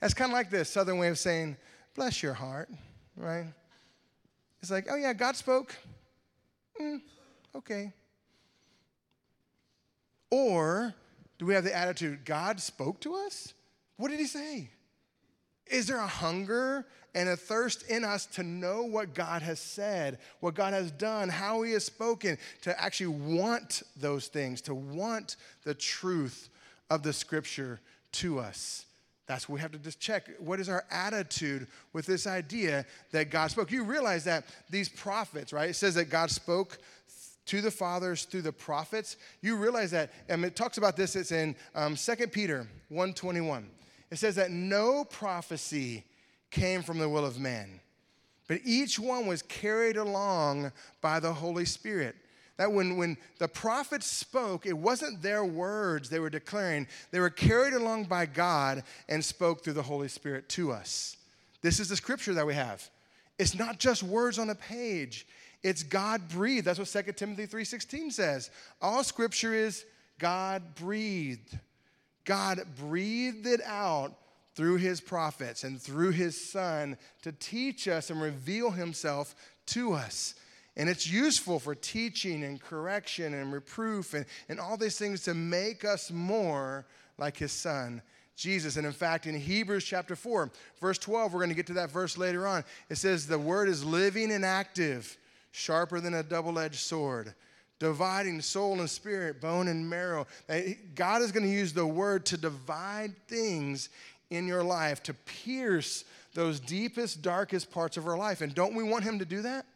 That's 0.00 0.14
kind 0.14 0.30
of 0.30 0.34
like 0.34 0.50
this 0.50 0.68
southern 0.68 0.98
way 0.98 1.08
of 1.08 1.18
saying, 1.18 1.56
bless 1.94 2.22
your 2.22 2.34
heart, 2.34 2.68
right? 3.16 3.46
It's 4.60 4.70
like, 4.70 4.86
oh, 4.90 4.96
yeah, 4.96 5.12
God 5.14 5.36
spoke. 5.36 5.74
Mm, 6.80 7.00
okay. 7.56 7.92
Or 10.30 10.94
do 11.38 11.46
we 11.46 11.54
have 11.54 11.64
the 11.64 11.74
attitude, 11.74 12.24
God 12.24 12.60
spoke 12.60 13.00
to 13.00 13.14
us? 13.14 13.54
What 13.96 14.10
did 14.10 14.20
he 14.20 14.26
say? 14.26 14.70
Is 15.66 15.86
there 15.86 15.98
a 15.98 16.06
hunger 16.06 16.86
and 17.14 17.28
a 17.28 17.36
thirst 17.36 17.88
in 17.88 18.04
us 18.04 18.26
to 18.26 18.42
know 18.42 18.82
what 18.82 19.14
God 19.14 19.42
has 19.42 19.60
said, 19.60 20.18
what 20.40 20.54
God 20.54 20.72
has 20.72 20.90
done, 20.90 21.28
how 21.28 21.62
He 21.62 21.72
has 21.72 21.84
spoken, 21.84 22.38
to 22.62 22.80
actually 22.80 23.18
want 23.18 23.82
those 23.96 24.26
things, 24.28 24.60
to 24.62 24.74
want 24.74 25.36
the 25.64 25.74
truth 25.74 26.48
of 26.90 27.02
the 27.02 27.12
Scripture 27.12 27.80
to 28.12 28.38
us? 28.38 28.84
That's 29.26 29.48
what 29.48 29.54
we 29.54 29.60
have 29.60 29.72
to 29.72 29.78
just 29.78 30.00
check. 30.00 30.28
What 30.38 30.60
is 30.60 30.68
our 30.68 30.84
attitude 30.90 31.66
with 31.94 32.04
this 32.04 32.26
idea 32.26 32.84
that 33.12 33.30
God 33.30 33.50
spoke? 33.50 33.70
You 33.70 33.84
realize 33.84 34.24
that 34.24 34.44
these 34.68 34.88
prophets, 34.88 35.52
right? 35.52 35.70
It 35.70 35.74
says 35.74 35.94
that 35.94 36.10
God 36.10 36.30
spoke 36.30 36.78
to 37.46 37.60
the 37.60 37.70
fathers 37.70 38.24
through 38.24 38.42
the 38.42 38.52
prophets. 38.52 39.16
You 39.40 39.56
realize 39.56 39.90
that, 39.92 40.12
and 40.28 40.44
it 40.44 40.56
talks 40.56 40.76
about 40.76 40.96
this, 40.96 41.16
it's 41.16 41.32
in 41.32 41.56
um, 41.74 41.96
2 41.96 42.26
Peter 42.28 42.66
121. 42.88 43.66
It 44.14 44.18
says 44.18 44.36
that 44.36 44.52
no 44.52 45.04
prophecy 45.04 46.04
came 46.52 46.82
from 46.82 46.98
the 47.00 47.08
will 47.08 47.26
of 47.26 47.40
man, 47.40 47.80
but 48.46 48.60
each 48.64 48.96
one 48.96 49.26
was 49.26 49.42
carried 49.42 49.96
along 49.96 50.70
by 51.00 51.18
the 51.18 51.32
Holy 51.32 51.64
Spirit. 51.64 52.14
That 52.56 52.70
when, 52.70 52.96
when 52.96 53.16
the 53.40 53.48
prophets 53.48 54.06
spoke, 54.06 54.66
it 54.66 54.78
wasn't 54.78 55.20
their 55.20 55.44
words 55.44 56.08
they 56.08 56.20
were 56.20 56.30
declaring, 56.30 56.86
they 57.10 57.18
were 57.18 57.28
carried 57.28 57.74
along 57.74 58.04
by 58.04 58.26
God 58.26 58.84
and 59.08 59.24
spoke 59.24 59.64
through 59.64 59.72
the 59.72 59.82
Holy 59.82 60.06
Spirit 60.06 60.48
to 60.50 60.70
us. 60.70 61.16
This 61.60 61.80
is 61.80 61.88
the 61.88 61.96
scripture 61.96 62.34
that 62.34 62.46
we 62.46 62.54
have. 62.54 62.88
It's 63.36 63.58
not 63.58 63.80
just 63.80 64.04
words 64.04 64.38
on 64.38 64.48
a 64.48 64.54
page. 64.54 65.26
It's 65.64 65.82
God 65.82 66.28
breathed. 66.28 66.68
That's 66.68 66.78
what 66.78 66.86
2 66.86 67.14
Timothy 67.14 67.46
3:16 67.48 68.12
says. 68.12 68.50
All 68.80 69.02
scripture 69.02 69.52
is 69.52 69.84
God 70.20 70.76
breathed. 70.76 71.58
God 72.24 72.62
breathed 72.78 73.46
it 73.46 73.60
out 73.64 74.14
through 74.54 74.76
his 74.76 75.00
prophets 75.00 75.64
and 75.64 75.80
through 75.80 76.10
his 76.10 76.50
son 76.50 76.96
to 77.22 77.32
teach 77.32 77.88
us 77.88 78.10
and 78.10 78.20
reveal 78.20 78.70
himself 78.70 79.34
to 79.66 79.92
us. 79.92 80.34
And 80.76 80.88
it's 80.88 81.08
useful 81.10 81.58
for 81.58 81.74
teaching 81.74 82.44
and 82.44 82.60
correction 82.60 83.34
and 83.34 83.52
reproof 83.52 84.14
and, 84.14 84.26
and 84.48 84.58
all 84.58 84.76
these 84.76 84.98
things 84.98 85.22
to 85.24 85.34
make 85.34 85.84
us 85.84 86.10
more 86.10 86.86
like 87.16 87.36
his 87.36 87.52
son, 87.52 88.02
Jesus. 88.36 88.76
And 88.76 88.86
in 88.86 88.92
fact, 88.92 89.26
in 89.26 89.38
Hebrews 89.38 89.84
chapter 89.84 90.16
4, 90.16 90.50
verse 90.80 90.98
12, 90.98 91.32
we're 91.32 91.40
going 91.40 91.50
to 91.50 91.54
get 91.54 91.68
to 91.68 91.74
that 91.74 91.92
verse 91.92 92.18
later 92.18 92.46
on. 92.46 92.64
It 92.90 92.96
says, 92.96 93.26
The 93.26 93.38
word 93.38 93.68
is 93.68 93.84
living 93.84 94.32
and 94.32 94.44
active, 94.44 95.16
sharper 95.52 96.00
than 96.00 96.14
a 96.14 96.24
double 96.24 96.58
edged 96.58 96.80
sword 96.80 97.34
dividing 97.84 98.40
soul 98.40 98.80
and 98.80 98.88
spirit, 98.88 99.42
bone 99.42 99.68
and 99.68 99.90
marrow. 99.90 100.26
God 100.94 101.20
is 101.20 101.32
going 101.32 101.44
to 101.44 101.52
use 101.52 101.74
the 101.74 101.86
word 101.86 102.24
to 102.26 102.38
divide 102.38 103.14
things 103.28 103.90
in 104.30 104.46
your 104.46 104.62
life, 104.62 105.02
to 105.02 105.12
pierce 105.12 106.06
those 106.32 106.60
deepest, 106.60 107.20
darkest 107.20 107.70
parts 107.70 107.98
of 107.98 108.08
our 108.08 108.16
life. 108.16 108.40
And 108.40 108.54
don't 108.54 108.74
we 108.74 108.82
want 108.82 109.04
Him 109.04 109.18
to 109.18 109.26
do 109.26 109.42
that? 109.42 109.66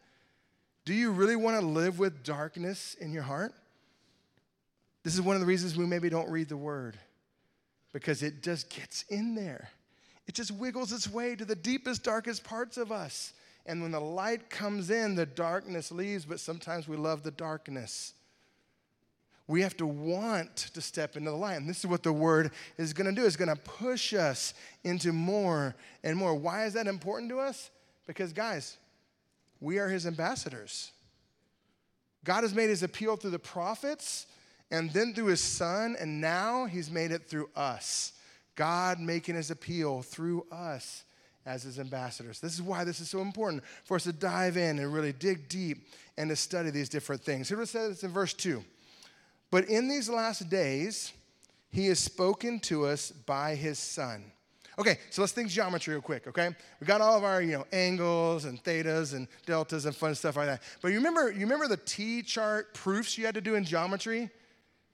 Do 0.85 0.95
you 0.95 1.11
really 1.11 1.35
want 1.35 1.59
to 1.59 1.65
live 1.65 1.99
with 1.99 2.23
darkness 2.23 2.95
in 2.99 3.13
your 3.13 3.21
heart? 3.21 3.53
This 5.03 5.13
is 5.13 5.21
one 5.21 5.35
of 5.35 5.39
the 5.39 5.45
reasons 5.45 5.77
we 5.77 5.85
maybe 5.85 6.09
don't 6.09 6.31
read 6.31 6.49
the 6.49 6.57
word 6.57 6.97
because 7.93 8.23
it 8.23 8.41
just 8.41 8.71
gets 8.71 9.03
in 9.03 9.35
there. 9.35 9.69
It 10.25 10.33
just 10.33 10.49
wiggles 10.49 10.91
its 10.91 11.07
way 11.07 11.35
to 11.35 11.45
the 11.45 11.55
deepest, 11.55 12.03
darkest 12.03 12.43
parts 12.43 12.77
of 12.77 12.91
us. 12.91 13.33
And 13.69 13.83
when 13.83 13.91
the 13.91 14.01
light 14.01 14.49
comes 14.49 14.89
in, 14.89 15.13
the 15.13 15.27
darkness 15.27 15.91
leaves, 15.91 16.25
but 16.25 16.39
sometimes 16.39 16.87
we 16.87 16.97
love 16.97 17.21
the 17.21 17.29
darkness. 17.29 18.13
We 19.45 19.61
have 19.61 19.77
to 19.77 19.85
want 19.85 20.55
to 20.73 20.81
step 20.81 21.15
into 21.15 21.29
the 21.29 21.37
light. 21.37 21.57
And 21.57 21.69
this 21.69 21.77
is 21.77 21.85
what 21.85 22.01
the 22.01 22.11
word 22.11 22.49
is 22.79 22.93
going 22.93 23.13
to 23.13 23.21
do. 23.21 23.27
It's 23.27 23.35
going 23.35 23.55
to 23.55 23.61
push 23.61 24.15
us 24.15 24.55
into 24.83 25.13
more 25.13 25.75
and 26.03 26.17
more. 26.17 26.33
Why 26.33 26.65
is 26.65 26.73
that 26.73 26.87
important 26.87 27.29
to 27.29 27.39
us? 27.39 27.69
Because, 28.07 28.33
guys, 28.33 28.75
we 29.61 29.77
are 29.77 29.87
his 29.87 30.07
ambassadors. 30.07 30.91
God 32.23 32.41
has 32.41 32.55
made 32.55 32.69
his 32.69 32.81
appeal 32.81 33.17
through 33.17 33.31
the 33.31 33.37
prophets 33.37 34.25
and 34.71 34.91
then 34.93 35.13
through 35.13 35.27
his 35.27 35.43
son, 35.43 35.95
and 35.99 36.19
now 36.19 36.65
he's 36.65 36.89
made 36.89 37.11
it 37.11 37.29
through 37.29 37.51
us. 37.55 38.13
God 38.55 38.99
making 38.99 39.35
his 39.35 39.51
appeal 39.51 40.01
through 40.01 40.47
us 40.51 41.03
as 41.45 41.63
his 41.63 41.79
ambassadors. 41.79 42.39
This 42.39 42.53
is 42.53 42.61
why 42.61 42.83
this 42.83 42.99
is 42.99 43.09
so 43.09 43.21
important 43.21 43.63
for 43.85 43.95
us 43.95 44.03
to 44.03 44.13
dive 44.13 44.57
in 44.57 44.79
and 44.79 44.93
really 44.93 45.13
dig 45.13 45.49
deep 45.49 45.87
and 46.17 46.29
to 46.29 46.35
study 46.35 46.69
these 46.69 46.89
different 46.89 47.21
things. 47.23 47.49
Here's 47.49 47.57
what 47.57 47.63
it 47.63 47.67
says 47.67 48.03
in 48.03 48.11
verse 48.11 48.33
2 48.33 48.63
But 49.51 49.65
in 49.65 49.87
these 49.87 50.09
last 50.09 50.49
days, 50.49 51.13
he 51.71 51.87
has 51.87 51.99
spoken 51.99 52.59
to 52.61 52.85
us 52.85 53.11
by 53.11 53.55
his 53.55 53.79
son. 53.79 54.31
Okay, 54.77 54.97
so 55.09 55.21
let's 55.21 55.33
think 55.33 55.49
geometry 55.49 55.93
real 55.93 56.01
quick, 56.01 56.25
okay? 56.25 56.55
We 56.79 56.87
got 56.87 57.01
all 57.01 57.17
of 57.17 57.25
our, 57.25 57.41
you 57.41 57.51
know, 57.51 57.65
angles 57.73 58.45
and 58.45 58.63
thetas 58.63 59.13
and 59.13 59.27
deltas 59.45 59.85
and 59.85 59.93
fun 59.93 60.15
stuff 60.15 60.37
like 60.37 60.45
that. 60.45 60.63
But 60.81 60.89
you 60.89 60.97
remember, 60.97 61.31
you 61.31 61.41
remember 61.41 61.67
the 61.67 61.77
T-chart 61.77 62.73
proofs 62.73 63.17
you 63.17 63.25
had 63.25 63.35
to 63.35 63.41
do 63.41 63.55
in 63.55 63.65
geometry? 63.65 64.29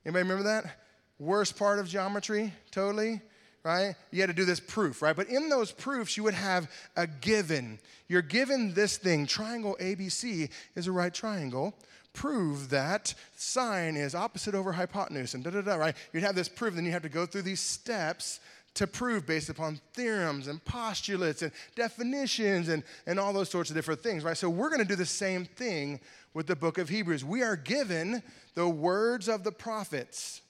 Anybody 0.03 0.23
remember 0.23 0.43
that? 0.43 0.77
Worst 1.19 1.55
part 1.55 1.77
of 1.77 1.87
geometry, 1.87 2.51
totally 2.71 3.21
right? 3.65 3.95
You 4.11 4.21
had 4.21 4.27
to 4.27 4.33
do 4.33 4.45
this 4.45 4.59
proof, 4.59 5.01
right? 5.01 5.15
But 5.15 5.27
in 5.27 5.49
those 5.49 5.71
proofs, 5.71 6.15
you 6.15 6.23
would 6.23 6.35
have 6.35 6.69
a 6.95 7.07
given. 7.07 7.79
You're 8.07 8.21
given 8.21 8.75
this 8.75 8.97
thing, 8.97 9.25
triangle 9.25 9.75
ABC 9.81 10.51
is 10.75 10.85
a 10.85 10.91
right 10.91 11.13
triangle. 11.13 11.73
Prove 12.13 12.69
that 12.69 13.15
sine 13.35 13.97
is 13.97 14.13
opposite 14.13 14.53
over 14.53 14.71
hypotenuse, 14.71 15.33
and 15.33 15.43
da 15.43 15.49
da 15.49 15.61
da, 15.61 15.75
right? 15.75 15.95
You'd 16.13 16.23
have 16.23 16.35
this 16.35 16.47
proof, 16.47 16.75
then 16.75 16.85
you 16.85 16.91
have 16.91 17.01
to 17.01 17.09
go 17.09 17.25
through 17.25 17.41
these 17.41 17.59
steps 17.59 18.39
to 18.75 18.85
prove 18.85 19.25
based 19.25 19.49
upon 19.49 19.79
theorems 19.93 20.47
and 20.47 20.63
postulates 20.63 21.41
and 21.41 21.51
definitions 21.75 22.69
and, 22.69 22.83
and 23.07 23.19
all 23.19 23.33
those 23.33 23.49
sorts 23.49 23.71
of 23.71 23.75
different 23.75 24.01
things, 24.01 24.23
right? 24.23 24.37
So 24.37 24.49
we're 24.49 24.69
going 24.69 24.81
to 24.81 24.87
do 24.87 24.95
the 24.95 25.05
same 25.05 25.45
thing 25.45 25.99
with 26.33 26.45
the 26.45 26.55
book 26.55 26.77
of 26.77 26.89
Hebrews. 26.89 27.25
We 27.25 27.41
are 27.41 27.55
given 27.55 28.21
the 28.53 28.69
words 28.69 29.27
of 29.27 29.43
the 29.43 29.51
prophets. 29.51 30.41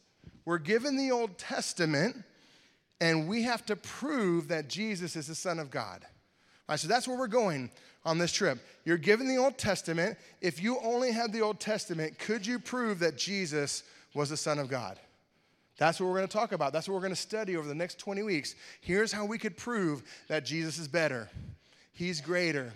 We're 0.44 0.58
given 0.58 0.98
the 0.98 1.12
Old 1.12 1.38
Testament 1.38 2.18
and 3.02 3.28
we 3.28 3.44
have 3.44 3.66
to 3.66 3.76
prove 3.76 4.48
that 4.50 4.70
Jesus 4.70 5.16
is 5.16 5.28
the 5.28 5.36
Son 5.36 5.60
of 5.60 5.70
God. 5.70 6.02
All 6.04 6.74
right, 6.74 6.80
so 6.80 6.88
that's 6.88 7.08
where 7.08 7.18
we're 7.18 7.28
going 7.28 7.70
on 8.06 8.18
this 8.18 8.32
trip. 8.32 8.60
You're 8.86 8.98
given 8.98 9.28
the 9.28 9.38
Old 9.38 9.58
Testament. 9.58 10.18
If 10.42 10.62
you 10.62 10.80
only 10.84 11.12
had 11.12 11.34
the 11.34 11.42
Old 11.42 11.60
Testament, 11.60 12.18
could 12.20 12.46
you 12.46 12.60
prove 12.60 13.00
that 13.00 13.18
Jesus 13.18 13.84
was 14.14 14.30
the 14.30 14.38
Son 14.38 14.60
of 14.60 14.70
God? 14.70 15.00
That's 15.78 16.00
what 16.00 16.08
we're 16.08 16.18
going 16.18 16.28
to 16.28 16.34
talk 16.34 16.54
about. 16.54 16.72
That's 16.72 16.88
what 16.88 16.94
we're 16.94 17.02
going 17.02 17.12
to 17.12 17.18
study 17.18 17.58
over 17.58 17.68
the 17.68 17.76
next 17.76 18.00
20 18.00 18.24
weeks. 18.24 18.56
Here's 18.80 19.12
how 19.12 19.26
we 19.26 19.38
could 19.38 19.58
prove 19.58 20.04
that 20.30 20.46
Jesus 20.46 20.80
is 20.80 20.88
better. 20.88 21.30
He's 21.92 22.22
greater. 22.22 22.74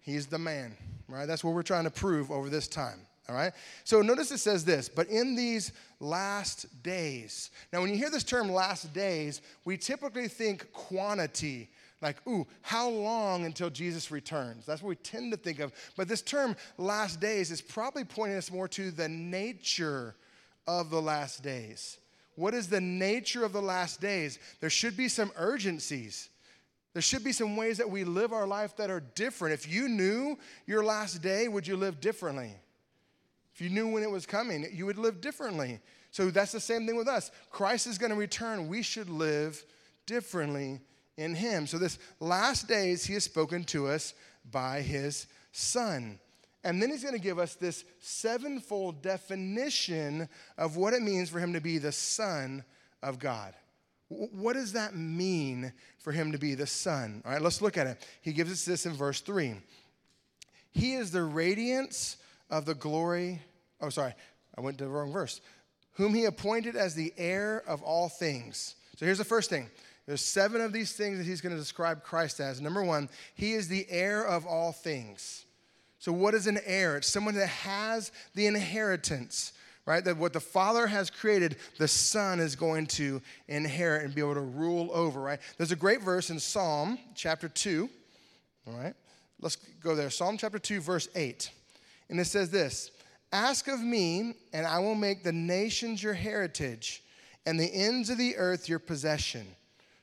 He's 0.00 0.26
the 0.26 0.38
man, 0.38 0.76
right? 1.08 1.26
That's 1.26 1.42
what 1.42 1.54
we're 1.54 1.62
trying 1.62 1.84
to 1.84 1.90
prove 1.90 2.30
over 2.30 2.50
this 2.50 2.68
time. 2.68 3.00
All 3.28 3.34
right? 3.34 3.52
So 3.84 4.00
notice 4.00 4.30
it 4.30 4.38
says 4.38 4.64
this, 4.64 4.88
but 4.88 5.08
in 5.08 5.36
these 5.36 5.72
last 6.00 6.82
days. 6.82 7.50
Now, 7.72 7.82
when 7.82 7.90
you 7.90 7.96
hear 7.96 8.10
this 8.10 8.24
term 8.24 8.50
last 8.50 8.94
days, 8.94 9.42
we 9.64 9.76
typically 9.76 10.28
think 10.28 10.72
quantity, 10.72 11.68
Like, 12.00 12.24
ooh, 12.28 12.46
how 12.62 12.88
long 12.88 13.44
until 13.44 13.70
Jesus 13.70 14.10
returns? 14.10 14.64
That's 14.64 14.82
what 14.82 14.90
we 14.90 14.96
tend 14.96 15.32
to 15.32 15.38
think 15.38 15.58
of. 15.58 15.72
But 15.96 16.08
this 16.08 16.22
term, 16.22 16.54
last 16.76 17.20
days, 17.20 17.50
is 17.50 17.60
probably 17.60 18.04
pointing 18.04 18.38
us 18.38 18.52
more 18.52 18.68
to 18.68 18.90
the 18.90 19.08
nature 19.08 20.14
of 20.66 20.90
the 20.90 21.02
last 21.02 21.42
days. 21.42 21.98
What 22.36 22.54
is 22.54 22.68
the 22.68 22.80
nature 22.80 23.44
of 23.44 23.52
the 23.52 23.62
last 23.62 24.00
days? 24.00 24.38
There 24.60 24.70
should 24.70 24.96
be 24.96 25.08
some 25.08 25.32
urgencies. 25.36 26.28
There 26.92 27.02
should 27.02 27.24
be 27.24 27.32
some 27.32 27.56
ways 27.56 27.78
that 27.78 27.90
we 27.90 28.04
live 28.04 28.32
our 28.32 28.46
life 28.46 28.76
that 28.76 28.90
are 28.90 29.00
different. 29.00 29.54
If 29.54 29.70
you 29.70 29.88
knew 29.88 30.38
your 30.66 30.84
last 30.84 31.20
day, 31.20 31.48
would 31.48 31.66
you 31.66 31.76
live 31.76 32.00
differently? 32.00 32.54
If 33.58 33.62
you 33.62 33.70
knew 33.70 33.88
when 33.88 34.04
it 34.04 34.10
was 34.10 34.24
coming, 34.24 34.64
you 34.72 34.86
would 34.86 34.98
live 34.98 35.20
differently. 35.20 35.80
So 36.12 36.30
that's 36.30 36.52
the 36.52 36.60
same 36.60 36.86
thing 36.86 36.94
with 36.94 37.08
us. 37.08 37.32
Christ 37.50 37.88
is 37.88 37.98
going 37.98 38.10
to 38.10 38.16
return. 38.16 38.68
We 38.68 38.82
should 38.82 39.10
live 39.10 39.64
differently 40.06 40.80
in 41.16 41.34
him. 41.34 41.66
So, 41.66 41.76
this 41.76 41.98
last 42.20 42.68
days, 42.68 43.04
he 43.04 43.14
has 43.14 43.24
spoken 43.24 43.64
to 43.64 43.88
us 43.88 44.14
by 44.48 44.80
his 44.82 45.26
son. 45.50 46.20
And 46.62 46.80
then 46.80 46.90
he's 46.90 47.02
going 47.02 47.16
to 47.16 47.20
give 47.20 47.40
us 47.40 47.56
this 47.56 47.84
sevenfold 47.98 49.02
definition 49.02 50.28
of 50.56 50.76
what 50.76 50.94
it 50.94 51.02
means 51.02 51.28
for 51.28 51.40
him 51.40 51.52
to 51.54 51.60
be 51.60 51.78
the 51.78 51.90
son 51.90 52.62
of 53.02 53.18
God. 53.18 53.54
What 54.06 54.52
does 54.52 54.74
that 54.74 54.94
mean 54.94 55.72
for 55.98 56.12
him 56.12 56.30
to 56.30 56.38
be 56.38 56.54
the 56.54 56.68
son? 56.68 57.22
All 57.24 57.32
right, 57.32 57.42
let's 57.42 57.60
look 57.60 57.76
at 57.76 57.88
it. 57.88 58.06
He 58.22 58.32
gives 58.32 58.52
us 58.52 58.64
this 58.64 58.86
in 58.86 58.92
verse 58.92 59.20
3. 59.20 59.56
He 60.70 60.94
is 60.94 61.10
the 61.10 61.24
radiance 61.24 62.18
of 62.50 62.64
the 62.64 62.74
glory. 62.74 63.42
Oh, 63.80 63.88
sorry, 63.88 64.14
I 64.56 64.60
went 64.60 64.78
to 64.78 64.84
the 64.84 64.90
wrong 64.90 65.12
verse. 65.12 65.40
Whom 65.92 66.14
he 66.14 66.24
appointed 66.24 66.76
as 66.76 66.94
the 66.94 67.12
heir 67.16 67.62
of 67.66 67.82
all 67.82 68.08
things. 68.08 68.76
So 68.96 69.04
here's 69.04 69.18
the 69.18 69.24
first 69.24 69.50
thing 69.50 69.68
there's 70.08 70.24
seven 70.24 70.62
of 70.62 70.72
these 70.72 70.92
things 70.94 71.18
that 71.18 71.26
he's 71.26 71.42
going 71.42 71.54
to 71.54 71.60
describe 71.60 72.02
Christ 72.02 72.40
as. 72.40 72.62
Number 72.62 72.82
one, 72.82 73.10
he 73.34 73.52
is 73.52 73.68
the 73.68 73.86
heir 73.90 74.26
of 74.26 74.46
all 74.46 74.72
things. 74.72 75.44
So, 75.98 76.12
what 76.12 76.32
is 76.32 76.46
an 76.46 76.58
heir? 76.64 76.96
It's 76.96 77.08
someone 77.08 77.34
that 77.34 77.48
has 77.48 78.10
the 78.34 78.46
inheritance, 78.46 79.52
right? 79.84 80.02
That 80.02 80.16
what 80.16 80.32
the 80.32 80.40
Father 80.40 80.86
has 80.86 81.10
created, 81.10 81.56
the 81.76 81.88
Son 81.88 82.40
is 82.40 82.56
going 82.56 82.86
to 82.86 83.20
inherit 83.48 84.04
and 84.04 84.14
be 84.14 84.22
able 84.22 84.34
to 84.34 84.40
rule 84.40 84.88
over, 84.94 85.20
right? 85.20 85.40
There's 85.58 85.72
a 85.72 85.76
great 85.76 86.00
verse 86.00 86.30
in 86.30 86.38
Psalm 86.38 86.98
chapter 87.14 87.48
2, 87.48 87.90
all 88.66 88.74
right? 88.74 88.94
Let's 89.40 89.56
go 89.56 89.94
there. 89.94 90.08
Psalm 90.08 90.38
chapter 90.38 90.58
2, 90.58 90.80
verse 90.80 91.08
8. 91.14 91.50
And 92.10 92.20
it 92.20 92.26
says 92.26 92.50
this 92.50 92.90
Ask 93.32 93.68
of 93.68 93.80
me, 93.80 94.34
and 94.52 94.66
I 94.66 94.78
will 94.78 94.94
make 94.94 95.22
the 95.22 95.32
nations 95.32 96.02
your 96.02 96.14
heritage, 96.14 97.02
and 97.46 97.58
the 97.58 97.72
ends 97.72 98.10
of 98.10 98.18
the 98.18 98.36
earth 98.36 98.68
your 98.68 98.78
possession. 98.78 99.46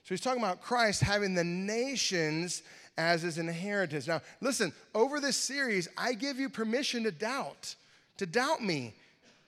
So 0.03 0.09
he's 0.09 0.21
talking 0.21 0.41
about 0.41 0.61
Christ 0.61 1.01
having 1.01 1.33
the 1.33 1.43
nations 1.43 2.61
as 2.97 3.23
his 3.23 3.39
inheritance. 3.39 4.07
Now, 4.07 4.21
listen, 4.39 4.71
over 4.93 5.19
this 5.19 5.35
series, 5.35 5.87
I 5.97 6.13
give 6.13 6.37
you 6.37 6.47
permission 6.47 7.03
to 7.03 7.11
doubt, 7.11 7.75
to 8.17 8.25
doubt 8.25 8.63
me. 8.63 8.93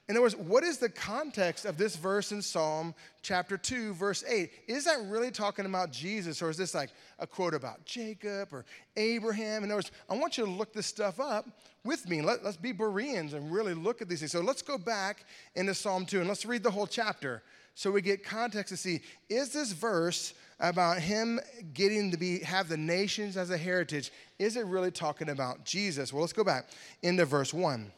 In 0.10 0.15
other 0.15 0.22
words, 0.22 0.36
what 0.38 0.63
is 0.63 0.78
the 0.78 0.88
context 0.89 1.65
of 1.65 1.78
this 1.78 1.98
verse 1.98 2.32
in 2.32 2.41
Psalm 2.41 2.96
chapter 3.22 3.58
2, 3.58 3.93
verse 3.93 4.24
8? 4.26 4.50
Is 4.67 4.86
that 4.86 5.00
really 5.08 5.32
talking 5.32 5.65
about 5.65 5.91
Jesus, 5.91 6.41
or 6.41 6.50
is 6.50 6.56
this 6.56 6.74
like 6.74 6.91
a 7.20 7.28
quote 7.28 7.54
about 7.54 7.84
Jacob 7.84 8.54
or 8.54 8.63
Abraham? 8.96 9.65
In 9.65 9.70
other 9.70 9.78
words, 9.78 9.91
I 10.10 10.15
want 10.15 10.38
you 10.38 10.46
to 10.46 10.52
look 10.52 10.72
this 10.72 10.86
stuff 10.86 11.20
up 11.20 11.46
with 11.84 12.08
me. 12.08 12.22
Let, 12.22 12.46
us 12.46 12.56
be 12.56 12.72
Bereans 12.72 13.34
and 13.34 13.52
really 13.52 13.74
look 13.74 14.02
at 14.02 14.08
these 14.08 14.20
things. 14.20 14.32
So 14.32 14.39
let's 14.39 14.62
go 14.62 14.78
back 14.78 15.26
into 15.56 15.74
Psalm 15.74 16.06
2 16.06 16.20
and 16.20 16.30
let's 16.30 16.46
read 16.46 16.63
the 16.63 16.72
whole 16.72 16.88
chapter 16.88 17.43
so 17.78 17.91
we 17.91 18.02
get 18.02 18.24
context 18.24 18.70
to 18.70 18.78
see 18.78 19.02
is 19.30 19.54
this 19.54 19.72
verse 19.72 20.34
about 20.60 20.98
him 20.98 21.39
getting 21.76 22.10
to 22.10 22.17
be 22.17 22.39
have 22.39 22.70
the 22.70 22.76
nations 22.76 23.38
as 23.38 23.52
a 23.52 23.58
heritage, 23.58 24.12
is 24.39 24.58
it 24.58 24.65
really 24.65 24.89
talking 24.89 25.30
about 25.30 25.63
Jesus? 25.63 26.12
Well, 26.12 26.22
let's 26.22 26.34
go 26.34 26.43
back 26.43 26.70
into 27.04 27.24
verse 27.24 27.54
1. 27.54 27.91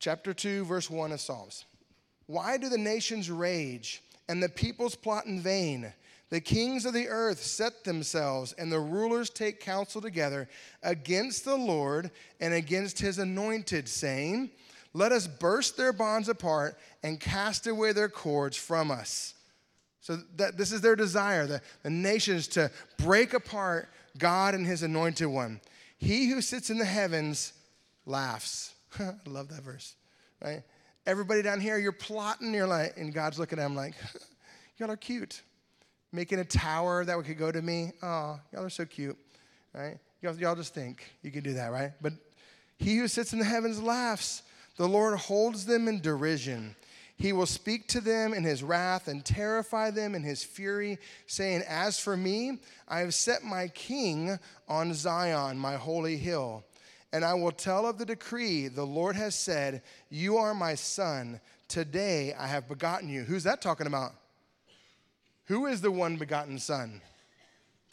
Chapter 0.00 0.32
2, 0.32 0.64
verse 0.64 0.88
1 0.88 1.12
of 1.12 1.20
Psalms. 1.20 1.66
Why 2.26 2.56
do 2.56 2.70
the 2.70 2.78
nations 2.78 3.30
rage 3.30 4.02
and 4.30 4.42
the 4.42 4.48
peoples 4.48 4.94
plot 4.94 5.26
in 5.26 5.40
vain? 5.40 5.92
The 6.30 6.40
kings 6.40 6.86
of 6.86 6.94
the 6.94 7.08
earth 7.08 7.42
set 7.42 7.84
themselves, 7.84 8.54
and 8.54 8.72
the 8.72 8.80
rulers 8.80 9.28
take 9.28 9.60
counsel 9.60 10.00
together 10.00 10.48
against 10.82 11.44
the 11.44 11.56
Lord 11.56 12.10
and 12.40 12.54
against 12.54 12.98
his 12.98 13.18
anointed, 13.18 13.88
saying, 13.88 14.50
Let 14.94 15.12
us 15.12 15.26
burst 15.26 15.76
their 15.76 15.92
bonds 15.92 16.30
apart 16.30 16.78
and 17.02 17.20
cast 17.20 17.66
away 17.66 17.92
their 17.92 18.08
cords 18.08 18.56
from 18.56 18.90
us. 18.90 19.34
So 20.00 20.18
that 20.36 20.56
this 20.56 20.72
is 20.72 20.80
their 20.80 20.96
desire, 20.96 21.46
the, 21.46 21.60
the 21.82 21.90
nations 21.90 22.48
to 22.48 22.70
break 22.96 23.34
apart 23.34 23.90
God 24.16 24.54
and 24.54 24.66
his 24.66 24.82
anointed 24.82 25.26
one. 25.26 25.60
He 25.98 26.30
who 26.30 26.40
sits 26.40 26.70
in 26.70 26.78
the 26.78 26.86
heavens 26.86 27.52
laughs. 28.06 28.72
I 28.98 29.12
love 29.26 29.48
that 29.48 29.62
verse, 29.62 29.94
right? 30.42 30.62
Everybody 31.06 31.42
down 31.42 31.60
here, 31.60 31.78
you're 31.78 31.92
plotting, 31.92 32.52
you're 32.52 32.66
like, 32.66 32.96
and 32.96 33.12
God's 33.12 33.38
looking 33.38 33.58
at 33.58 33.62
them 33.62 33.74
like, 33.74 33.94
y'all 34.78 34.90
are 34.90 34.96
cute. 34.96 35.42
Making 36.12 36.40
a 36.40 36.44
tower 36.44 37.04
that 37.04 37.16
we 37.16 37.22
could 37.22 37.38
go 37.38 37.52
to 37.52 37.62
me. 37.62 37.92
Oh, 38.02 38.40
y'all 38.52 38.64
are 38.64 38.70
so 38.70 38.84
cute, 38.84 39.16
right? 39.72 39.98
Y'all, 40.22 40.34
y'all 40.36 40.56
just 40.56 40.74
think 40.74 41.08
you 41.22 41.30
can 41.30 41.42
do 41.42 41.54
that, 41.54 41.70
right? 41.70 41.92
But 42.02 42.14
he 42.78 42.96
who 42.96 43.08
sits 43.08 43.32
in 43.32 43.38
the 43.38 43.44
heavens 43.44 43.80
laughs. 43.80 44.42
The 44.76 44.88
Lord 44.88 45.18
holds 45.18 45.66
them 45.66 45.86
in 45.86 46.00
derision. 46.00 46.74
He 47.20 47.34
will 47.34 47.46
speak 47.46 47.86
to 47.88 48.00
them 48.00 48.32
in 48.32 48.44
his 48.44 48.62
wrath 48.62 49.06
and 49.06 49.22
terrify 49.22 49.90
them 49.90 50.14
in 50.14 50.22
his 50.22 50.42
fury, 50.42 50.98
saying, 51.26 51.62
As 51.68 52.00
for 52.00 52.16
me, 52.16 52.60
I 52.88 53.00
have 53.00 53.12
set 53.12 53.44
my 53.44 53.68
king 53.68 54.38
on 54.66 54.94
Zion, 54.94 55.58
my 55.58 55.76
holy 55.76 56.16
hill. 56.16 56.64
And 57.12 57.24
I 57.24 57.34
will 57.34 57.52
tell 57.52 57.86
of 57.86 57.98
the 57.98 58.06
decree 58.06 58.68
the 58.68 58.86
Lord 58.86 59.16
has 59.16 59.34
said, 59.34 59.82
You 60.10 60.36
are 60.36 60.54
my 60.54 60.74
son. 60.74 61.40
Today 61.68 62.34
I 62.38 62.46
have 62.46 62.68
begotten 62.68 63.08
you. 63.08 63.22
Who's 63.22 63.44
that 63.44 63.62
talking 63.62 63.86
about? 63.86 64.12
Who 65.46 65.66
is 65.66 65.80
the 65.80 65.90
one 65.90 66.16
begotten 66.16 66.58
son? 66.58 67.00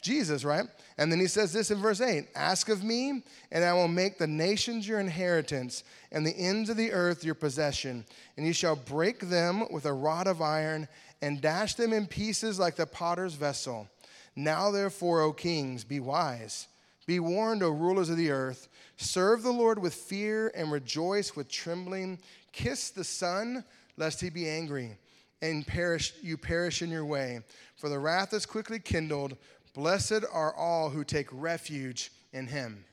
Jesus, 0.00 0.44
right? 0.44 0.64
And 0.96 1.10
then 1.10 1.18
he 1.18 1.26
says 1.26 1.52
this 1.52 1.70
in 1.70 1.78
verse 1.78 2.00
8 2.00 2.28
Ask 2.34 2.68
of 2.68 2.84
me, 2.84 3.22
and 3.50 3.64
I 3.64 3.72
will 3.72 3.88
make 3.88 4.18
the 4.18 4.26
nations 4.26 4.86
your 4.86 5.00
inheritance, 5.00 5.82
and 6.12 6.24
the 6.24 6.36
ends 6.36 6.70
of 6.70 6.76
the 6.76 6.92
earth 6.92 7.24
your 7.24 7.34
possession. 7.34 8.04
And 8.36 8.46
you 8.46 8.52
shall 8.52 8.76
break 8.76 9.20
them 9.20 9.64
with 9.72 9.86
a 9.86 9.92
rod 9.92 10.28
of 10.28 10.40
iron, 10.40 10.86
and 11.20 11.40
dash 11.40 11.74
them 11.74 11.92
in 11.92 12.06
pieces 12.06 12.58
like 12.58 12.76
the 12.76 12.86
potter's 12.86 13.34
vessel. 13.34 13.88
Now, 14.36 14.70
therefore, 14.70 15.22
O 15.22 15.32
kings, 15.32 15.82
be 15.82 15.98
wise. 15.98 16.68
Be 17.06 17.18
warned, 17.18 17.64
O 17.64 17.70
rulers 17.70 18.08
of 18.08 18.16
the 18.16 18.30
earth. 18.30 18.68
Serve 18.98 19.44
the 19.44 19.52
Lord 19.52 19.78
with 19.78 19.94
fear, 19.94 20.50
and 20.56 20.72
rejoice 20.72 21.36
with 21.36 21.48
trembling. 21.48 22.18
Kiss 22.50 22.90
the 22.90 23.04
Son, 23.04 23.64
lest 23.96 24.20
he 24.20 24.28
be 24.28 24.48
angry, 24.48 24.98
and 25.40 25.64
perish, 25.64 26.14
you 26.20 26.36
perish 26.36 26.82
in 26.82 26.90
your 26.90 27.04
way. 27.04 27.40
For 27.76 27.88
the 27.88 27.98
wrath 27.98 28.34
is 28.34 28.44
quickly 28.44 28.80
kindled. 28.80 29.36
Blessed 29.72 30.24
are 30.32 30.52
all 30.52 30.90
who 30.90 31.04
take 31.04 31.28
refuge 31.30 32.10
in 32.32 32.48
him. 32.48 32.84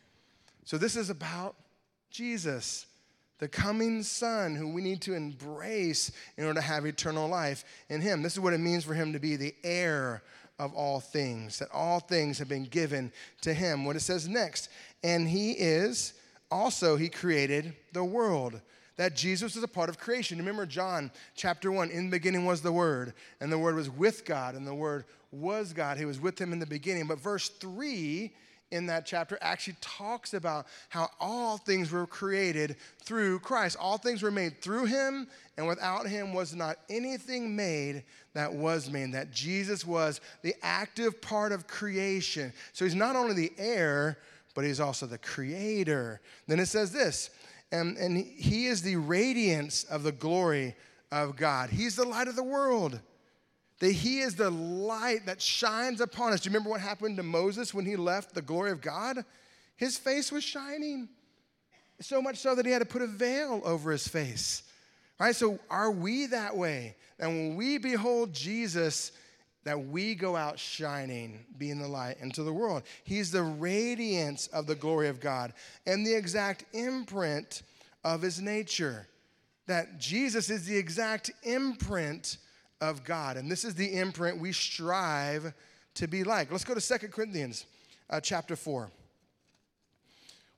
So, 0.63 0.77
this 0.77 0.95
is 0.95 1.09
about 1.09 1.55
Jesus, 2.11 2.85
the 3.39 3.47
coming 3.47 4.03
Son, 4.03 4.55
who 4.55 4.71
we 4.71 4.83
need 4.83 5.01
to 5.01 5.15
embrace 5.15 6.11
in 6.37 6.45
order 6.45 6.61
to 6.61 6.65
have 6.65 6.85
eternal 6.85 7.27
life 7.27 7.65
in 7.89 7.99
him. 7.99 8.21
This 8.21 8.33
is 8.33 8.39
what 8.39 8.53
it 8.53 8.59
means 8.59 8.83
for 8.83 8.93
him 8.93 9.11
to 9.13 9.19
be 9.19 9.35
the 9.35 9.55
heir 9.63 10.21
of 10.57 10.73
all 10.73 10.99
things, 10.99 11.59
that 11.59 11.69
all 11.73 11.99
things 11.99 12.37
have 12.39 12.47
been 12.47 12.63
given 12.63 13.11
to 13.41 13.53
him. 13.53 13.83
What 13.83 13.95
it 13.95 14.01
says 14.01 14.27
next, 14.27 14.69
and 15.05 15.29
he 15.29 15.51
is 15.51 16.13
also, 16.49 16.95
he 16.95 17.09
created 17.09 17.75
the 17.93 18.03
world 18.03 18.59
that 18.97 19.15
Jesus 19.15 19.55
is 19.55 19.61
a 19.61 19.67
part 19.67 19.87
of 19.87 19.99
creation. 19.99 20.39
Remember 20.39 20.65
John 20.65 21.11
chapter 21.35 21.71
1 21.71 21.91
in 21.91 22.05
the 22.05 22.09
beginning 22.09 22.43
was 22.43 22.63
the 22.63 22.71
Word, 22.71 23.13
and 23.39 23.51
the 23.51 23.59
Word 23.59 23.75
was 23.75 23.87
with 23.87 24.25
God, 24.25 24.55
and 24.55 24.65
the 24.65 24.73
Word 24.73 25.05
was 25.31 25.73
God. 25.73 25.99
He 25.99 26.05
was 26.05 26.19
with 26.19 26.41
him 26.41 26.51
in 26.53 26.57
the 26.57 26.65
beginning. 26.65 27.05
But 27.05 27.19
verse 27.19 27.49
3 27.49 28.33
in 28.71 28.87
that 28.87 29.05
chapter 29.05 29.37
actually 29.41 29.75
talks 29.79 30.33
about 30.33 30.65
how 30.89 31.09
all 31.19 31.57
things 31.57 31.91
were 31.91 32.07
created 32.07 32.75
through 33.03 33.39
Christ. 33.41 33.77
All 33.79 33.99
things 33.99 34.23
were 34.23 34.31
made 34.31 34.59
through 34.59 34.85
him, 34.85 35.27
and 35.55 35.67
without 35.67 36.07
him 36.07 36.33
was 36.33 36.55
not 36.55 36.77
anything 36.89 37.55
made 37.55 38.03
that 38.33 38.51
was 38.51 38.89
made. 38.89 39.13
That 39.13 39.31
Jesus 39.31 39.85
was 39.85 40.19
the 40.41 40.55
active 40.63 41.21
part 41.21 41.51
of 41.51 41.67
creation. 41.67 42.51
So 42.73 42.85
he's 42.85 42.95
not 42.95 43.15
only 43.15 43.35
the 43.35 43.53
heir, 43.59 44.17
but 44.55 44.63
he's 44.63 44.79
also 44.79 45.05
the 45.05 45.19
creator. 45.19 46.21
Then 46.47 46.59
it 46.59 46.67
says 46.67 46.91
this, 46.91 47.29
and, 47.71 47.97
and 47.97 48.17
he 48.17 48.65
is 48.65 48.81
the 48.81 48.95
radiance 48.95 49.83
of 49.83 50.01
the 50.03 50.11
glory 50.11 50.75
of 51.11 51.35
God. 51.35 51.69
He's 51.69 51.95
the 51.95 52.07
light 52.07 52.27
of 52.27 52.35
the 52.35 52.43
world. 52.43 52.99
That 53.79 53.91
he 53.91 54.19
is 54.19 54.35
the 54.35 54.49
light 54.49 55.25
that 55.25 55.41
shines 55.41 55.99
upon 55.99 56.31
us. 56.31 56.41
Do 56.41 56.49
you 56.49 56.53
remember 56.53 56.69
what 56.69 56.79
happened 56.79 57.17
to 57.17 57.23
Moses 57.23 57.73
when 57.73 57.85
he 57.85 57.97
left 57.97 58.33
the 58.33 58.41
glory 58.41 58.71
of 58.71 58.81
God? 58.81 59.25
His 59.75 59.97
face 59.97 60.31
was 60.31 60.43
shining. 60.43 61.09
So 61.99 62.21
much 62.21 62.37
so 62.37 62.55
that 62.55 62.65
he 62.65 62.71
had 62.71 62.79
to 62.79 62.85
put 62.85 63.01
a 63.01 63.07
veil 63.07 63.61
over 63.65 63.91
his 63.91 64.07
face. 64.07 64.63
Right? 65.19 65.35
So 65.35 65.59
are 65.69 65.91
we 65.91 66.27
that 66.27 66.55
way? 66.55 66.95
And 67.19 67.29
when 67.29 67.55
we 67.57 67.77
behold 67.77 68.33
Jesus, 68.33 69.11
that 69.65 69.87
we 69.87 70.13
go 70.15 70.35
out 70.35 70.57
shining, 70.59 71.43
being 71.57 71.79
the 71.79 71.87
light 71.87 72.17
into 72.21 72.43
the 72.43 72.53
world. 72.53 72.83
He's 73.03 73.31
the 73.31 73.41
radiance 73.41 74.47
of 74.47 74.67
the 74.67 74.75
glory 74.75 75.09
of 75.09 75.19
God 75.19 75.53
and 75.85 76.05
the 76.05 76.13
exact 76.13 76.65
imprint 76.73 77.63
of 78.03 78.21
his 78.21 78.39
nature. 78.39 79.07
That 79.67 79.99
Jesus 79.99 80.51
is 80.51 80.65
the 80.65 80.77
exact 80.77 81.31
imprint 81.41 82.37
of 82.79 83.03
God. 83.03 83.37
And 83.37 83.51
this 83.51 83.65
is 83.65 83.73
the 83.73 83.97
imprint 83.97 84.39
we 84.39 84.51
strive 84.51 85.51
to 85.95 86.07
be 86.07 86.23
like. 86.23 86.51
Let's 86.51 86.63
go 86.63 86.75
to 86.75 86.81
Second 86.81 87.11
Corinthians 87.11 87.65
uh, 88.11 88.19
chapter 88.19 88.55
4. 88.55 88.91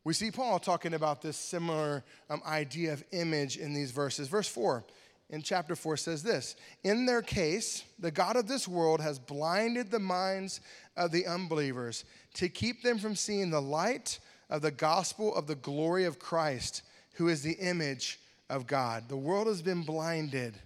We 0.04 0.14
see 0.14 0.32
Paul 0.32 0.60
talking 0.60 0.94
about 0.94 1.22
this 1.22 1.38
similar 1.38 2.04
um, 2.30 2.42
idea 2.46 2.92
of 2.92 3.04
image 3.12 3.56
in 3.56 3.74
these 3.74 3.92
verses. 3.92 4.28
Verse 4.28 4.48
4 4.50 4.84
in 5.30 5.42
chapter 5.42 5.76
4 5.76 5.98
says 5.98 6.24
this 6.24 6.56
In 6.84 7.06
their 7.06 7.22
case, 7.22 7.84
the 8.00 8.12
God 8.12 8.36
of 8.36 8.48
this 8.48 8.68
world 8.68 9.02
has 9.02 9.20
blinded 9.20 9.92
the 9.92 10.00
minds 10.00 10.62
of 10.96 11.12
the 11.12 11.28
unbelievers 11.28 12.06
to 12.36 12.50
keep 12.50 12.82
them 12.82 12.98
from 12.98 13.16
seeing 13.16 13.50
the 13.50 13.62
light 13.62 14.20
of 14.50 14.62
the 14.62 14.72
gospel 14.72 15.36
of 15.36 15.48
the 15.48 15.56
glory 15.56 16.06
of 16.06 16.20
Christ, 16.20 16.84
who 17.14 17.28
is 17.28 17.42
the 17.42 17.58
image 17.60 18.20
of 18.50 18.68
God. 18.68 19.10
The 19.10 19.18
world 19.18 19.48
has 19.48 19.62
been 19.62 19.84
blinded. 19.84 20.58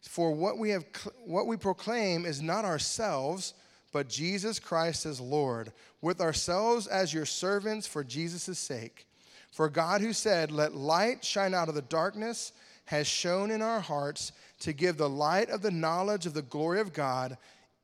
For 0.00 0.32
what 0.32 0.58
we 0.58 0.70
have 0.70 0.84
what 1.24 1.46
we 1.46 1.56
proclaim 1.56 2.24
is 2.24 2.40
not 2.40 2.64
ourselves, 2.64 3.52
but 3.92 4.08
Jesus 4.08 4.58
Christ 4.58 5.04
as 5.04 5.20
Lord, 5.20 5.72
with 6.00 6.20
ourselves 6.20 6.86
as 6.86 7.12
your 7.12 7.26
servants 7.26 7.86
for 7.86 8.02
Jesus' 8.04 8.58
sake. 8.58 9.06
For 9.52 9.68
God 9.68 10.00
who 10.00 10.12
said, 10.12 10.50
"Let 10.50 10.74
light 10.74 11.24
shine 11.24 11.52
out 11.52 11.68
of 11.68 11.74
the 11.74 11.82
darkness," 11.82 12.52
has 12.88 13.06
shone 13.06 13.50
in 13.50 13.60
our 13.60 13.80
hearts 13.80 14.32
to 14.60 14.72
give 14.72 14.96
the 14.96 15.08
light 15.08 15.50
of 15.50 15.60
the 15.60 15.70
knowledge 15.70 16.24
of 16.24 16.32
the 16.32 16.40
glory 16.40 16.80
of 16.80 16.94
God 16.94 17.36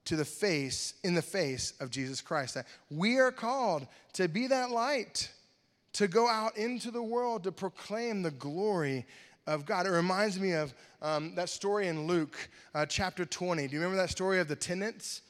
to 0.07 0.17
the 0.17 0.25
face 0.25 0.95
in 1.05 1.12
the 1.12 1.21
face 1.21 1.75
of 1.79 1.90
Jesus 1.90 2.23
Christ. 2.23 2.55
That 2.55 2.67
we 2.90 3.19
are 3.19 3.31
called 3.31 3.87
to 4.14 4.29
be 4.29 4.47
that 4.47 4.71
light, 4.71 5.31
to 5.93 6.09
go 6.09 6.27
out 6.27 6.57
into 6.57 6.90
the 6.90 7.03
world 7.03 7.45
to 7.45 7.53
proclaim 7.53 8.23
the 8.23 8.31
glory 8.31 9.05
of 9.47 9.67
God. 9.67 9.87
It 9.87 9.90
reminds 9.90 10.40
me 10.40 10.53
of 10.53 10.73
um, 11.03 11.35
that 11.35 11.51
story 11.51 11.88
in 11.88 12.07
Luke 12.07 12.49
uh, 12.75 12.87
chapter 12.87 13.27
20. 13.27 13.67
Do 13.67 13.75
you 13.75 13.81
remember 13.81 14.01
that 14.01 14.09
story 14.09 14.40
of 14.40 14.49
the 14.49 14.57
tenants? 14.57 15.21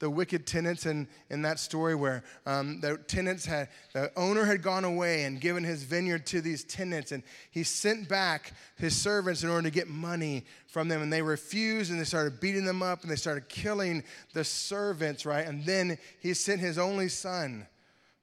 The 0.00 0.08
wicked 0.08 0.46
tenants 0.46 0.86
in, 0.86 1.08
in 1.30 1.42
that 1.42 1.58
story 1.58 1.94
where 1.94 2.22
um, 2.46 2.80
the 2.80 2.98
tenants 3.08 3.44
had 3.44 3.68
the 3.92 4.10
owner 4.16 4.44
had 4.44 4.62
gone 4.62 4.84
away 4.84 5.24
and 5.24 5.40
given 5.40 5.64
his 5.64 5.82
vineyard 5.82 6.24
to 6.26 6.40
these 6.40 6.64
tenants 6.64 7.10
and 7.12 7.22
he 7.50 7.62
sent 7.62 8.08
back 8.08 8.52
his 8.76 8.96
servants 8.96 9.42
in 9.42 9.50
order 9.50 9.68
to 9.68 9.74
get 9.74 9.88
money 9.88 10.44
from 10.68 10.88
them 10.88 11.02
and 11.02 11.12
they 11.12 11.22
refused 11.22 11.90
and 11.90 11.98
they 11.98 12.04
started 12.04 12.38
beating 12.38 12.64
them 12.64 12.82
up 12.82 13.02
and 13.02 13.10
they 13.10 13.16
started 13.16 13.48
killing 13.48 14.04
the 14.34 14.44
servants 14.44 15.26
right? 15.26 15.46
And 15.46 15.64
then 15.64 15.98
he 16.20 16.34
sent 16.34 16.60
his 16.60 16.78
only 16.78 17.08
son 17.08 17.66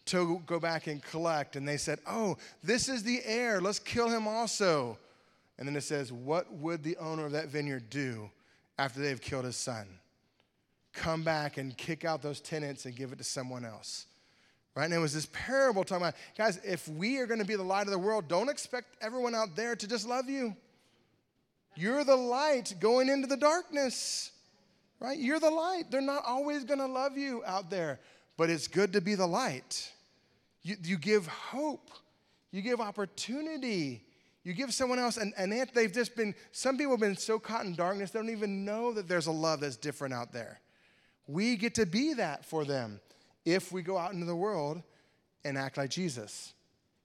to 0.06 0.42
go 0.46 0.60
back 0.60 0.88
and 0.88 1.04
collect 1.04 1.56
and 1.56 1.68
they 1.68 1.78
said 1.78 2.00
oh 2.08 2.38
this 2.64 2.88
is 2.88 3.04
the 3.04 3.22
heir. 3.26 3.60
Let's 3.60 3.80
kill 3.80 4.10
him 4.10 4.28
also. 4.28 4.98
And 5.58 5.68
then 5.68 5.76
it 5.76 5.82
says 5.82 6.12
what 6.12 6.52
would 6.54 6.84
the 6.84 6.96
owner 6.98 7.26
of 7.26 7.34
that 7.34 7.50
vineyard 7.50 7.90
do 7.90 8.30
after 8.78 9.02
they've 9.02 9.22
killed 9.22 9.46
his 9.46 9.58
son 9.58 9.88
come 10.96 11.24
back 11.24 11.58
and 11.58 11.78
kick 11.78 12.06
out 12.06 12.22
those 12.22 12.42
tenants 12.42 12.86
and 12.86 12.96
give 12.96 13.12
it 13.12 13.18
to 13.18 13.24
someone 13.24 13.66
else. 13.66 14.08
Right? 14.76 14.86
And 14.86 14.94
it 14.94 14.98
was 14.98 15.14
this 15.14 15.28
parable 15.32 15.84
talking 15.84 16.04
about, 16.04 16.16
guys, 16.38 16.60
if 16.64 16.88
we 16.88 17.20
are 17.20 17.26
going 17.26 17.40
to 17.40 17.46
be 17.46 17.56
the 17.56 17.64
light 17.64 17.88
of 17.88 17.92
the 17.92 18.00
world, 18.00 18.28
don't 18.28 18.50
expect 18.50 18.98
everyone 19.02 19.36
out 19.36 19.56
there 19.56 19.76
to 19.76 19.88
just 19.88 20.08
love 20.08 20.30
you. 20.30 20.56
You're 21.76 22.04
the 22.04 22.16
light 22.16 22.74
going 22.80 23.10
into 23.10 23.28
the 23.28 23.38
darkness. 23.38 24.32
Right? 25.00 25.18
You're 25.18 25.40
the 25.40 25.52
light. 25.52 25.92
They're 25.92 26.02
not 26.02 26.24
always 26.26 26.64
going 26.64 26.80
to 26.80 26.88
love 26.88 27.18
you 27.18 27.44
out 27.46 27.70
there, 27.70 28.00
but 28.38 28.50
it's 28.50 28.68
good 28.68 28.94
to 28.94 29.02
be 29.02 29.16
the 29.16 29.28
light. 29.28 29.92
You, 30.64 30.76
you 30.84 30.98
give 30.98 31.28
hope, 31.28 31.92
you 32.52 32.62
give 32.62 32.82
opportunity. 32.82 34.02
You 34.44 34.54
give 34.54 34.74
someone 34.74 35.00
else, 35.00 35.18
and, 35.18 35.34
and 35.38 35.52
they've 35.74 35.92
just 35.92 36.16
been, 36.16 36.36
some 36.52 36.78
people 36.78 36.94
have 36.94 37.00
been 37.00 37.18
so 37.18 37.40
caught 37.40 37.66
in 37.66 37.76
darkness, 37.76 38.12
they 38.12 38.20
don't 38.20 38.30
even 38.30 38.64
know 38.64 38.94
that 38.94 39.08
there's 39.08 39.26
a 39.26 39.32
love 39.32 39.62
that's 39.62 39.76
different 39.76 40.14
out 40.14 40.32
there. 40.32 40.60
We 41.28 41.56
get 41.56 41.76
to 41.76 41.86
be 41.86 42.14
that 42.16 42.46
for 42.46 42.66
them 42.66 43.00
if 43.46 43.72
we 43.72 43.82
go 43.82 43.98
out 43.98 44.14
into 44.14 44.26
the 44.26 44.36
world 44.36 44.82
and 45.44 45.58
act 45.58 45.78
like 45.78 45.90
Jesus. 45.90 46.54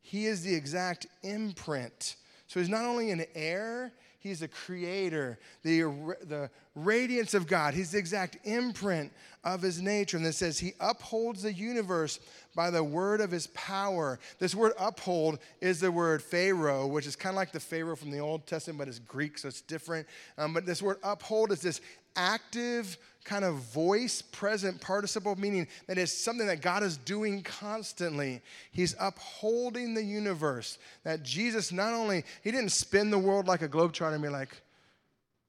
He 0.03 0.27
is 0.27 0.43
the 0.43 0.55
exact 0.55 1.07
imprint. 1.23 2.17
So 2.47 2.59
he's 2.59 2.69
not 2.69 2.85
only 2.85 3.11
an 3.11 3.25
heir, 3.35 3.93
he's 4.19 4.43
a 4.43 4.49
creator, 4.49 5.39
the, 5.63 5.83
the 6.25 6.51
radiance 6.75 7.35
of 7.35 7.47
God. 7.47 7.75
He's 7.75 7.93
the 7.93 7.99
exact 7.99 8.39
imprint 8.45 9.13
of 9.45 9.63
his 9.63 9.81
nature. 9.81 10.17
And 10.17 10.27
it 10.27 10.35
says 10.35 10.59
he 10.59 10.73
upholds 10.81 11.43
the 11.43 11.53
universe 11.53 12.19
by 12.55 12.71
the 12.71 12.83
word 12.83 13.21
of 13.21 13.31
his 13.31 13.47
power. 13.49 14.19
This 14.39 14.55
word 14.55 14.73
uphold 14.79 15.39
is 15.61 15.81
the 15.81 15.93
word 15.93 16.23
pharaoh, 16.23 16.87
which 16.87 17.07
is 17.07 17.15
kind 17.15 17.35
of 17.35 17.37
like 17.37 17.53
the 17.53 17.61
pharaoh 17.61 17.97
from 17.97 18.11
the 18.11 18.19
Old 18.19 18.47
Testament, 18.47 18.79
but 18.79 18.89
it's 18.89 18.99
Greek, 18.99 19.39
so 19.39 19.49
it's 19.49 19.61
different. 19.61 20.07
Um, 20.37 20.53
but 20.53 20.67
this 20.67 20.83
word 20.83 20.99
uphold 21.03 21.53
is 21.53 21.61
this 21.61 21.81
active 22.17 22.99
kind 23.25 23.45
of 23.45 23.57
voice 23.57 24.23
present 24.23 24.81
participle, 24.81 25.37
meaning 25.37 25.69
that 25.87 25.99
it's 25.99 26.13
something 26.13 26.47
that 26.47 26.63
God 26.63 26.83
is 26.83 26.97
doing 26.97 27.43
constantly. 27.43 28.41
He's 28.73 28.95
upholding 28.99 29.95
the 29.95 30.03
universe. 30.03 30.79
That 31.05 31.23
Jesus 31.23 31.71
not 31.71 31.93
only, 31.93 32.25
he 32.43 32.51
didn't 32.51 32.73
spin 32.73 33.11
the 33.11 33.19
world 33.19 33.47
like 33.47 33.63
a 33.63 33.69
globetrotter 33.69 34.15
and 34.15 34.23
be 34.23 34.29
like, 34.29 34.61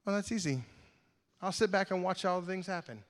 well, 0.04 0.16
that's 0.16 0.32
easy. 0.32 0.62
I'll 1.40 1.52
sit 1.52 1.70
back 1.70 1.90
and 1.90 2.02
watch 2.02 2.24
all 2.24 2.40
the 2.40 2.46
things 2.46 2.66
happen. 2.66 3.02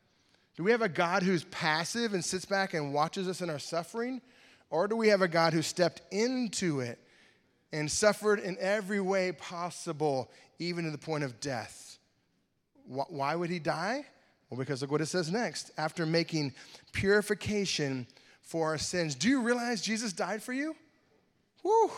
Do 0.57 0.64
we 0.64 0.70
have 0.70 0.83
a 0.83 0.88
God 0.88 1.22
who's 1.22 1.44
passive 1.44 2.14
and 2.14 2.25
sits 2.25 2.44
back 2.44 2.75
and 2.75 2.94
watches 2.94 3.29
us 3.29 3.40
in 3.40 3.51
our 3.51 3.59
suffering? 3.59 4.20
Or 4.70 4.87
do 4.87 4.96
we 4.96 5.09
have 5.09 5.22
a 5.22 5.29
God 5.29 5.53
who 5.53 5.62
stepped 5.62 6.03
into 6.11 6.81
it 6.81 6.98
and 7.72 7.90
suffered 7.90 8.38
in 8.38 8.57
every 8.61 9.01
way 9.01 9.33
possible, 9.33 10.31
even 10.59 10.85
to 10.85 10.90
the 10.90 10.98
point 10.98 11.25
of 11.25 11.40
death? 11.40 11.98
Why 12.87 13.35
would 13.35 13.51
he 13.51 13.59
die? 13.59 14.05
Well, 14.52 14.58
because 14.58 14.82
look 14.82 14.90
what 14.90 15.00
it 15.00 15.06
says 15.06 15.32
next. 15.32 15.70
After 15.78 16.04
making 16.04 16.52
purification 16.92 18.06
for 18.42 18.66
our 18.68 18.76
sins. 18.76 19.14
Do 19.14 19.30
you 19.30 19.40
realize 19.40 19.80
Jesus 19.80 20.12
died 20.12 20.42
for 20.42 20.52
you? 20.52 20.76
Whew. 21.62 21.90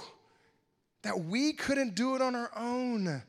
That 1.03 1.19
we 1.25 1.53
couldn't 1.53 1.97
do 1.97 2.15
it 2.15 2.23
on 2.23 2.37
our 2.37 2.53
own. 2.55 3.25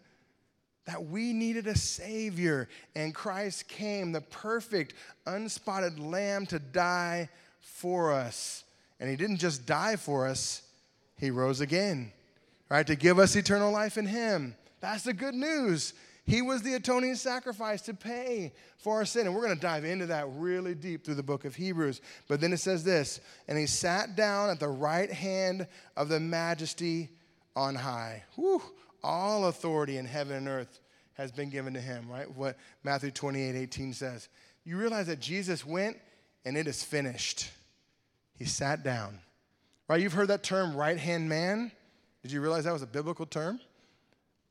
That 0.86 1.06
we 1.06 1.34
needed 1.34 1.66
a 1.66 1.76
Savior. 1.76 2.70
And 2.96 3.16
Christ 3.16 3.68
came, 3.68 4.12
the 4.12 4.22
perfect, 4.22 4.94
unspotted 5.26 5.98
Lamb, 5.98 6.46
to 6.46 6.60
die 6.60 7.28
for 7.62 8.14
us. 8.14 8.64
And 9.00 9.10
He 9.10 9.16
didn't 9.16 9.38
just 9.38 9.66
die 9.66 9.96
for 9.96 10.28
us, 10.28 10.62
He 11.18 11.32
rose 11.32 11.62
again, 11.62 12.12
right? 12.70 12.86
To 12.86 12.96
give 12.96 13.18
us 13.18 13.36
eternal 13.36 13.72
life 13.72 13.98
in 13.98 14.06
Him. 14.06 14.56
That's 14.82 15.02
the 15.02 15.14
good 15.14 15.34
news. 15.34 15.96
He 16.26 16.42
was 16.42 16.64
the 16.64 16.74
atoning 16.74 17.16
sacrifice 17.16 17.84
to 17.84 17.94
pay 17.94 18.54
for 18.78 18.96
our 18.96 19.06
sin. 19.06 19.28
And 19.28 19.36
we're 19.36 19.44
going 19.44 19.56
to 19.56 19.62
dive 19.62 19.86
into 19.86 20.08
that 20.08 20.26
really 20.32 20.74
deep 20.74 21.06
through 21.06 21.16
the 21.16 21.24
book 21.24 21.46
of 21.46 21.56
Hebrews. 21.56 22.02
But 22.28 22.42
then 22.42 22.52
it 22.52 22.58
says 22.58 22.84
this 22.84 23.22
And 23.48 23.58
he 23.58 23.68
sat 23.68 24.16
down 24.16 24.50
at 24.50 24.60
the 24.60 24.68
right 24.68 25.12
hand 25.12 25.68
of 25.96 26.10
the 26.10 26.20
majesty 26.20 27.10
on 27.56 27.76
high. 27.76 28.24
Whew, 28.36 28.62
all 29.04 29.46
authority 29.46 29.98
in 29.98 30.06
heaven 30.06 30.36
and 30.36 30.48
earth 30.48 30.80
has 31.14 31.32
been 31.32 31.50
given 31.52 31.76
to 31.76 31.82
him, 31.82 32.10
right? 32.10 32.30
What 32.36 32.58
Matthew 32.84 33.12
28 33.12 33.56
18 33.56 33.94
says. 33.94 34.28
You 34.64 34.78
realize 34.78 35.08
that 35.08 35.20
Jesus 35.20 35.64
went 35.64 35.98
and 36.44 36.58
it 36.58 36.68
is 36.68 36.84
finished. 36.84 37.52
He 38.38 38.46
sat 38.46 38.84
down. 38.84 39.20
Right? 39.88 40.02
You've 40.02 40.14
heard 40.14 40.30
that 40.30 40.42
term 40.42 40.76
right 40.76 40.98
hand 40.98 41.30
man. 41.30 41.72
Did 42.24 42.32
you 42.32 42.42
realize 42.42 42.64
that 42.64 42.74
was 42.74 42.82
a 42.82 42.88
biblical 42.88 43.28
term? 43.28 43.60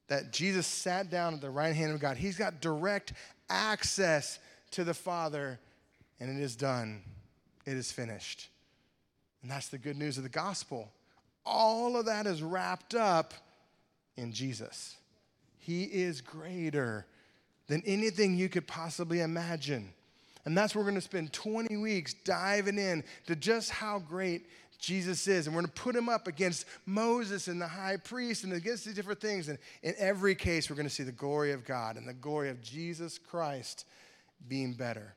That 0.09 0.33
Jesus 0.33 0.67
sat 0.67 1.11
down 1.11 1.35
at 1.35 1.40
the 1.40 1.51
right 1.51 1.75
hand 1.75 1.93
of 1.93 2.01
God. 2.01 2.17
He's 2.17 2.37
got 2.37 2.61
direct 2.61 3.12
access 3.49 4.38
to 4.73 4.85
the 4.85 4.95
Father, 4.95 5.59
and 6.21 6.37
it 6.37 6.43
is 6.43 6.57
done. 6.57 7.03
It 7.67 7.75
is 7.75 7.90
finished. 7.90 8.49
And 9.43 9.51
that's 9.51 9.69
the 9.69 9.79
good 9.79 9.97
news 9.97 10.17
of 10.17 10.23
the 10.23 10.29
gospel. 10.29 10.90
All 11.47 11.97
of 11.97 12.07
that 12.07 12.27
is 12.27 12.43
wrapped 12.43 12.95
up 12.95 13.35
in 14.17 14.33
Jesus. 14.33 14.97
He 15.59 15.85
is 15.85 16.21
greater 16.21 17.07
than 17.69 17.83
anything 17.87 18.37
you 18.37 18.49
could 18.49 18.67
possibly 18.67 19.21
imagine. 19.21 19.93
And 20.45 20.57
that's 20.57 20.75
where 20.75 20.83
we're 20.83 20.90
going 20.90 21.00
to 21.00 21.07
spend 21.07 21.33
20 21.33 21.77
weeks 21.79 22.13
diving 22.13 22.79
in 22.79 23.02
to 23.27 23.35
just 23.35 23.71
how 23.71 23.98
great 23.98 24.46
Jesus 24.85 25.26
is. 25.26 25.46
And 25.46 25.54
we're 25.54 25.62
going 25.62 25.72
to 25.72 25.82
put 25.82 25.96
him 25.96 26.08
up 26.08 26.26
against 26.26 26.66
Moses 26.87 27.48
and 27.48 27.60
the 27.60 27.68
high 27.68 27.96
priest 27.96 28.44
and 28.44 28.52
against 28.52 28.85
these 28.85 28.94
different 28.94 29.20
things. 29.20 29.48
And 29.48 29.58
in 29.82 29.94
every 29.98 30.35
case, 30.35 30.68
we're 30.68 30.76
going 30.76 30.88
to 30.88 30.94
see 30.94 31.02
the 31.02 31.12
glory 31.12 31.52
of 31.52 31.64
God 31.64 31.96
and 31.96 32.08
the 32.08 32.14
glory 32.14 32.50
of 32.50 32.62
Jesus 32.62 33.18
Christ 33.18 33.87
being 34.48 34.72
better. 34.72 35.14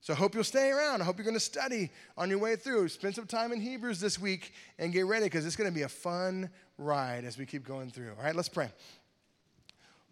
So 0.00 0.12
I 0.12 0.16
hope 0.16 0.34
you'll 0.34 0.44
stay 0.44 0.70
around. 0.70 1.00
I 1.00 1.04
hope 1.04 1.16
you're 1.16 1.24
going 1.24 1.32
to 1.32 1.40
study 1.40 1.90
on 2.18 2.28
your 2.28 2.38
way 2.38 2.56
through. 2.56 2.88
Spend 2.88 3.14
some 3.14 3.26
time 3.26 3.52
in 3.52 3.60
Hebrews 3.60 4.00
this 4.00 4.18
week 4.18 4.52
and 4.78 4.92
get 4.92 5.06
ready 5.06 5.24
because 5.24 5.46
it's 5.46 5.56
going 5.56 5.70
to 5.70 5.74
be 5.74 5.82
a 5.82 5.88
fun 5.88 6.50
ride 6.76 7.24
as 7.24 7.38
we 7.38 7.46
keep 7.46 7.66
going 7.66 7.90
through. 7.90 8.10
All 8.18 8.24
right, 8.24 8.36
let's 8.36 8.50
pray. 8.50 8.70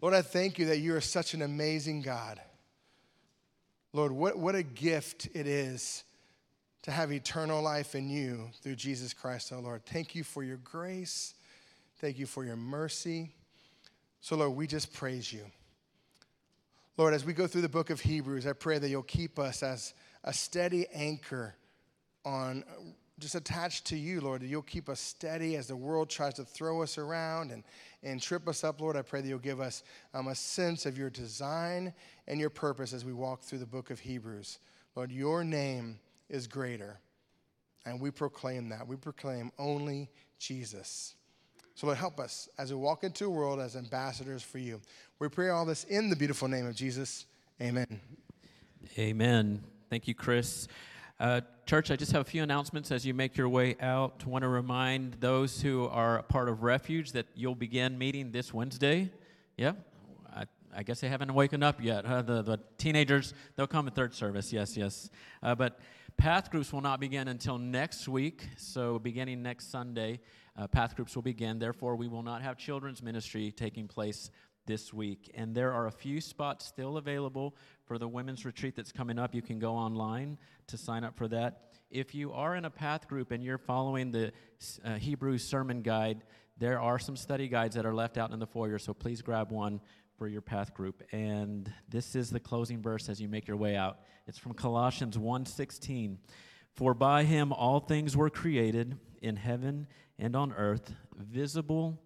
Lord, 0.01 0.15
I 0.15 0.23
thank 0.23 0.57
you 0.57 0.65
that 0.65 0.79
you 0.79 0.95
are 0.95 1.01
such 1.01 1.33
an 1.33 1.43
amazing 1.43 2.01
God. 2.01 2.41
Lord, 3.93 4.11
what, 4.11 4.37
what 4.37 4.55
a 4.55 4.63
gift 4.63 5.29
it 5.35 5.45
is 5.45 6.03
to 6.83 6.91
have 6.91 7.11
eternal 7.11 7.61
life 7.61 7.95
in 7.95 8.09
you 8.09 8.49
through 8.61 8.75
Jesus 8.75 9.13
Christ, 9.13 9.51
our 9.51 9.59
Lord. 9.59 9.85
Thank 9.85 10.15
you 10.15 10.23
for 10.23 10.43
your 10.43 10.57
grace. 10.57 11.33
Thank 11.99 12.19
you 12.19 12.25
for 12.25 12.43
your 12.43 12.57
mercy. 12.57 13.33
So, 14.21 14.35
Lord, 14.35 14.55
we 14.55 14.67
just 14.67 14.93
praise 14.93 15.31
you. 15.31 15.45
Lord, 16.97 17.13
as 17.13 17.25
we 17.25 17.33
go 17.33 17.47
through 17.47 17.61
the 17.61 17.69
book 17.69 17.89
of 17.89 18.01
Hebrews, 18.01 18.45
I 18.45 18.53
pray 18.53 18.77
that 18.77 18.89
you'll 18.89 19.01
keep 19.03 19.39
us 19.39 19.63
as 19.63 19.93
a 20.23 20.33
steady 20.33 20.85
anchor 20.93 21.55
on 22.23 22.63
just 23.19 23.35
attached 23.35 23.85
to 23.85 23.95
you, 23.95 24.21
Lord, 24.21 24.41
that 24.41 24.47
you'll 24.47 24.61
keep 24.61 24.89
us 24.89 24.99
steady 24.99 25.55
as 25.55 25.67
the 25.67 25.75
world 25.75 26.09
tries 26.09 26.33
to 26.35 26.43
throw 26.43 26.81
us 26.81 26.97
around 26.97 27.51
and, 27.51 27.63
and 28.01 28.21
trip 28.21 28.47
us 28.47 28.63
up, 28.63 28.81
Lord. 28.81 28.97
I 28.97 29.01
pray 29.01 29.21
that 29.21 29.27
you'll 29.27 29.39
give 29.39 29.61
us 29.61 29.83
um, 30.13 30.27
a 30.27 30.35
sense 30.35 30.85
of 30.85 30.97
your 30.97 31.09
design 31.09 31.93
and 32.27 32.39
your 32.39 32.49
purpose 32.49 32.91
as 32.91 33.05
we 33.05 33.13
walk 33.13 33.41
through 33.41 33.59
the 33.59 33.65
book 33.65 33.91
of 33.91 33.99
Hebrews. 33.99 34.59
Lord, 34.95 35.11
your 35.11 35.43
name 35.43 35.99
is 36.29 36.47
greater, 36.47 36.99
and 37.85 37.99
we 37.99 38.11
proclaim 38.11 38.69
that. 38.69 38.87
We 38.87 38.95
proclaim 38.95 39.51
only 39.57 40.09
Jesus. 40.39 41.15
So, 41.75 41.87
Lord, 41.87 41.97
help 41.97 42.19
us 42.19 42.47
as 42.57 42.71
we 42.71 42.77
walk 42.77 43.03
into 43.03 43.25
a 43.25 43.29
world 43.29 43.59
as 43.59 43.75
ambassadors 43.75 44.43
for 44.43 44.59
you. 44.59 44.79
We 45.19 45.27
pray 45.27 45.49
all 45.49 45.65
this 45.65 45.85
in 45.85 46.09
the 46.09 46.15
beautiful 46.15 46.47
name 46.47 46.67
of 46.67 46.75
Jesus. 46.75 47.25
Amen. 47.61 47.99
Amen. 48.97 49.63
Thank 49.89 50.07
you, 50.07 50.13
Chris. 50.13 50.67
Uh, 51.19 51.41
church, 51.65 51.89
I 51.89 51.95
just 51.95 52.11
have 52.11 52.21
a 52.21 52.29
few 52.29 52.43
announcements 52.43 52.91
as 52.91 53.05
you 53.05 53.13
make 53.13 53.37
your 53.37 53.47
way 53.47 53.75
out. 53.79 54.23
I 54.25 54.29
want 54.29 54.43
to 54.43 54.49
remind 54.49 55.13
those 55.15 55.61
who 55.61 55.87
are 55.87 56.19
a 56.19 56.23
part 56.23 56.49
of 56.49 56.63
Refuge 56.63 57.11
that 57.13 57.27
you'll 57.35 57.55
begin 57.55 57.97
meeting 57.97 58.31
this 58.31 58.53
Wednesday. 58.53 59.09
Yeah, 59.57 59.73
I, 60.35 60.45
I 60.75 60.83
guess 60.83 60.99
they 60.99 61.09
haven't 61.09 61.33
woken 61.33 61.63
up 61.63 61.81
yet. 61.81 62.05
Huh? 62.05 62.23
The, 62.23 62.41
the 62.41 62.59
teenagers, 62.77 63.33
they'll 63.55 63.67
come 63.67 63.87
at 63.87 63.95
third 63.95 64.13
service. 64.13 64.51
Yes, 64.51 64.75
yes. 64.75 65.09
Uh, 65.41 65.55
but 65.55 65.79
path 66.17 66.51
groups 66.51 66.71
will 66.71 66.81
not 66.81 66.99
begin 66.99 67.27
until 67.27 67.57
next 67.57 68.07
week. 68.07 68.47
So, 68.57 68.99
beginning 68.99 69.41
next 69.41 69.71
Sunday, 69.71 70.19
uh, 70.57 70.67
path 70.67 70.95
groups 70.95 71.15
will 71.15 71.23
begin. 71.23 71.59
Therefore, 71.59 71.95
we 71.95 72.07
will 72.07 72.23
not 72.23 72.41
have 72.41 72.57
children's 72.57 73.01
ministry 73.01 73.51
taking 73.51 73.87
place 73.87 74.29
this 74.65 74.93
week. 74.93 75.31
And 75.35 75.53
there 75.53 75.73
are 75.73 75.87
a 75.87 75.91
few 75.91 76.21
spots 76.21 76.65
still 76.65 76.97
available 76.97 77.55
for 77.85 77.97
the 77.97 78.07
women's 78.07 78.45
retreat 78.45 78.75
that's 78.75 78.91
coming 78.91 79.19
up. 79.19 79.35
You 79.35 79.41
can 79.41 79.59
go 79.59 79.73
online 79.73 80.37
to 80.67 80.77
sign 80.77 81.03
up 81.03 81.17
for 81.17 81.27
that. 81.29 81.73
If 81.91 82.15
you 82.15 82.31
are 82.31 82.55
in 82.55 82.65
a 82.65 82.69
path 82.69 83.07
group 83.07 83.31
and 83.31 83.43
you're 83.43 83.57
following 83.57 84.11
the 84.11 84.31
uh, 84.83 84.95
Hebrew 84.95 85.37
sermon 85.37 85.81
guide, 85.81 86.23
there 86.57 86.79
are 86.79 86.99
some 86.99 87.15
study 87.15 87.47
guides 87.47 87.75
that 87.75 87.85
are 87.85 87.93
left 87.93 88.17
out 88.17 88.31
in 88.31 88.39
the 88.39 88.47
foyer, 88.47 88.79
so 88.79 88.93
please 88.93 89.21
grab 89.21 89.51
one 89.51 89.81
your 90.27 90.41
path 90.41 90.73
group. 90.73 91.03
And 91.11 91.71
this 91.89 92.15
is 92.15 92.29
the 92.29 92.39
closing 92.39 92.81
verse 92.81 93.09
as 93.09 93.21
you 93.21 93.27
make 93.27 93.47
your 93.47 93.57
way 93.57 93.75
out. 93.75 93.99
It's 94.27 94.37
from 94.37 94.53
Colossians 94.53 95.17
1:16. 95.17 96.19
For 96.73 96.93
by 96.93 97.23
him 97.23 97.53
all 97.53 97.79
things 97.79 98.17
were 98.17 98.29
created 98.29 98.97
in 99.21 99.35
heaven 99.35 99.87
and 100.17 100.35
on 100.35 100.51
earth, 100.53 100.93
visible 101.15 102.01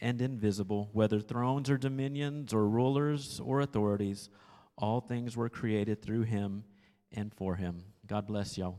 and 0.00 0.20
invisible, 0.20 0.90
whether 0.92 1.20
thrones 1.20 1.68
or 1.68 1.76
dominions 1.76 2.52
or 2.52 2.68
rulers 2.68 3.40
or 3.40 3.60
authorities, 3.60 4.30
all 4.78 5.00
things 5.00 5.36
were 5.36 5.48
created 5.48 6.02
through 6.02 6.22
him 6.22 6.64
and 7.12 7.32
for 7.34 7.56
him. 7.56 7.84
God 8.06 8.26
bless 8.26 8.56
y'all. 8.56 8.78